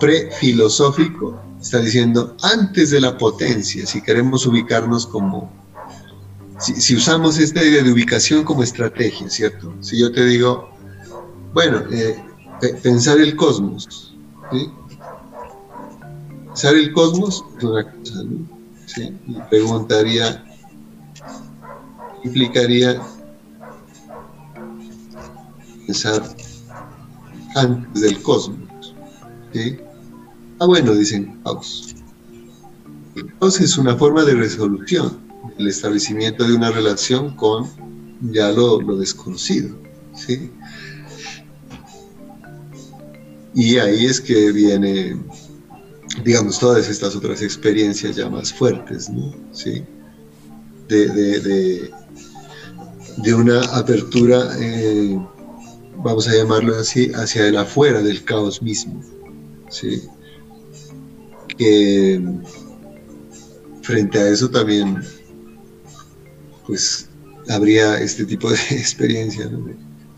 [0.00, 5.50] prefilosófico, está diciendo antes de la potencia, si queremos ubicarnos como,
[6.58, 9.74] si, usamos esta idea de ubicación como estrategia, ¿cierto?
[9.80, 10.73] Si yo te digo,
[11.54, 12.20] bueno, eh,
[12.82, 14.12] pensar el cosmos.
[16.46, 18.48] Pensar el cosmos es una cosa, ¿no?
[18.86, 19.16] ¿Sí?
[19.26, 20.44] Y preguntaría,
[22.24, 23.00] implicaría
[25.86, 26.22] pensar
[27.54, 28.94] antes del cosmos.
[29.52, 29.78] ¿sí?
[30.58, 31.94] Ah, bueno, dicen Paus.
[33.38, 35.20] caos es una forma de resolución,
[35.56, 37.68] el establecimiento de una relación con
[38.32, 39.76] ya lo, lo desconocido.
[40.14, 40.50] ¿sí?
[43.54, 45.16] Y ahí es que viene,
[46.24, 49.32] digamos, todas estas otras experiencias ya más fuertes, ¿no?
[49.52, 49.84] ¿Sí?
[50.88, 51.90] De,
[53.16, 55.18] de, una apertura, eh,
[55.96, 59.00] vamos a llamarlo así, hacia el afuera del caos mismo,
[59.70, 60.02] ¿sí?
[61.56, 62.20] Que
[63.82, 65.00] frente a eso también,
[66.66, 67.08] pues,
[67.48, 69.64] habría este tipo de experiencia, ¿no?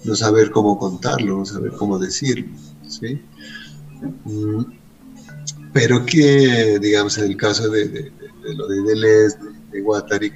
[0.04, 2.46] no saber cómo contarlo, no saber cómo decirlo.
[3.00, 3.20] ¿Sí?
[4.24, 4.62] Mm,
[5.72, 8.12] pero que, digamos, en el caso de,
[8.54, 9.38] lo de Deleuze,
[9.70, 10.32] de, Guattari,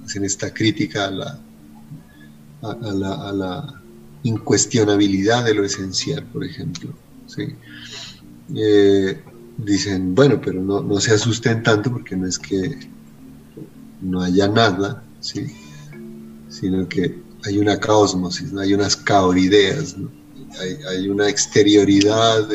[0.00, 1.40] pues en esta crítica a la,
[2.62, 3.80] a, la,
[4.22, 6.94] incuestionabilidad de lo esencial, por ejemplo,
[7.26, 7.54] ¿sí?
[8.56, 9.20] Eh,
[9.58, 12.88] dicen, bueno, pero no, no, se asusten tanto porque no es que
[14.00, 15.46] no haya nada, ¿sí?
[16.48, 18.60] sino que hay una caosmosis, ¿no?
[18.60, 20.23] hay unas caorideas, ¿no?
[20.60, 22.48] Hay, una exterioridad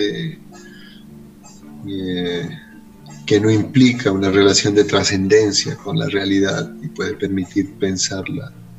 [3.30, 8.24] que no implica una relación de trascendencia con la realidad y puede permitir pensar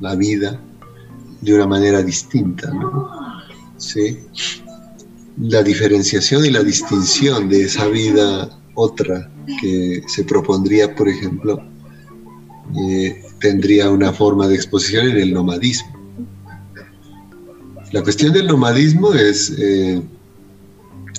[0.01, 0.61] la, vida
[1.41, 2.73] de una manera distinta.
[3.77, 4.19] ¿Sí?
[5.39, 9.31] La diferenciación y la distinción de esa vida otra
[9.61, 11.63] que se propondría, por ejemplo,
[12.89, 16.00] eh, tendría una forma de exposición en el nomadismo.
[17.93, 20.01] La cuestión del nomadismo es, eh,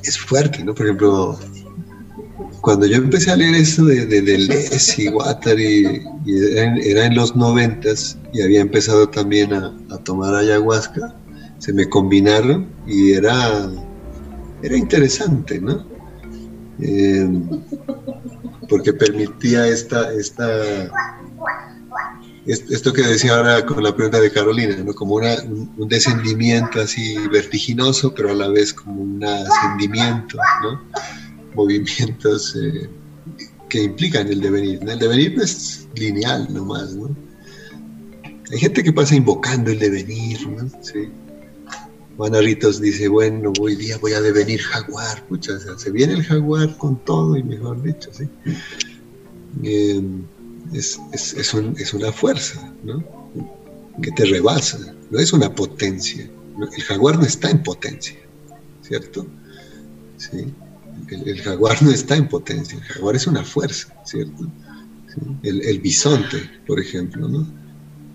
[0.03, 0.73] es fuerte, ¿no?
[0.73, 1.37] Por ejemplo,
[2.61, 6.57] cuando yo empecé a leer esto de, de Deleuze y Guattari, y
[6.89, 11.13] era, en, los noventas y había empezado también a, tomar ayahuasca,
[11.57, 13.69] se me combinaron y era,
[14.63, 15.85] era interesante, ¿no?
[16.79, 17.29] Eh,
[18.69, 20.89] porque permitía esta, esta
[22.45, 24.93] esto que decía ahora con la pregunta de Carolina, ¿no?
[24.93, 30.81] como un, descendimiento así vertiginoso, pero a la vez como un ascendimiento, ¿no?
[31.53, 32.89] movimientos eh,
[33.69, 34.79] que implican el devenir.
[34.87, 36.93] El devenir no es lineal nomás.
[36.95, 37.15] ¿no?
[38.51, 40.47] Hay gente que pasa invocando el devenir.
[40.47, 40.69] ¿no?
[40.81, 41.09] ¿Sí?
[42.81, 45.23] Dice, bueno, hoy día voy a devenir jaguar.
[45.27, 48.09] Pucha, se viene el jaguar con todo y mejor dicho.
[48.13, 48.27] ¿sí?
[49.63, 50.01] Eh,
[50.73, 53.03] es, es, una fuerza, ¿no?
[54.01, 54.79] Que te rebasa,
[55.09, 56.29] no es una potencia.
[56.75, 58.17] El jaguar no está en potencia,
[58.81, 59.27] ¿cierto?
[60.17, 60.53] ¿Sí?
[61.09, 64.49] El, jaguar no está en potencia, el jaguar es una fuerza, ¿cierto?
[65.43, 67.45] El, bisonte, por ejemplo, ¿no?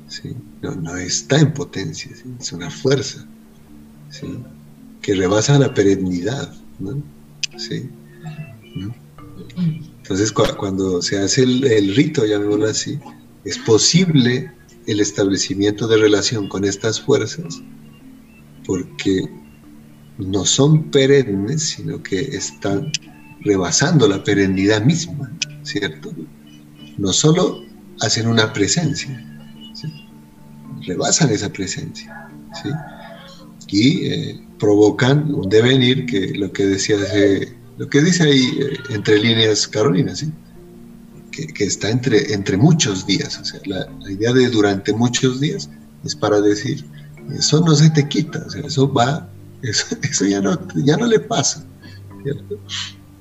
[0.08, 0.34] ¿Sí?
[0.62, 2.10] No, está en potencia,
[2.40, 3.26] es una fuerza,
[4.10, 4.38] ¿sí?
[5.02, 7.02] Que rebasa la perennidad, ¿no?
[7.58, 7.90] ¿Sí?
[8.74, 8.94] ¿no?
[10.08, 12.96] Entonces, cuando se hace el, rito, llamémoslo así,
[13.44, 14.52] es posible
[14.86, 17.60] el establecimiento de relación con estas fuerzas
[18.64, 19.28] porque
[20.18, 22.92] no son perennes, sino que están
[23.40, 26.14] rebasando la perennidad misma, ¿cierto?
[26.98, 27.64] No solo
[28.00, 29.26] hacen una presencia,
[30.86, 32.30] rebasan esa presencia.
[33.66, 36.96] Y eh, provocan un devenir que lo que decía
[37.78, 40.12] lo que dice ahí eh, entre líneas Carolina,
[41.30, 43.38] que, está entre, entre muchos días.
[43.38, 45.68] O sea, la, idea de durante muchos días
[46.04, 46.84] es para decir,
[47.36, 49.28] eso no se te quita, o sea, eso va,
[49.62, 49.96] eso,
[50.28, 51.64] ya, no, ya no le pasa.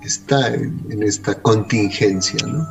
[0.04, 2.40] Está en, esta contingencia.
[2.48, 2.66] ¿no?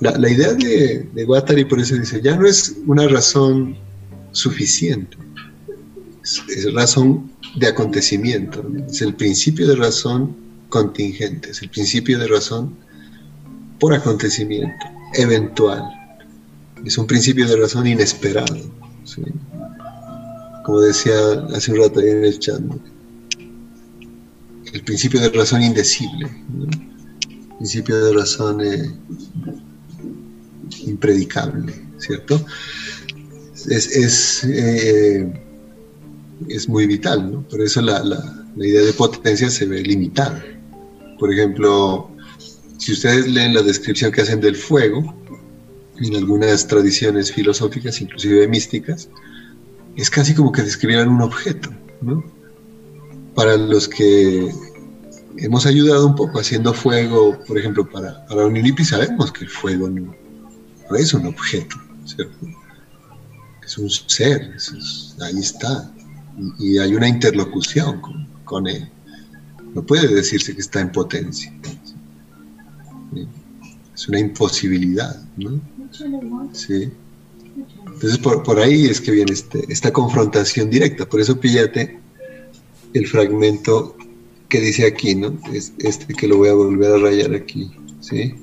[0.00, 3.76] La, idea de, de Guattari por eso dice, ya no es una razón
[4.32, 5.16] suficiente,
[6.22, 12.76] es, es razón de acontecimiento, es el principio de razón contingentes, el principio de razón
[13.78, 15.82] por acontecimiento, eventual.
[16.84, 18.56] Es un principio de razón inesperado.
[20.64, 21.14] Como decía
[21.54, 22.60] hace un rato en el chat,
[24.72, 26.28] el principio de razón indecible,
[27.30, 28.90] el principio de razón eh,
[30.86, 32.44] impredicable, ¿cierto?
[33.68, 35.32] Es, es, eh,
[36.48, 37.44] es, muy vital.
[37.48, 40.42] Por eso la, la, la idea de potencia se ve limitada.
[41.18, 42.10] Por ejemplo,
[42.78, 45.14] si ustedes leen la descripción que hacen del fuego,
[46.00, 49.08] en algunas tradiciones filosóficas, inclusive místicas,
[49.96, 51.70] es casi como que describieran un objeto,
[52.00, 52.24] ¿no?
[53.34, 54.52] Para los que
[55.38, 58.48] hemos ayudado un poco haciendo fuego, por ejemplo, para, para
[58.84, 60.14] sabemos que el fuego no,
[60.96, 61.76] es un objeto.
[63.64, 64.52] Es un ser,
[65.22, 65.90] ahí está,
[66.58, 68.02] y, hay una interlocución
[68.44, 68.90] con él
[69.74, 71.52] no puede decirse que está en potencia.
[73.94, 75.60] es una imposibilidad, ¿no?
[76.52, 76.90] Sí.
[77.86, 81.98] Entonces por, ahí es que viene este, esta confrontación directa, por eso píllate
[82.92, 83.96] el fragmento
[84.48, 85.38] que dice aquí, ¿no?
[85.78, 88.34] Este que lo voy a volver a rayar aquí, ¿sí?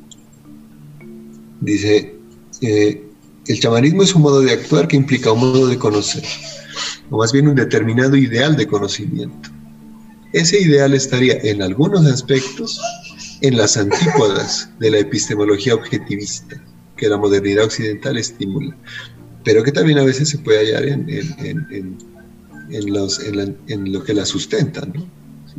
[1.62, 2.16] Dice,
[2.62, 3.04] eh,
[3.48, 6.24] el chamanismo es un modo de actuar que implica un modo de conocer,
[7.10, 9.51] o más bien un determinado ideal de conocimiento.
[10.34, 12.80] Ese ideal estaría en algunos aspectos
[13.42, 16.62] en las antípodas de la epistemología objetivista
[16.96, 18.78] que la modernidad occidental estimula,
[19.44, 21.98] pero que también a veces se puede hallar en,
[23.92, 24.86] lo que la sustenta.
[24.86, 25.10] ¿no?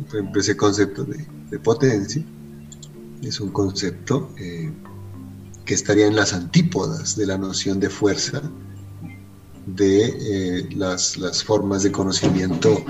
[0.07, 2.23] Por ejemplo, ese concepto de, potencia
[3.21, 4.71] es un concepto eh,
[5.65, 8.41] que estaría en las antípodas de la noción de fuerza
[9.65, 12.83] de eh, las, formas de conocimiento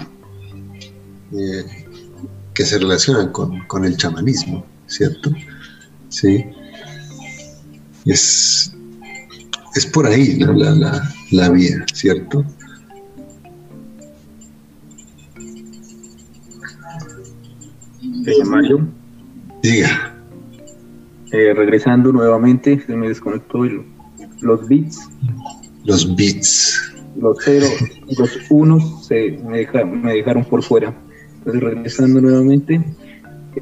[1.35, 1.63] eh,
[2.53, 5.31] que se relacionan con, el chamanismo, ¿cierto?
[6.09, 6.45] Sí.
[8.05, 8.75] Es,
[9.75, 10.37] es por ahí
[11.31, 12.45] la, vía, ¿cierto?
[18.25, 18.87] Eh, Mario.
[19.61, 20.13] Diga.
[21.31, 23.63] Eh, regresando nuevamente, se me desconectó
[24.41, 25.09] los bits.
[25.83, 26.93] Los bits.
[27.15, 27.71] Los ceros
[28.17, 29.59] los unos se me,
[30.13, 30.93] dejaron por fuera.
[31.45, 32.81] Entonces, regresando nuevamente,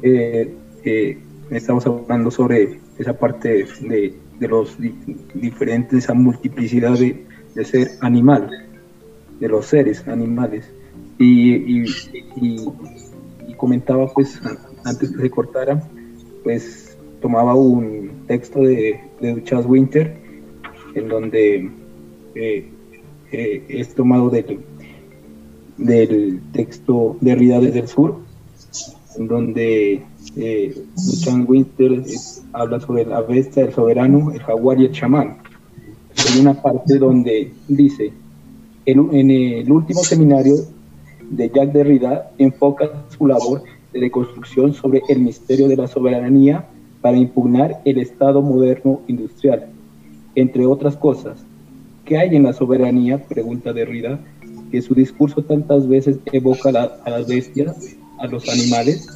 [0.04, 0.54] eh,
[0.84, 1.18] eh,
[1.50, 4.78] estamos hablando sobre esa parte de, los
[5.34, 8.50] diferentes, esa multiplicidad de, ser animal,
[9.40, 10.70] de los seres animales.
[11.18, 11.84] Y,
[13.56, 14.40] comentaba, pues,
[14.84, 15.82] antes que se cortara,
[16.44, 20.16] pues tomaba un texto de, de Winter,
[20.94, 21.68] en donde
[22.36, 22.70] eh,
[23.32, 24.60] es tomado del,
[25.76, 28.16] del texto de Ridades del Sur,
[29.16, 30.02] en donde
[30.36, 30.74] eh,
[31.46, 32.02] Winter
[32.52, 35.38] habla sobre la bestia, el soberano, el jaguar y el chamán.
[36.16, 38.12] Hay una parte donde dice,
[38.86, 40.54] en, en el último seminario
[41.30, 43.62] de Jacques Derrida enfoca su labor
[43.92, 46.66] de reconstrucción sobre el misterio de la soberanía
[47.00, 49.68] para impugnar el Estado moderno industrial.
[50.34, 51.44] Entre otras cosas,
[52.04, 53.22] ¿qué hay en la soberanía?
[53.22, 54.20] Pregunta Derrida,
[54.72, 57.76] que su discurso tantas veces evoca a las bestias,
[58.18, 59.06] a los animales.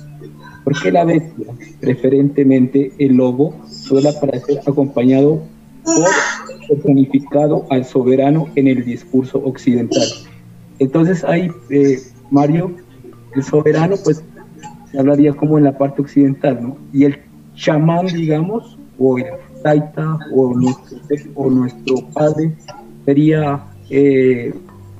[0.62, 1.47] ¿Por qué la bestia,
[1.81, 5.43] preferentemente el lobo, suele aparecer acompañado
[5.83, 6.05] por
[6.69, 10.07] personificado al soberano en el discurso occidental?
[10.78, 12.77] Entonces hay, eh, Mario,
[13.35, 14.23] el soberano, pues
[14.91, 16.77] se hablaría como en la parte occidental, ¿no?
[16.93, 17.20] Y el
[17.55, 19.27] chamán, digamos, o el
[19.62, 20.99] taita, o nuestro,
[21.35, 22.53] o nuestro padre,
[23.07, 24.53] sería eh,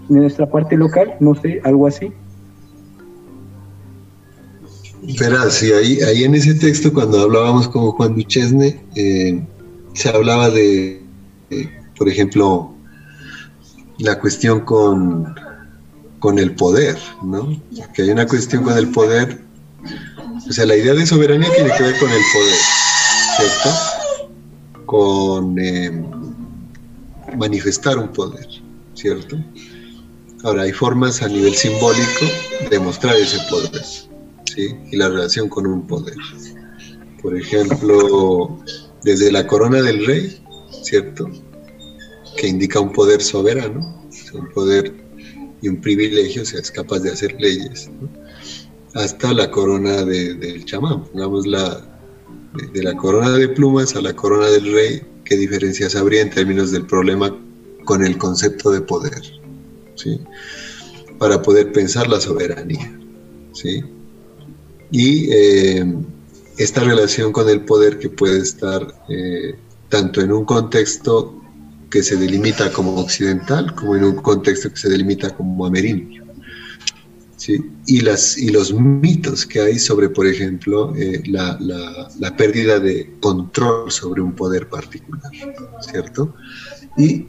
[0.09, 2.13] nuestra parte local, no sé, algo así.
[5.21, 9.45] Verás, sí, ahí, ahí en ese texto, cuando hablábamos con Juan Duchesne, eh,
[9.95, 11.03] se hablaba de,
[11.51, 12.73] eh, por ejemplo,
[13.99, 15.35] la cuestión con,
[16.19, 17.49] con el poder, ¿no?
[17.95, 19.47] Que hay una cuestión con el poder
[20.49, 22.59] o sea, la idea de soberanía tiene que ver con el poder,
[23.37, 23.71] ¿cierto?
[24.87, 26.05] Con eh,
[27.37, 28.47] manifestar un poder,
[28.95, 29.37] ¿cierto?
[30.47, 32.25] Ahora, hay formas a nivel simbólico
[32.71, 33.83] de mostrar ese poder,
[34.45, 34.77] ¿sí?
[34.93, 36.15] Y la relación con un poder.
[37.21, 38.57] Por ejemplo,
[39.03, 40.41] desde la corona del rey,
[40.85, 41.29] ¿cierto?
[42.37, 44.95] Que indica un poder soberano, un poder
[45.63, 48.09] y un privilegio, o sea, es capaz de hacer leyes, ¿no?
[48.95, 51.85] hasta la corona del chamán, pongamos la,
[52.73, 56.71] de, la corona de plumas a la corona del rey, qué diferencias habría en términos
[56.71, 57.37] del problema
[57.85, 59.21] con el concepto de poder,
[59.97, 60.21] ¿sí?
[61.19, 62.99] para poder pensar la soberanía.
[63.53, 63.83] ¿sí?
[64.91, 65.85] Y eh,
[66.59, 69.57] esta relación con el poder que puede estar eh,
[69.89, 71.43] tanto en un contexto
[71.91, 76.27] que se delimita como occidental, como en un contexto que se delimita como amerindio
[77.87, 81.59] y, las, y los mitos que hay sobre, por ejemplo, eh, la,
[82.19, 85.31] la, pérdida de control sobre un poder particular,
[85.81, 86.35] ¿cierto?
[86.97, 87.27] Y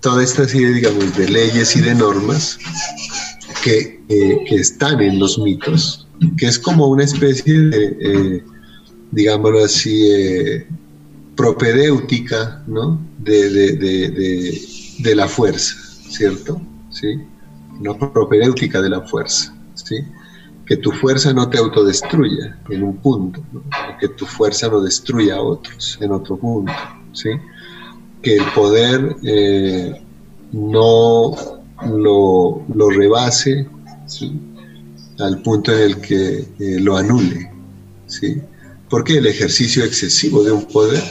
[0.00, 2.58] toda esta serie, digamos, de leyes y de normas
[3.62, 6.06] que, eh, que están en los mitos,
[6.36, 8.44] que es como una especie de, eh,
[9.10, 10.08] digámoslo así,
[11.36, 13.00] propedéutica, ¿no?
[13.18, 15.74] De, la fuerza,
[16.08, 16.60] ¿cierto?
[16.90, 17.18] ¿Sí?
[17.80, 19.96] no propedéutica de la fuerza, ¿sí?
[20.66, 23.42] que tu fuerza no te autodestruya en un punto,
[23.98, 26.72] que tu fuerza no destruya a otros en otro punto,
[27.12, 27.30] ¿sí?
[28.22, 30.00] Que el poder eh,
[30.52, 31.34] no
[31.86, 33.66] lo, lo rebase
[35.18, 37.50] al punto en el que eh, lo anule.
[38.06, 38.40] ¿sí?
[38.88, 41.02] Porque el ejercicio excesivo de un poder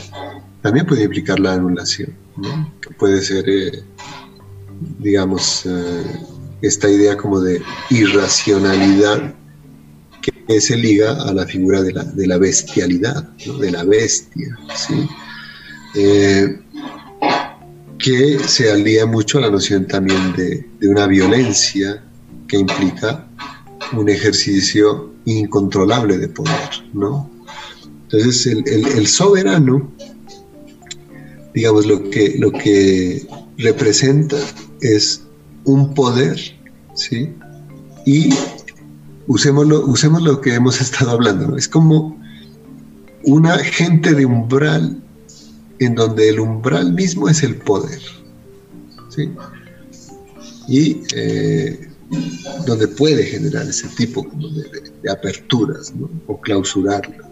[0.62, 2.16] también puede implicar la anulación,
[2.98, 3.84] puede ser, eh,
[5.00, 5.66] digamos,
[6.62, 9.34] esta idea como de irracionalidad
[10.50, 11.94] que se liga a la figura de
[12.28, 13.24] la, bestialidad,
[13.60, 14.58] de la bestia,
[15.96, 16.60] eh,
[18.00, 22.02] que se alía mucho a la noción también de, una violencia
[22.48, 23.28] que implica
[23.94, 27.30] un ejercicio incontrolable de poder, ¿no?
[28.04, 29.92] Entonces el, soberano,
[31.54, 33.28] digamos, lo que, lo que
[33.58, 34.38] representa
[34.82, 35.24] es
[35.66, 36.40] un poder,
[36.96, 37.30] ¿sí?
[38.06, 38.30] Y
[39.28, 42.18] usemos lo que hemos estado hablando, Es como
[43.24, 45.04] una gente de umbral
[45.80, 48.02] en donde el umbral mismo es el poder,
[49.10, 49.30] ¿sí?
[50.68, 51.90] Y eh,
[52.66, 54.26] donde puede generar ese tipo
[55.02, 56.10] de, aperturas, ¿no?
[56.28, 57.26] O clausurarlas,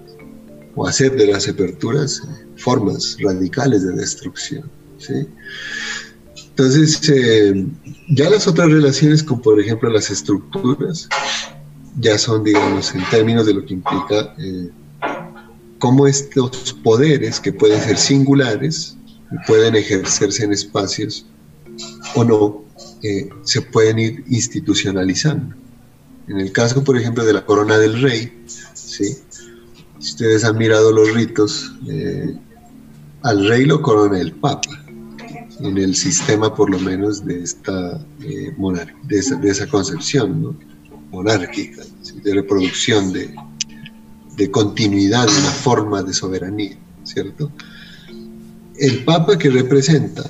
[0.76, 5.28] o hacer de las aperturas eh, formas radicales de destrucción, ¿sí?
[6.50, 7.68] Entonces, eh,
[8.10, 11.08] ya las otras relaciones, como por ejemplo las estructuras,
[12.00, 14.34] ya son, digamos, en términos de lo que implica
[15.80, 18.98] cómo estos poderes, que pueden ser singulares,
[19.46, 21.26] pueden ejercerse en espacios
[22.16, 22.64] o no,
[23.04, 25.56] eh, se pueden ir institucionalizando.
[26.28, 28.44] En el caso, por ejemplo, de la corona del rey,
[28.74, 29.18] ¿sí?
[30.00, 31.72] si ustedes han mirado los ritos,
[33.24, 34.88] al rey lo corona el papa
[35.60, 38.54] en el sistema por lo menos de esta eh,
[39.04, 40.58] de, esa, concepción
[41.12, 41.84] monárquica,
[42.24, 43.34] de reproducción, de,
[44.38, 47.52] de, continuidad una forma de soberanía, ¿cierto?
[48.80, 50.24] El Papa que representa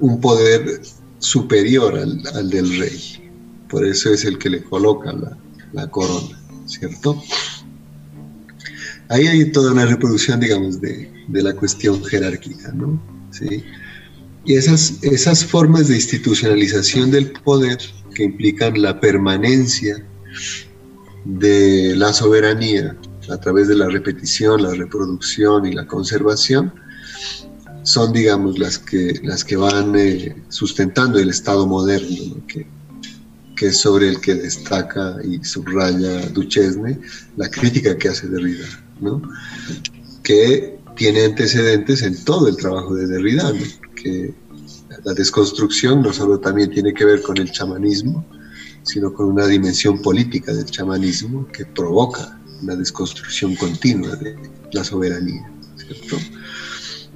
[0.00, 0.80] un poder
[1.18, 3.30] superior al, del rey,
[3.68, 5.36] por eso es el que le coloca la,
[5.72, 7.20] la corona, ¿cierto?
[9.08, 13.00] Ahí hay toda una reproducción, digamos, de, de la cuestión jerárquica, ¿no?
[13.30, 13.64] ¿Sí?
[14.44, 17.78] Y esas, esas formas de institucionalización del poder
[18.14, 20.04] que implican la permanencia
[21.26, 22.96] de la soberanía
[23.28, 26.72] a través de la repetición, la reproducción y la conservación,
[27.82, 32.66] son, digamos, las que, las que van eh, sustentando el Estado moderno, que,
[33.56, 37.00] que, es sobre el que destaca y subraya Duchesne
[37.36, 38.66] la crítica que hace Derrida,
[39.00, 39.22] ¿no?
[40.22, 43.52] que tiene antecedentes en todo el trabajo de Derrida,
[43.94, 44.34] que
[45.04, 48.24] la desconstrucción no solo también tiene que ver con el chamanismo,
[48.86, 54.36] sino con una dimensión política del chamanismo que provoca una desconstrucción continua de
[54.72, 56.16] la soberanía, ¿cierto?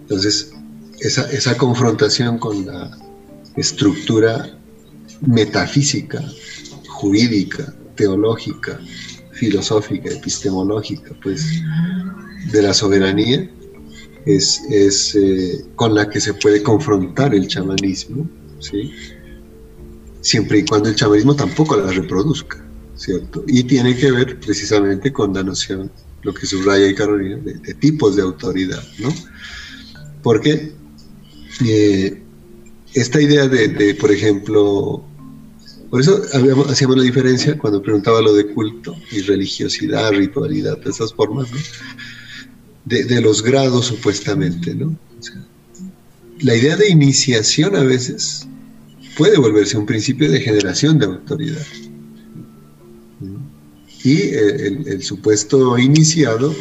[0.03, 0.53] Entonces,
[0.99, 2.91] esa, esa confrontación con la
[3.57, 4.59] estructura
[5.21, 6.23] metafísica,
[6.89, 8.79] jurídica, teológica,
[9.33, 11.63] filosófica, epistemológica, pues,
[12.53, 13.49] de la soberanía,
[14.27, 18.29] es, eh, con la que se puede confrontar el chamanismo,
[18.59, 18.93] ¿sí?
[20.21, 22.65] Siempre y cuando el chamanismo tampoco la reproduzca,
[22.97, 23.45] ¿cierto?
[23.47, 25.91] Y tiene que ver precisamente con la noción,
[26.23, 29.13] lo que subraya Carolina, de, tipos de autoridad, ¿no?
[30.23, 30.73] Porque
[31.65, 32.23] eh,
[32.95, 35.03] esta idea de, por ejemplo,
[35.89, 36.23] por eso
[36.69, 41.59] hacíamos la diferencia cuando preguntaba lo de culto y religiosidad, ritualidad, de esas formas, ¿no?
[42.85, 44.97] de, los grados supuestamente, ¿no?
[46.41, 48.49] la idea de iniciación a veces
[49.21, 51.67] puede volverse un principio de generación de autoridad.
[54.03, 56.55] Y el, supuesto iniciado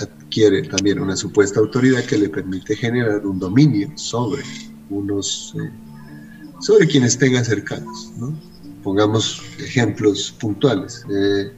[0.00, 4.42] adquiere también una supuesta autoridad que le permite generar un dominio sobre
[4.90, 5.70] unos, eh,
[6.60, 8.10] sobre quienes tengan cercanos.
[8.18, 8.36] ¿no?
[8.82, 11.06] Pongamos ejemplos puntuales.
[11.08, 11.52] Eh,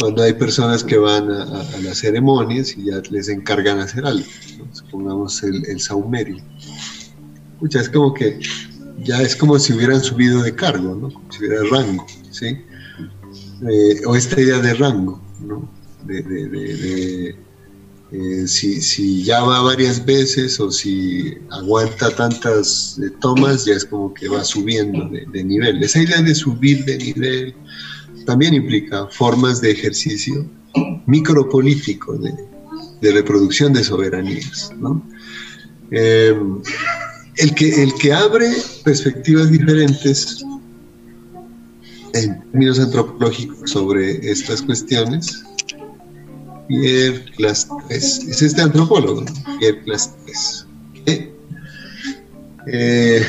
[0.00, 4.24] cuando hay personas que van a, las ceremonias y ya les encargan hacer algo,
[4.72, 6.42] supongamos el, el saumerio.
[7.70, 8.40] Es como que
[9.04, 11.12] ya es como si hubieran subido de cargo, ¿no?
[11.12, 12.58] Como si hubiera rango, ¿sí?
[13.68, 15.68] Eh, o esta idea de rango, ¿no?
[16.04, 17.36] De, de, de,
[18.12, 23.84] eh, si, si, ya va varias veces o si aguanta tantas eh, tomas, ya es
[23.84, 25.82] como que va subiendo de, nivel.
[25.82, 27.54] Esa idea de subir de nivel,
[28.24, 30.48] también implica formas de ejercicio
[31.06, 34.70] micropolítico de, reproducción de soberanías.
[35.90, 36.60] Em,
[37.36, 38.50] el, que, el que abre
[38.84, 40.44] perspectivas diferentes
[42.14, 45.44] en términos antropológicos sobre estas cuestiones,
[46.68, 47.24] Pierre
[47.90, 49.24] es este antropólogo,
[49.58, 50.66] Pierre Clastres.
[52.68, 53.24] Eh,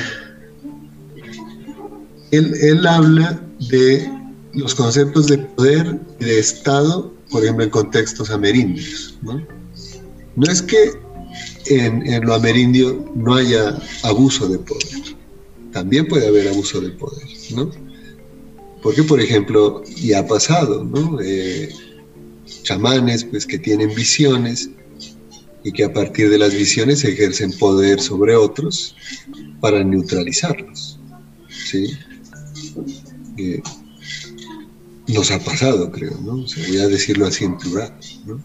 [2.31, 3.39] él, él habla
[3.69, 4.09] de
[4.53, 9.19] los conceptos de poder y de Estado, por ejemplo, en contextos amerindios.
[9.21, 10.91] no es que
[11.69, 15.15] en, lo amerindio no haya abuso de poder.
[15.71, 17.71] También puede haber abuso de poder, ¿no?
[18.81, 21.19] Porque, por ejemplo, y ha pasado, ¿no?
[21.21, 21.69] Eh,
[22.63, 24.69] chamanes pues, que tienen visiones
[25.63, 28.95] y que a partir de las visiones ejercen poder sobre otros
[29.59, 30.99] para neutralizarlos.
[31.49, 31.91] ¿sí?
[33.37, 33.61] Eh,
[35.07, 36.45] nos ha pasado, creo, ¿no?
[36.67, 37.93] voy a decirlo así en plural,
[38.25, 38.41] ¿no?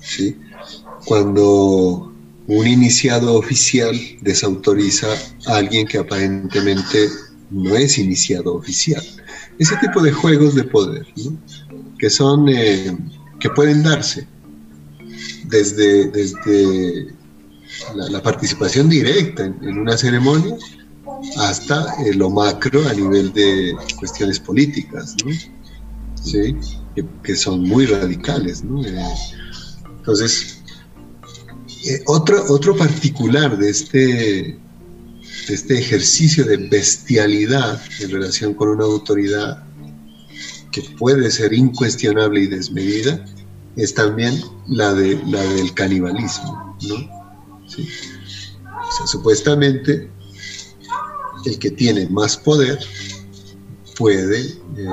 [0.00, 0.36] ¿Sí?
[1.04, 2.12] Cuando
[2.48, 5.06] un iniciado oficial desautoriza
[5.46, 7.08] a alguien que aparentemente
[7.50, 9.04] no es iniciado oficial.
[9.58, 11.38] Ese tipo de juegos de poder, ¿no?
[11.98, 12.96] que son, eh,
[13.38, 14.26] que pueden darse
[15.44, 17.14] desde, desde
[17.94, 20.56] la, participación directa en, una ceremonia
[21.36, 25.32] hasta eh, lo macro a nivel de cuestiones políticas, ¿no?
[26.22, 26.56] ¿Sí?
[27.22, 28.64] Que, son muy radicales.
[28.64, 28.82] ¿no?
[28.84, 29.04] Eh,
[29.98, 30.57] entonces,
[31.88, 34.58] eh, otro, otro particular de este, de
[35.48, 39.64] este ejercicio de bestialidad en relación con una autoridad
[40.70, 43.24] que puede ser incuestionable y desmedida
[43.76, 46.76] es también la, de, la del canibalismo.
[46.82, 46.94] ¿no?
[46.94, 50.10] O sea, supuestamente
[51.46, 52.78] el que tiene más poder
[53.96, 54.40] puede,
[54.76, 54.86] eh,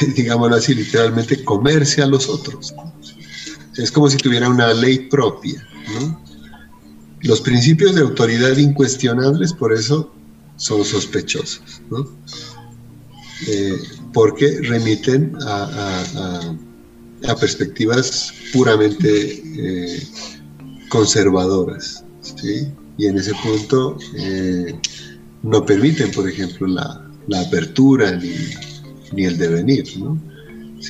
[0.16, 2.74] digámoslo así, literalmente comerse a los otros.
[3.76, 5.66] Es como si tuviera una ley propia.
[7.20, 10.12] Los principios de autoridad incuestionables, por eso,
[10.56, 11.80] son sospechosos,
[13.48, 13.78] eh,
[14.12, 16.04] porque remiten a,
[17.40, 20.02] perspectivas puramente eh,
[20.88, 22.04] conservadoras.
[22.98, 24.78] Y en ese punto eh,
[25.42, 28.12] no permiten, por ejemplo, la, apertura
[29.12, 29.84] ni, el devenir.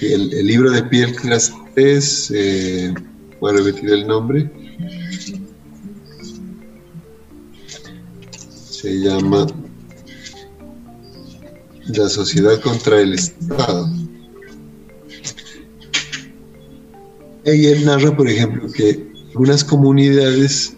[0.00, 2.94] El, libro de Pierre Clastres, eh,
[3.40, 4.50] voy a repetir el nombre,
[8.70, 9.46] se llama
[11.88, 13.90] La sociedad contra el Estado.
[17.44, 20.76] Y él narra, por ejemplo, que algunas comunidades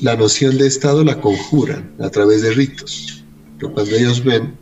[0.00, 3.24] la noción de Estado la conjuran a través de ritos.
[3.58, 4.56] Pero cuando ellos ven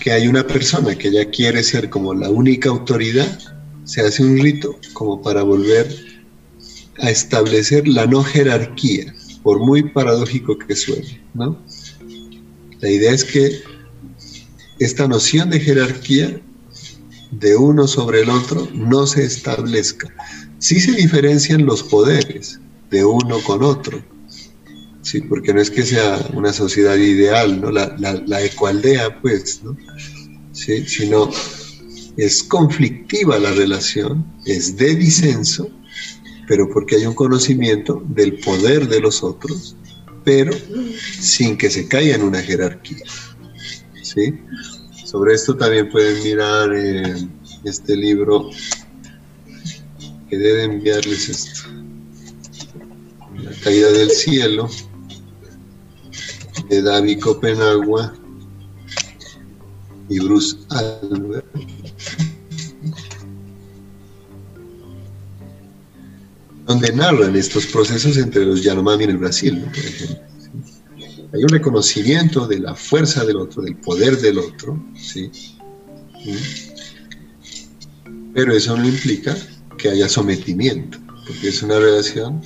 [0.00, 3.38] que hay una persona que ya quiere ser como la única autoridad,
[3.84, 5.94] se hace un rito como para volver
[6.98, 11.58] a establecer la no jerarquía, por muy paradójico que suene, ¿no?
[12.80, 13.62] La idea es que
[14.78, 16.40] esta noción de jerarquía
[17.30, 20.08] de uno sobre el otro no se establezca.
[20.58, 22.58] Sí se diferencian los poderes
[22.90, 24.02] de uno con otro,
[25.02, 27.70] sí, porque no es que sea una sociedad ideal, ¿no?
[27.70, 29.76] La, la, ecualdea, pues, ¿no?
[30.52, 31.30] Sí, sino
[32.16, 35.70] es conflictiva la relación, es de disenso,
[36.46, 39.76] pero porque hay un conocimiento del poder de los otros,
[40.24, 40.52] pero
[41.18, 43.04] sin que se caiga en una jerarquía.
[44.02, 44.34] ¿sí?
[45.04, 47.28] Sobre esto también pueden mirar eh,
[47.64, 48.50] este libro
[50.28, 51.68] que debe enviarles esto.
[53.42, 54.68] La caída del cielo
[56.70, 58.14] de David Copenagua
[60.08, 61.46] y Bruce Albert.
[66.66, 70.20] donde narran estos procesos entre los Yanomami en el Brasil, por ejemplo.
[71.32, 75.32] Hay un reconocimiento de la fuerza del otro, del poder del otro, ¿sí?
[78.32, 79.36] pero eso no implica
[79.76, 82.40] que haya sometimiento, porque es una relación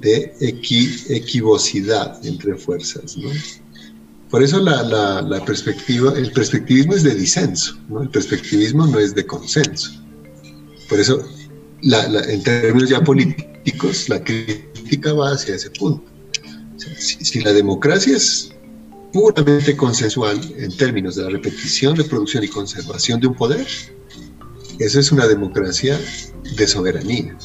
[0.00, 3.16] de equivocidad entre fuerzas.
[3.16, 3.30] ¿no?
[4.30, 4.82] Por eso la,
[5.22, 8.02] la, perspectiva, el perspectivismo es de disenso, ¿no?
[8.02, 9.90] el perspectivismo no es de consenso.
[10.88, 11.24] Por eso,
[11.82, 16.04] en términos ya políticos, la crítica va hacia ese punto.
[16.76, 18.50] si, si, la democracia es
[19.12, 23.66] puramente consensual en términos de la repetición, reproducción y conservación de un poder,
[24.78, 26.00] eso es una democracia
[26.56, 27.36] de soberanía,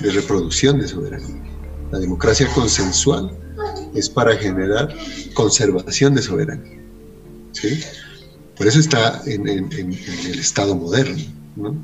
[0.00, 1.42] de reproducción de soberanía.
[1.90, 3.30] La democracia consensual
[3.94, 4.94] es para generar
[5.34, 6.80] conservación de soberanía.
[7.52, 7.80] ¿sí?
[8.56, 11.22] Por eso está en, el Estado moderno,
[11.56, 11.76] ¿no?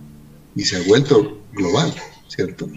[0.55, 1.95] Y se ha vuelto global,
[2.29, 2.69] ¿cierto?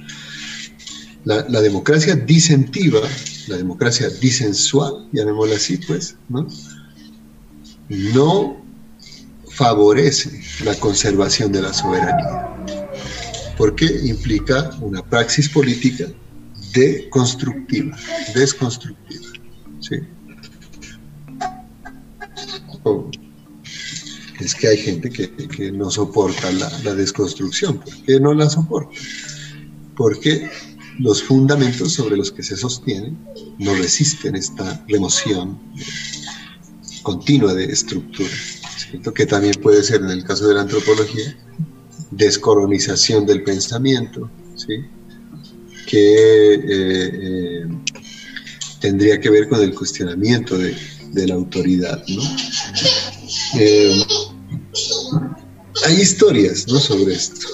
[1.24, 3.00] La, democracia disentiva,
[3.48, 6.16] la democracia disensual, llamémosla así, pues.
[7.90, 8.62] No
[9.50, 12.85] favorece la conservación de la soberanía,
[13.58, 16.08] porque implica una praxis política
[16.74, 17.98] deconstructiva,
[18.34, 19.26] desconstructiva.
[19.80, 19.96] ¿sí?
[24.40, 27.80] Es que hay gente que, no soporta la, desconstrucción.
[27.80, 28.92] ¿Por qué no la soporta?
[29.96, 30.50] Porque
[31.00, 33.18] los fundamentos sobre los que se sostienen
[33.58, 35.58] no resisten esta remoción
[37.02, 38.30] continua de estructura,
[39.14, 41.38] que también puede ser en el caso de la antropología,
[42.12, 44.30] descolonización del pensamiento,
[45.88, 47.68] que eh, eh,
[48.80, 50.76] tendría que ver con el cuestionamiento de,
[51.28, 52.04] la autoridad.
[53.58, 54.04] Eh,
[55.86, 56.78] hay historias ¿no?
[56.78, 57.48] sobre esto.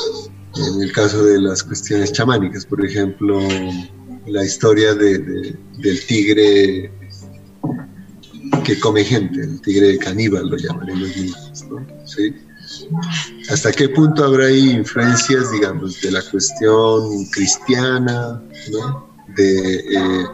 [0.55, 3.39] En el caso de las cuestiones chamánicas, por ejemplo,
[4.25, 6.91] la historia del tigre
[8.63, 11.87] que come gente, el tigre caníbal lo llaman ellos mismos, ¿no?
[12.05, 12.33] ¿Sí?
[13.49, 18.41] ¿Hasta qué punto habrá ahí influencias, digamos, de la cuestión cristiana,
[19.35, 20.25] de eh,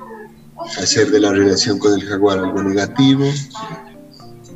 [0.78, 3.26] hacer de la relación con el jaguar algo negativo?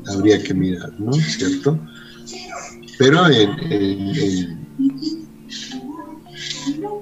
[0.08, 1.14] Habría que mirar, ¿no?
[1.14, 1.80] ¿Cierto?
[2.98, 3.50] Pero en,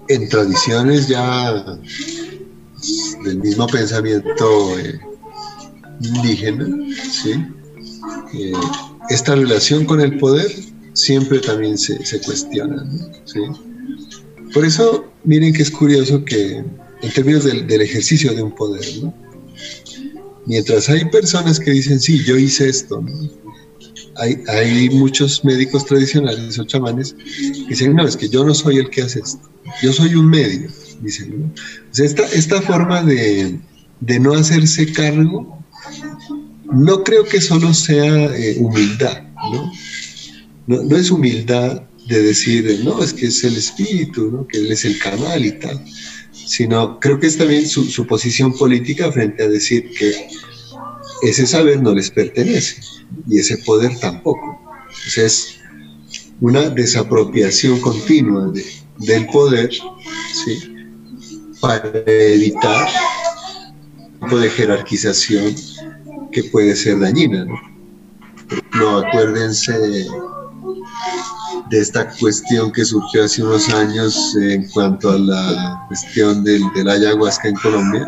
[0.07, 1.53] en, tradiciones ya
[3.25, 4.99] del mismo pensamiento eh,
[6.01, 6.67] indígena,
[7.11, 7.45] ¿sí?
[8.33, 8.53] Eh,
[9.09, 10.68] esta relación con el poder
[10.99, 12.85] siempre también se, cuestiona.
[13.25, 13.39] ¿sí?
[14.53, 16.63] Por eso, miren que es curioso que
[17.01, 18.85] en términos del, ejercicio de un poder,
[20.45, 23.03] mientras hay personas que dicen, sí, yo hice esto,
[24.15, 28.77] hay, hay, muchos médicos tradicionales o chamanes que dicen, no, es que yo no soy
[28.77, 29.49] el que hace esto,
[29.81, 30.69] yo soy un medio,
[31.01, 31.53] dicen.
[31.95, 33.59] esta, esta forma de,
[34.01, 35.59] de no hacerse cargo
[36.71, 39.71] no creo que solo sea eh, humildad, ¿no?
[40.69, 40.95] ¿No?
[40.95, 44.47] es humildad de decir, no, es que es el espíritu, ¿no?
[44.47, 45.83] que él es el canal y tal,
[46.31, 50.27] sino creo que es también su, posición política frente a decir que
[51.23, 52.81] ese saber no les pertenece
[53.27, 54.61] y ese poder tampoco.
[54.89, 55.55] O sea, es
[56.39, 58.53] una desapropiación continua
[58.99, 59.71] del poder.
[61.59, 62.87] Para evitar
[63.97, 65.53] un tipo de jerarquización
[66.31, 67.45] que puede ser dañina.
[68.73, 68.97] ¿no?
[68.99, 69.73] acuérdense
[71.69, 76.89] de esta cuestión que surgió hace unos años en cuanto a la cuestión del, del
[76.89, 78.07] ayahuasca en Colombia,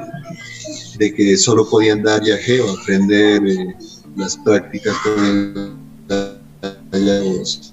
[0.98, 3.76] de que solo podían dar viaje o aprender eh,
[4.16, 5.78] las prácticas con
[6.08, 6.40] el
[6.92, 7.72] ayahuasca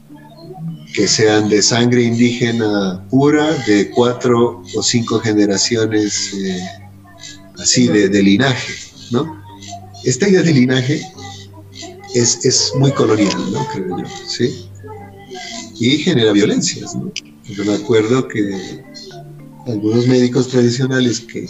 [0.95, 6.61] que sean de sangre indígena pura, de cuatro o cinco generaciones eh,
[7.59, 8.73] así de, de, linaje,
[9.11, 9.39] ¿no?
[10.05, 11.03] esta idea de linaje
[12.15, 13.67] es, muy colonial, ¿no?
[13.69, 14.68] Creo yo, ¿sí?
[15.81, 17.13] Y genera violencias, ¿no?
[17.45, 18.85] Yo me acuerdo que
[19.67, 21.47] algunos médicos tradicionales que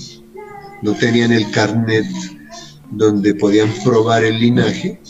[0.83, 2.07] no tenían el carnet
[2.91, 5.01] donde podían probar el linaje,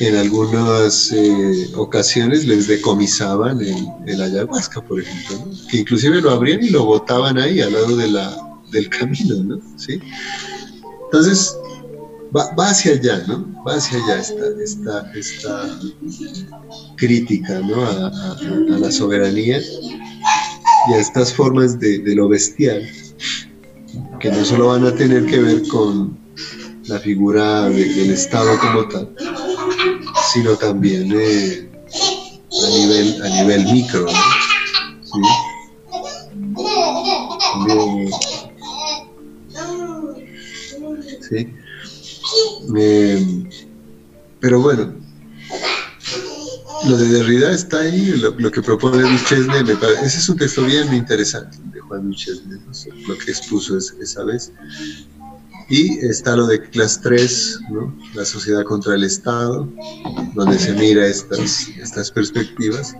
[0.00, 6.70] en algunas eh, ocasiones les decomisaban el, ayahuasca, por ejemplo, que inclusive lo abrían y
[6.70, 8.36] lo botaban ahí al lado de la,
[8.70, 9.60] del camino, ¿no?
[9.76, 10.00] ¿Sí?
[11.04, 11.56] Entonces,
[12.34, 13.46] va, hacia allá, ¿no?
[13.64, 15.80] Va hacia allá esta, esta,
[16.96, 17.82] crítica, ¿no?
[17.84, 19.60] A, la soberanía
[20.88, 22.88] y a estas formas de, lo bestial,
[24.20, 26.18] que no solo van a tener que ver con
[26.86, 29.14] la figura del Estado como tal,
[30.32, 31.68] sino también eh,
[32.64, 34.12] a, nivel, a nivel micro, ¿no?
[41.28, 41.61] ¿Sí?
[44.40, 44.92] Pero bueno,
[46.88, 50.64] lo de Derrida está ahí, lo, que propone Duchesne, me parece, ese es un texto
[50.64, 52.58] bien interesante de Juan Duchesne,
[53.06, 54.52] lo que expuso esa vez.
[55.68, 57.60] Y está lo de Class 3,
[58.14, 59.68] la sociedad contra el Estado,
[60.34, 62.94] donde se mira estas, estas perspectivas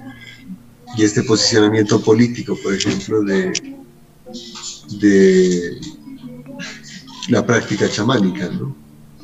[0.96, 3.52] y este posicionamiento político, por ejemplo, de,
[5.00, 5.80] de
[7.28, 8.81] la práctica chamánica, ¿no?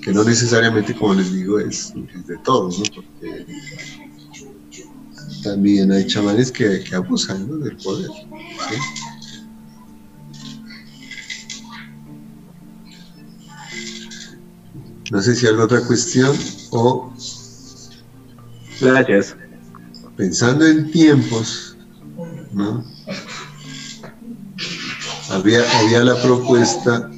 [0.08, 2.84] Que no necesariamente, como les digo, es, de todos, ¿no?
[2.94, 3.44] porque
[5.42, 8.08] también hay chamanes que, abusan del poder.
[15.10, 16.34] No sé si hay otra cuestión
[16.70, 17.12] o...
[18.80, 19.36] Gracias.
[20.16, 21.76] Pensando en tiempos,
[22.54, 22.82] ¿no?
[25.28, 27.10] Había, había la propuesta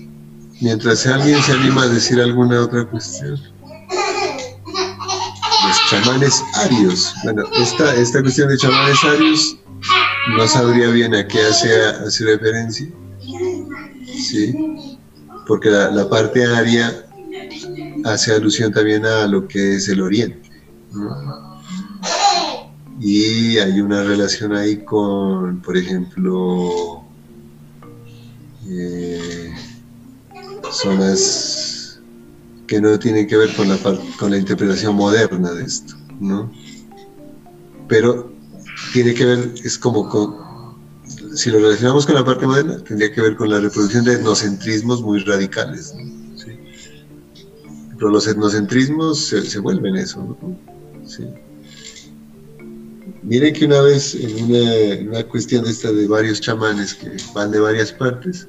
[0.60, 3.40] Mientras alguien se anima a decir alguna otra cuestión.
[5.66, 7.14] Los chamanes arios.
[7.24, 9.56] Bueno, esta, esta cuestión de chamanes arios
[10.36, 12.86] no sabría bien a qué hace, hace referencia.
[14.20, 14.98] Sí,
[15.46, 17.06] porque la, parte aria
[18.04, 20.50] hace alusión también a lo que es el oriente.
[23.00, 27.02] Y hay una relación ahí con, por ejemplo,
[28.68, 29.39] eh,
[30.72, 32.00] zonas
[32.66, 33.78] que no tienen que ver con la,
[34.18, 36.50] con la interpretación moderna de esto, ¿no?
[37.88, 38.32] Pero
[38.92, 40.08] tiene que ver, es como
[41.34, 45.02] si lo relacionamos con la parte moderna, tendría que ver con la reproducción de etnocentrismos
[45.02, 45.94] muy radicales.
[47.96, 50.20] Pero los etnocentrismos se, vuelven eso.
[50.40, 50.58] ¿no?
[53.22, 57.60] Miren que una vez en una, cuestión de esta de varios chamanes que van de
[57.60, 58.48] varias partes,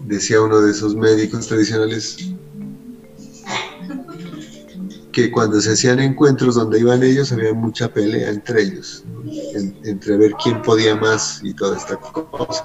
[0.00, 2.32] decía uno de esos médicos tradicionales
[5.12, 9.04] que cuando se hacían encuentros donde iban ellos había mucha pelea entre ellos,
[9.84, 12.64] entre ver quién podía más y toda esta cosa.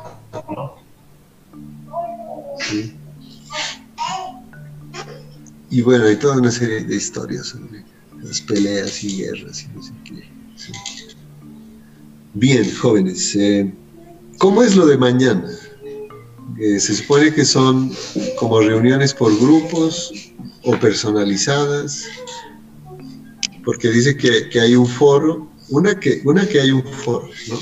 [5.70, 7.84] Y bueno, hay toda una serie de historias sobre
[8.22, 10.24] las peleas y guerras y no sé qué.
[12.34, 13.74] Bien, jóvenes, eh,
[14.38, 15.49] ¿cómo es lo de mañana?
[16.57, 17.91] Se supone que son
[18.38, 20.11] como reuniones por grupos
[20.64, 22.06] o personalizadas,
[23.64, 27.60] porque dice que, hay un foro, una que, una que hay un foro, ¿no?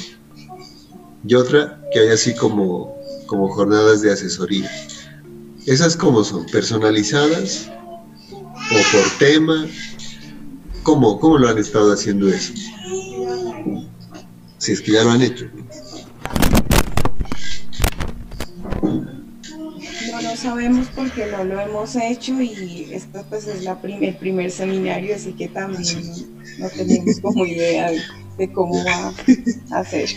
[1.26, 2.96] Y otra que hay así como,
[3.26, 4.70] como jornadas de asesoría.
[5.66, 6.46] ¿Esas cómo son?
[6.48, 7.72] ¿Personalizadas?
[8.32, 9.66] ¿O por tema?
[10.84, 12.54] ¿Cómo, cómo lo han estado haciendo eso?
[14.64, 15.46] si es que ya lo han hecho.
[20.44, 25.32] Sabemos porque no lo hemos hecho y esto pues es la el primer seminario, así
[25.32, 26.02] que también
[26.60, 27.92] no, tenemos como idea
[28.38, 29.14] de, cómo va
[29.72, 30.10] a hacer.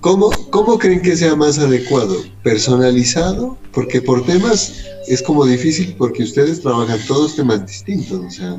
[0.00, 2.16] ¿Cómo, ¿Cómo creen que sea más adecuado?
[2.42, 3.56] ¿Personalizado?
[3.72, 4.74] Porque por temas
[5.08, 8.58] es como difícil porque ustedes trabajan todos temas distintos, o sea,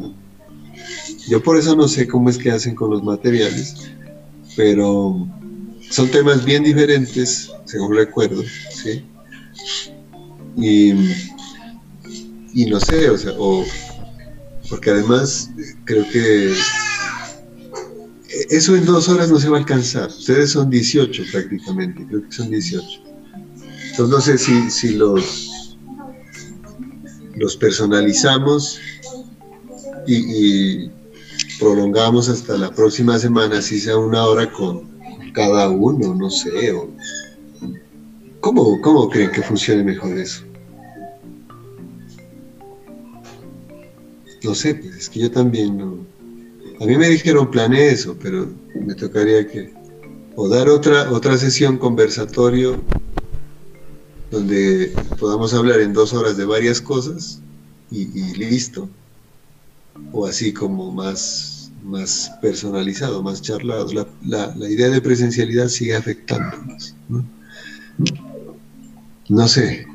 [1.30, 3.92] yo por eso no sé cómo es que hacen con los materiales,
[4.56, 5.28] pero
[5.92, 8.42] son temas bien diferentes, según recuerdo,
[8.72, 9.04] ¿sí?
[10.58, 10.94] Y,
[12.66, 13.64] no sé, o sea, o,
[14.70, 15.52] porque además
[15.86, 16.54] creo que
[18.50, 20.10] eso en dos horas no se va a alcanzar.
[20.10, 22.86] Ustedes son 18 prácticamente, creo que son 18.
[23.92, 25.78] Entonces no sé si, si los,
[27.36, 28.80] los personalizamos
[30.08, 30.90] y
[31.60, 34.88] prolongamos hasta la próxima semana, si sea una hora con
[35.34, 36.72] cada uno, no sé.
[36.72, 36.90] O...
[38.42, 40.44] ¿Cómo, ¿Cómo creen que funcione mejor eso?
[44.44, 45.98] No sé, pues es que yo también no.
[46.80, 49.74] A mí me dijeron planeé eso, pero me tocaría que
[50.36, 52.80] o dar otra otra sesión conversatorio
[54.30, 57.42] donde podamos hablar en dos horas de varias cosas
[57.90, 58.06] y
[58.36, 58.88] listo
[60.12, 64.08] o así como más, más personalizado, más charlado.
[64.26, 66.96] La, idea de presencialidad sigue afectándonos.
[67.10, 67.26] ¿no?
[69.30, 69.88] No sé,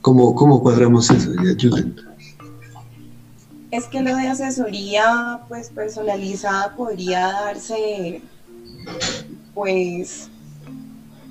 [0.00, 1.32] ¿cómo, ¿cómo cuadramos eso?
[1.42, 1.96] Y ayuden.
[3.70, 8.20] Es que lo de asesoría pues personalizada podría darse
[9.54, 10.28] pues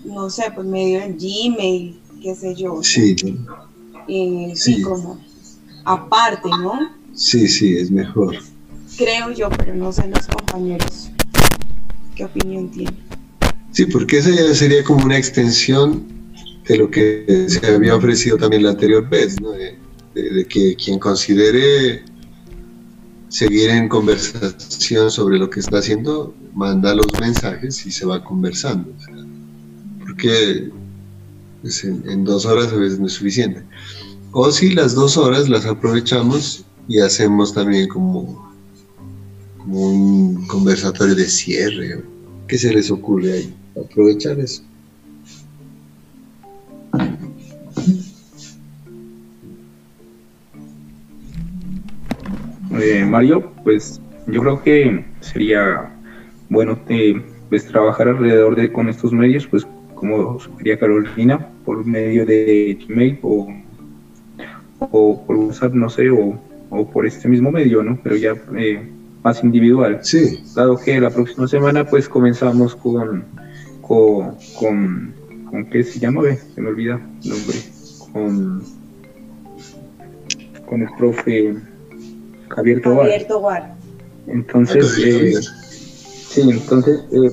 [0.03, 2.81] no sé, pues medio en Gmail, qué sé yo.
[2.81, 3.15] Sí.
[4.07, 5.19] Eh, sí, como
[5.85, 6.73] aparte, ¿no?
[7.13, 8.35] Sí, sí, es mejor.
[8.97, 11.11] Creo yo, pero no sé los compañeros
[12.15, 12.97] qué opinión tienen.
[13.71, 16.20] Sí, porque esa ya sería como una extensión
[16.71, 19.35] de lo que se había ofrecido también la anterior vez,
[20.15, 22.01] de, que quien considere
[23.27, 28.89] seguir en conversación sobre lo que está haciendo, manda los mensajes y se va conversando.
[29.99, 30.69] porque
[31.61, 33.63] pues, en, dos horas a veces no es suficiente.
[34.31, 38.49] O si las dos horas las aprovechamos y hacemos también como,
[39.67, 42.01] un conversatorio de cierre.
[42.47, 43.55] ¿Qué se les ocurre ahí?
[43.77, 44.63] Aprovechar eso.
[52.79, 55.91] Eh, Mario, pues yo creo que sería
[56.49, 62.25] bueno eh, pues trabajar alrededor de con estos medios, pues como sugería Carolina, por medio
[62.25, 63.53] de Gmail o,
[64.79, 66.39] o por WhatsApp, no sé, o
[66.71, 67.99] o por este mismo medio, ¿no?
[68.01, 68.89] Pero ya eh,
[69.23, 69.99] más individual.
[70.01, 70.41] Sí.
[70.55, 73.25] Dado que la próxima semana pues comenzamos con,
[73.81, 76.21] con, con, ¿qué se llama?
[76.55, 77.57] Se me olvida el nombre.
[78.13, 78.63] Con,
[80.65, 81.55] con el profe
[82.55, 83.05] Javier Tobar.
[83.07, 83.75] Javier Tobar.
[84.27, 87.31] Entonces, eh, sí, entonces, eh,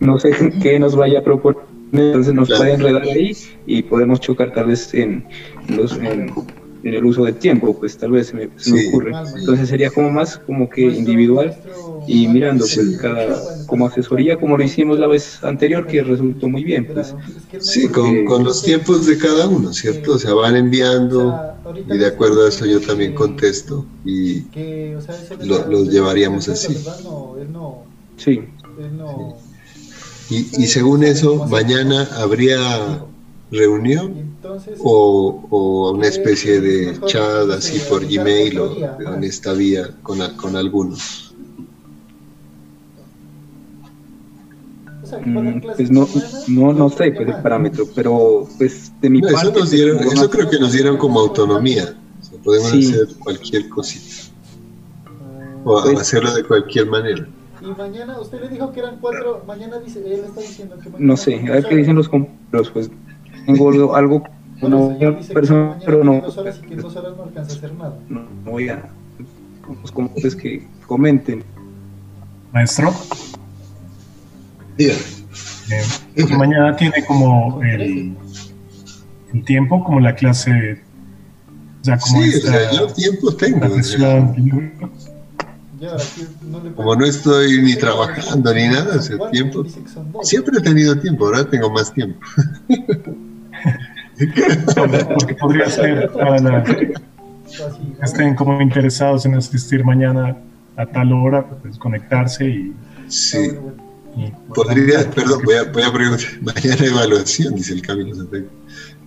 [0.00, 0.30] no sé
[0.62, 1.62] qué nos vaya a proponer,
[1.92, 3.32] entonces nos pueden enredar ahí
[3.66, 5.24] y podemos chocar tal vez en
[5.68, 5.96] los...
[5.98, 6.32] En,
[6.86, 8.86] en el uso del tiempo, pues tal vez se me, se me Sí.
[8.86, 9.18] ocurre.
[9.34, 11.56] Entonces sería como más como que individual
[12.04, 16.64] y mirando pues cada como asesoría como lo hicimos la vez anterior que resultó muy
[16.64, 17.16] bien pues
[17.58, 20.12] Sí, con, con los tiempos de cada uno, ¿cierto?
[20.14, 21.42] O sea, van enviando
[21.84, 24.50] y de acuerdo a eso yo también contesto y
[25.38, 26.86] lo- los llevaríamos así.
[28.16, 28.40] sí
[30.28, 32.58] Y, y según eso, mañana habría
[33.50, 34.35] reunión
[34.80, 38.76] o, o una especie de chat así por Gmail o
[39.14, 41.34] en esta vía con, con algunos.
[45.24, 46.08] Mm, pues no
[46.48, 49.98] no no sé pues el parámetro pero pues de mi No, eso, parte nos dieron,
[49.98, 51.94] pues, eso creo que nos dieron como autonomía.
[52.20, 52.92] O sea, podemos Sí.
[52.92, 54.32] hacer cualquier cosita
[55.64, 57.26] o Pues- hacerlo de cualquier manera.
[57.62, 61.06] Y mañana, usted le dijo que eran cuatro, mañana dice, él está diciendo que mañana
[61.06, 62.90] no sé a ver qué dicen los compañeros pues
[63.46, 64.22] tengo algo, algo
[64.60, 67.16] Bueno, señor dice que persona pero tiene no dos horas y que en dos horas
[67.16, 67.98] no alcanza a hacer nada.
[68.08, 68.88] no, no voy a
[69.80, 71.42] pues, como pues que comenten
[72.52, 72.94] Maestro,
[74.78, 74.94] Diga.
[76.14, 78.14] eh, mañana tiene como el,
[79.34, 80.80] el tiempo, como la clase,
[81.82, 83.58] o sea, como Sí, o sea, yo tiempo tengo.
[83.58, 83.68] no
[86.62, 89.64] le como no estoy ni trabajando ni nada, o sea, tiempo.
[90.22, 92.18] Siempre he tenido tiempo, ahora tengo más tiempo.
[95.18, 96.64] porque podría ser para la,
[98.02, 100.36] estén como interesados en asistir mañana
[100.76, 102.72] a tal hora, pues conectarse y,
[103.08, 103.50] Sí,
[104.16, 106.26] y- podría, perdón, voy a, voy a preguntar.
[106.42, 108.46] Mañana evaluación, dice el Camilo Santiago.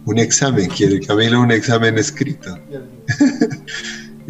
[0.05, 2.57] Un examen, quiere Camilo un examen escrito.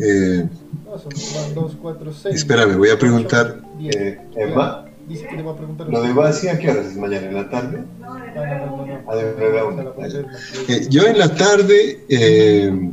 [0.01, 0.47] Eh,
[0.85, 2.35] No, son dos, cuatro, seis.
[2.37, 3.59] espérame, voy a preguntar.
[3.81, 5.89] Eh, Emma, Dice que le va a preguntar.
[5.89, 7.27] ¿lo de Basi a qué horas es mañana?
[7.27, 7.83] ¿En la tarde?
[7.99, 9.93] No, no, no, no.
[9.97, 10.07] Ah,
[10.67, 12.91] Eh, yo en la tarde, eh,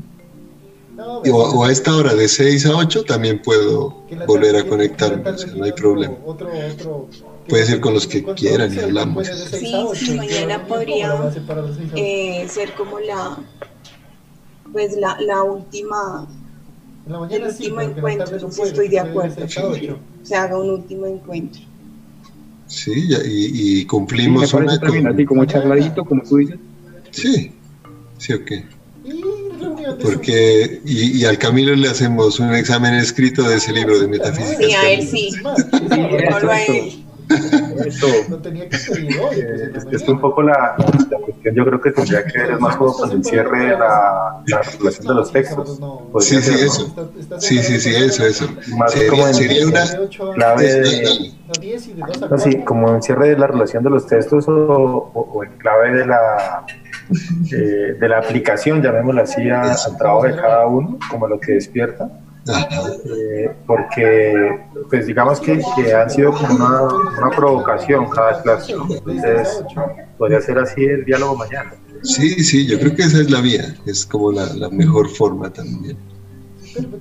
[0.98, 5.36] o, o a esta hora de 6 a 8, también puedo volver a conectarme, tarde
[5.36, 6.14] o sea, no hay problema.
[6.24, 7.08] Otro, otro,
[7.50, 9.26] Puede ser con los que ¿cuánto quieran y hablamos.
[9.26, 11.30] Sí, sí, ¿y mañana podría,
[11.96, 13.38] eh, ser como la
[14.72, 16.26] pues la, la última
[17.30, 19.46] el último encuentro, puede, estoy de acuerdo.
[20.22, 21.62] se haga un último encuentro
[22.68, 25.14] Sí, ya- y, y Sí, me cumplimos una también con...
[25.14, 26.58] así como charladito como tú dices
[27.12, 27.50] Sí,
[28.18, 28.52] sí, ok.
[30.02, 34.66] Porque, y, y al Camilo le hacemos un examen escrito de ese libro de metafísica.
[34.66, 35.30] Sí, a él sí.
[35.30, 37.05] solo a él
[37.86, 39.36] eso No tenía que pedir hoy.
[39.72, 40.74] pues, Es, es un poco la,
[41.10, 44.42] la cuestión, yo creo que tendría que ver más como con el cierre de la,
[44.46, 45.80] la relación de los textos.
[46.20, 46.94] Sí, sí, eso.
[47.38, 48.48] Sí, sí, sí, eso, eso.
[48.76, 49.84] Más Sería- como en sería una-
[50.34, 51.32] clave de, dale.
[51.56, 52.64] a diez y de dos a no, sí, cuatro.
[52.64, 56.06] como en cierre de la relación de los textos o, o- o en clave de
[56.06, 56.64] la
[57.52, 61.52] eh, de la aplicación, llamémosla así, a- al trabajo de cada uno, como lo que
[61.52, 62.08] despierta.
[62.48, 69.64] Eh, porque pues digamos que, que han sido como una, una provocación cada clase entonces
[70.16, 73.74] podría ser así el diálogo mañana Sí, sí, yo creo que esa es la vía,
[73.84, 75.96] es como la, la mejor forma también.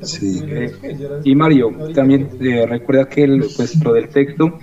[0.02, 0.42] Sí.
[1.24, 4.58] Y Mario, también eh, recuerda que el, pues, lo del texto,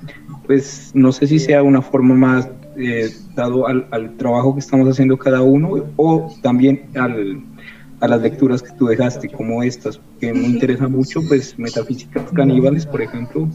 [0.46, 4.88] pues no sé si sea una forma más eh, dado al, al trabajo que estamos
[4.88, 7.42] haciendo cada uno o también al,
[8.02, 12.84] a las lecturas que tú dejaste, como estas, que me interesa mucho, pues Metafísicas Caníbales,
[12.84, 13.48] por ejemplo,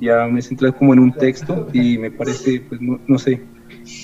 [0.00, 3.40] ya me centré como en un texto y me parece, pues no, no sé,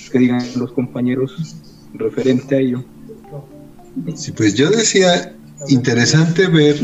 [0.09, 1.57] que digan los compañeros
[1.93, 2.85] referente a ello.
[4.15, 5.35] Sí, pues yo decía,
[5.67, 6.77] interesante ver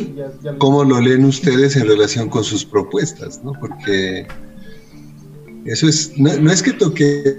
[0.58, 3.54] cómo lo leen ustedes en relación con sus propuestas, ¿no?
[3.54, 4.28] Porque
[5.64, 7.38] eso es, no, no es que toque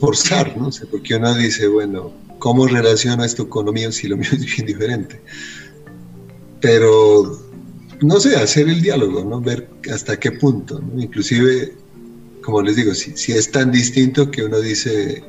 [0.00, 0.68] forzar, ¿no?
[0.68, 2.10] O sea, porque uno dice, bueno,
[2.40, 5.20] ¿cómo relaciono esto con lo mío si lo mío es bien diferente?
[6.60, 7.40] Pero,
[8.02, 9.40] no sé, hacer el diálogo, ¿no?
[9.40, 11.00] Ver hasta qué punto, ¿no?
[11.00, 11.72] Inclusive,
[12.42, 15.22] como les digo, si, es tan distinto que uno dice,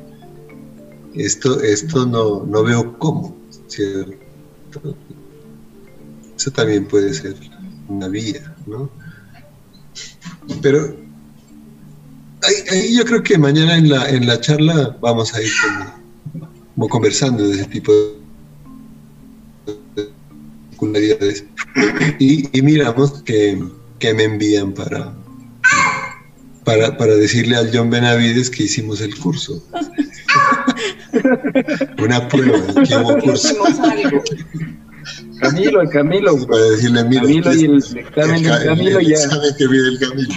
[1.14, 3.36] esto, esto no, no veo cómo.
[6.36, 7.36] Eso también puede ser
[7.88, 8.90] una vía, ¿no?
[10.60, 10.96] Pero
[12.42, 16.01] ahí, ahí yo creo que mañana en la, en la charla vamos a ir como,
[16.74, 18.12] como conversando de ese tipo de
[20.70, 21.44] particularidades
[22.18, 23.62] y, y miramos que,
[23.98, 25.14] que me envían para,
[26.64, 29.62] para, para decirle al John Benavides que hicimos el curso.
[32.02, 33.54] Una prueba de que hubo curso.
[35.40, 36.46] Camilo, el Camilo.
[36.46, 39.14] Para decirle, mira, Camilo y el examen del el- Camilo el ya.
[39.14, 40.34] examen que vive el Camilo.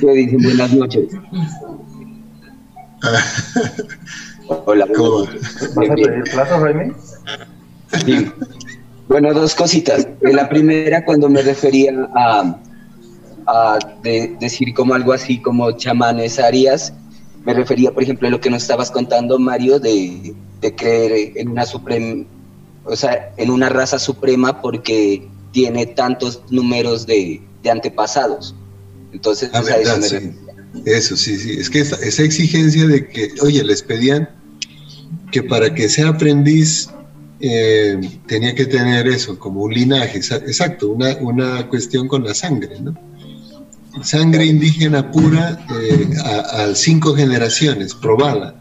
[0.00, 0.42] ¿Qué dicen?
[0.42, 1.04] Buenas noches.
[4.48, 4.86] Hola.
[5.74, 6.92] ¿vas a pedir plazo Jaime?
[8.04, 8.30] Sí.
[9.08, 10.06] Bueno, dos cositas.
[10.20, 12.56] La primera, cuando me refería a,
[13.46, 16.92] a de- decir como algo así como chamanes arias,
[17.44, 21.48] me refería, por ejemplo, a lo que nos estabas contando, Mario, de, de creer en
[21.48, 22.24] una suprema,
[22.84, 28.54] o sea, en una raza suprema porque tiene tantos números de, de antepasados.
[29.12, 30.14] Entonces, a eso me sí.
[30.16, 30.47] refería.
[30.84, 31.52] Eso, sí, sí.
[31.58, 34.28] Es que esa, esa exigencia de que, oye, les pedían
[35.32, 36.88] que para que sea aprendiz
[37.40, 42.34] eh, tenía que tener eso, como un linaje, exa- exacto, una, una cuestión con la
[42.34, 42.94] sangre, ¿no?
[44.02, 48.54] Sangre indígena pura eh, a, a cinco generaciones, probada.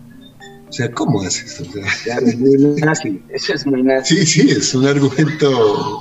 [0.70, 1.60] O sea, ¿cómo haces?
[1.60, 3.22] O sea, Claro, es muy nazi.
[3.30, 4.18] Eso es muy nazi.
[4.18, 6.00] sí, sí, es un argumento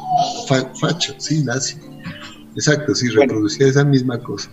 [0.48, 1.76] fa- facho, sí, nazi.
[2.54, 3.20] Exacto, sí, Bueno.
[3.22, 4.50] reproducía esa misma cosa.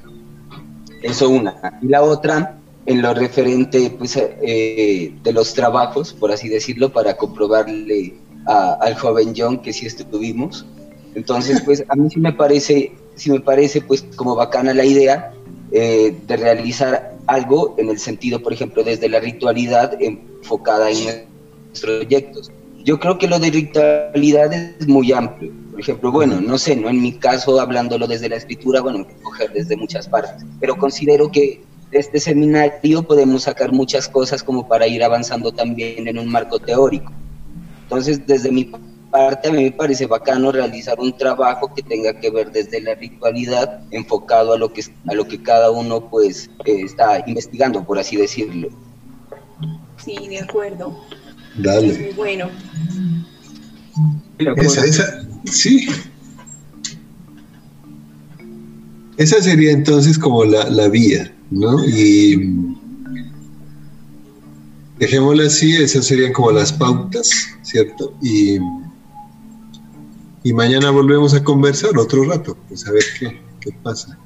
[1.04, 1.80] Eso una.
[1.82, 7.16] Y la otra, en lo referente pues, eh, de los trabajos, por así decirlo, para
[7.16, 8.16] comprobarle
[8.46, 10.66] al joven John que sí estuvimos.
[11.16, 15.34] Entonces, pues a mí sí me parece, sí me parece pues como bacana la idea
[15.72, 21.06] eh, de realizar algo en el sentido, por ejemplo, desde la ritualidad enfocada en
[21.68, 22.52] nuestros proyectos.
[22.84, 25.52] Yo creo que lo de ritualidad es muy amplio.
[25.74, 29.52] Por ejemplo, bueno, no sé, no en mi caso, hablándolo desde la escritura, bueno, coger
[29.54, 34.86] desde muchas partes, pero considero que de este seminario podemos sacar muchas cosas como para
[34.86, 37.12] ir avanzando también en un marco teórico.
[37.82, 38.66] Entonces, desde mi
[39.10, 42.94] parte, a mí me parece bacano realizar un trabajo que tenga que ver desde la
[42.94, 47.98] ritualidad, enfocado a lo que, a lo que cada uno pues eh, está investigando, por
[47.98, 48.70] así decirlo.
[49.98, 50.96] Sí, de acuerdo.
[51.58, 51.94] Es Dale.
[51.98, 52.50] muy bueno.
[54.40, 55.88] Esa, esa, sí.
[59.18, 61.86] Esa sería entonces como la, la vía, ¿no?
[61.88, 62.76] Y
[64.98, 68.14] dejémosla así, esas serían como las pautas, ¿cierto?
[68.22, 68.58] Y,
[70.44, 74.18] y mañana volvemos a conversar otro rato, pues a ver qué, qué pasa.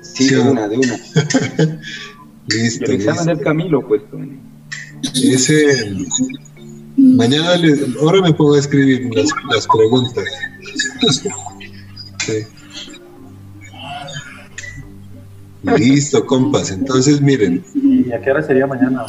[0.00, 0.96] Sí, de una, de una.
[2.48, 3.34] y Listo, el examen listo.
[3.34, 4.02] del Camilo, pues.
[5.14, 5.94] Ese,
[6.96, 10.24] mañana, le- ahora me pongo a escribir las, las preguntas.
[12.18, 12.38] Sí.
[15.76, 16.70] Listo, compas.
[16.70, 19.04] Entonces, miren, ¿Y a qué hora sería mañana,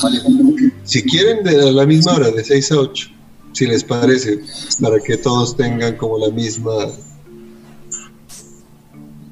[0.84, 3.10] si quieren de a la misma hora, de 6 a 8,
[3.54, 4.40] si les parece,
[4.82, 6.72] para que todos tengan como la misma,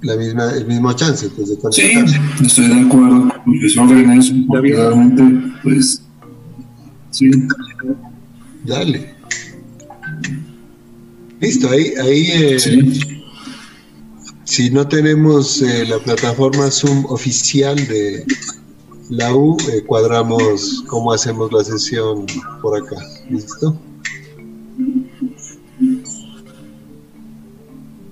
[0.01, 1.91] la misma, el mismo chance pues, de Sí,
[2.45, 5.23] estoy de acuerdo con el profesor René, porque realmente,
[5.63, 6.01] pues,
[7.17, 7.29] sí.
[8.65, 9.15] Dale.
[11.39, 12.99] Listo, ahí, ahí eh, Sí.
[14.43, 18.25] si no tenemos eh, la plataforma Zoom oficial de
[19.09, 22.25] la U, eh, cuadramos cómo hacemos la sesión
[22.61, 22.97] por acá.
[23.29, 23.79] ¿Listo?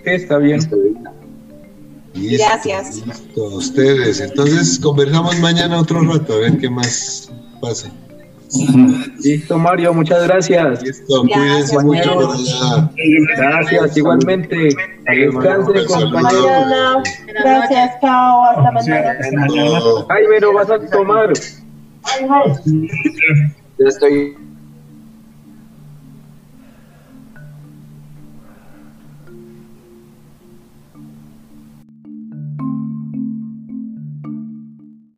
[0.03, 0.59] Sí, está bien.
[2.14, 2.95] Listo, Gracias.
[3.06, 4.22] listo, a ustedes.
[4.22, 7.92] Entonces conversamos mañana otro rato a ver qué más pasa.
[9.24, 10.84] Listo, Mario, muchas gracias.
[10.84, 12.92] Listo, cuídense Gracias, mucho por allá.
[13.38, 14.56] Gracias, igualmente.
[15.06, 16.11] Descansen, compañeros.
[16.11, 17.03] Mañana.
[17.27, 18.43] Gracias, chao.
[18.43, 19.16] Hasta mañana.
[19.32, 19.80] Mañana.
[20.08, 21.34] Jaime, ¿no vas a tomar?
[23.77, 24.38] Ya estoy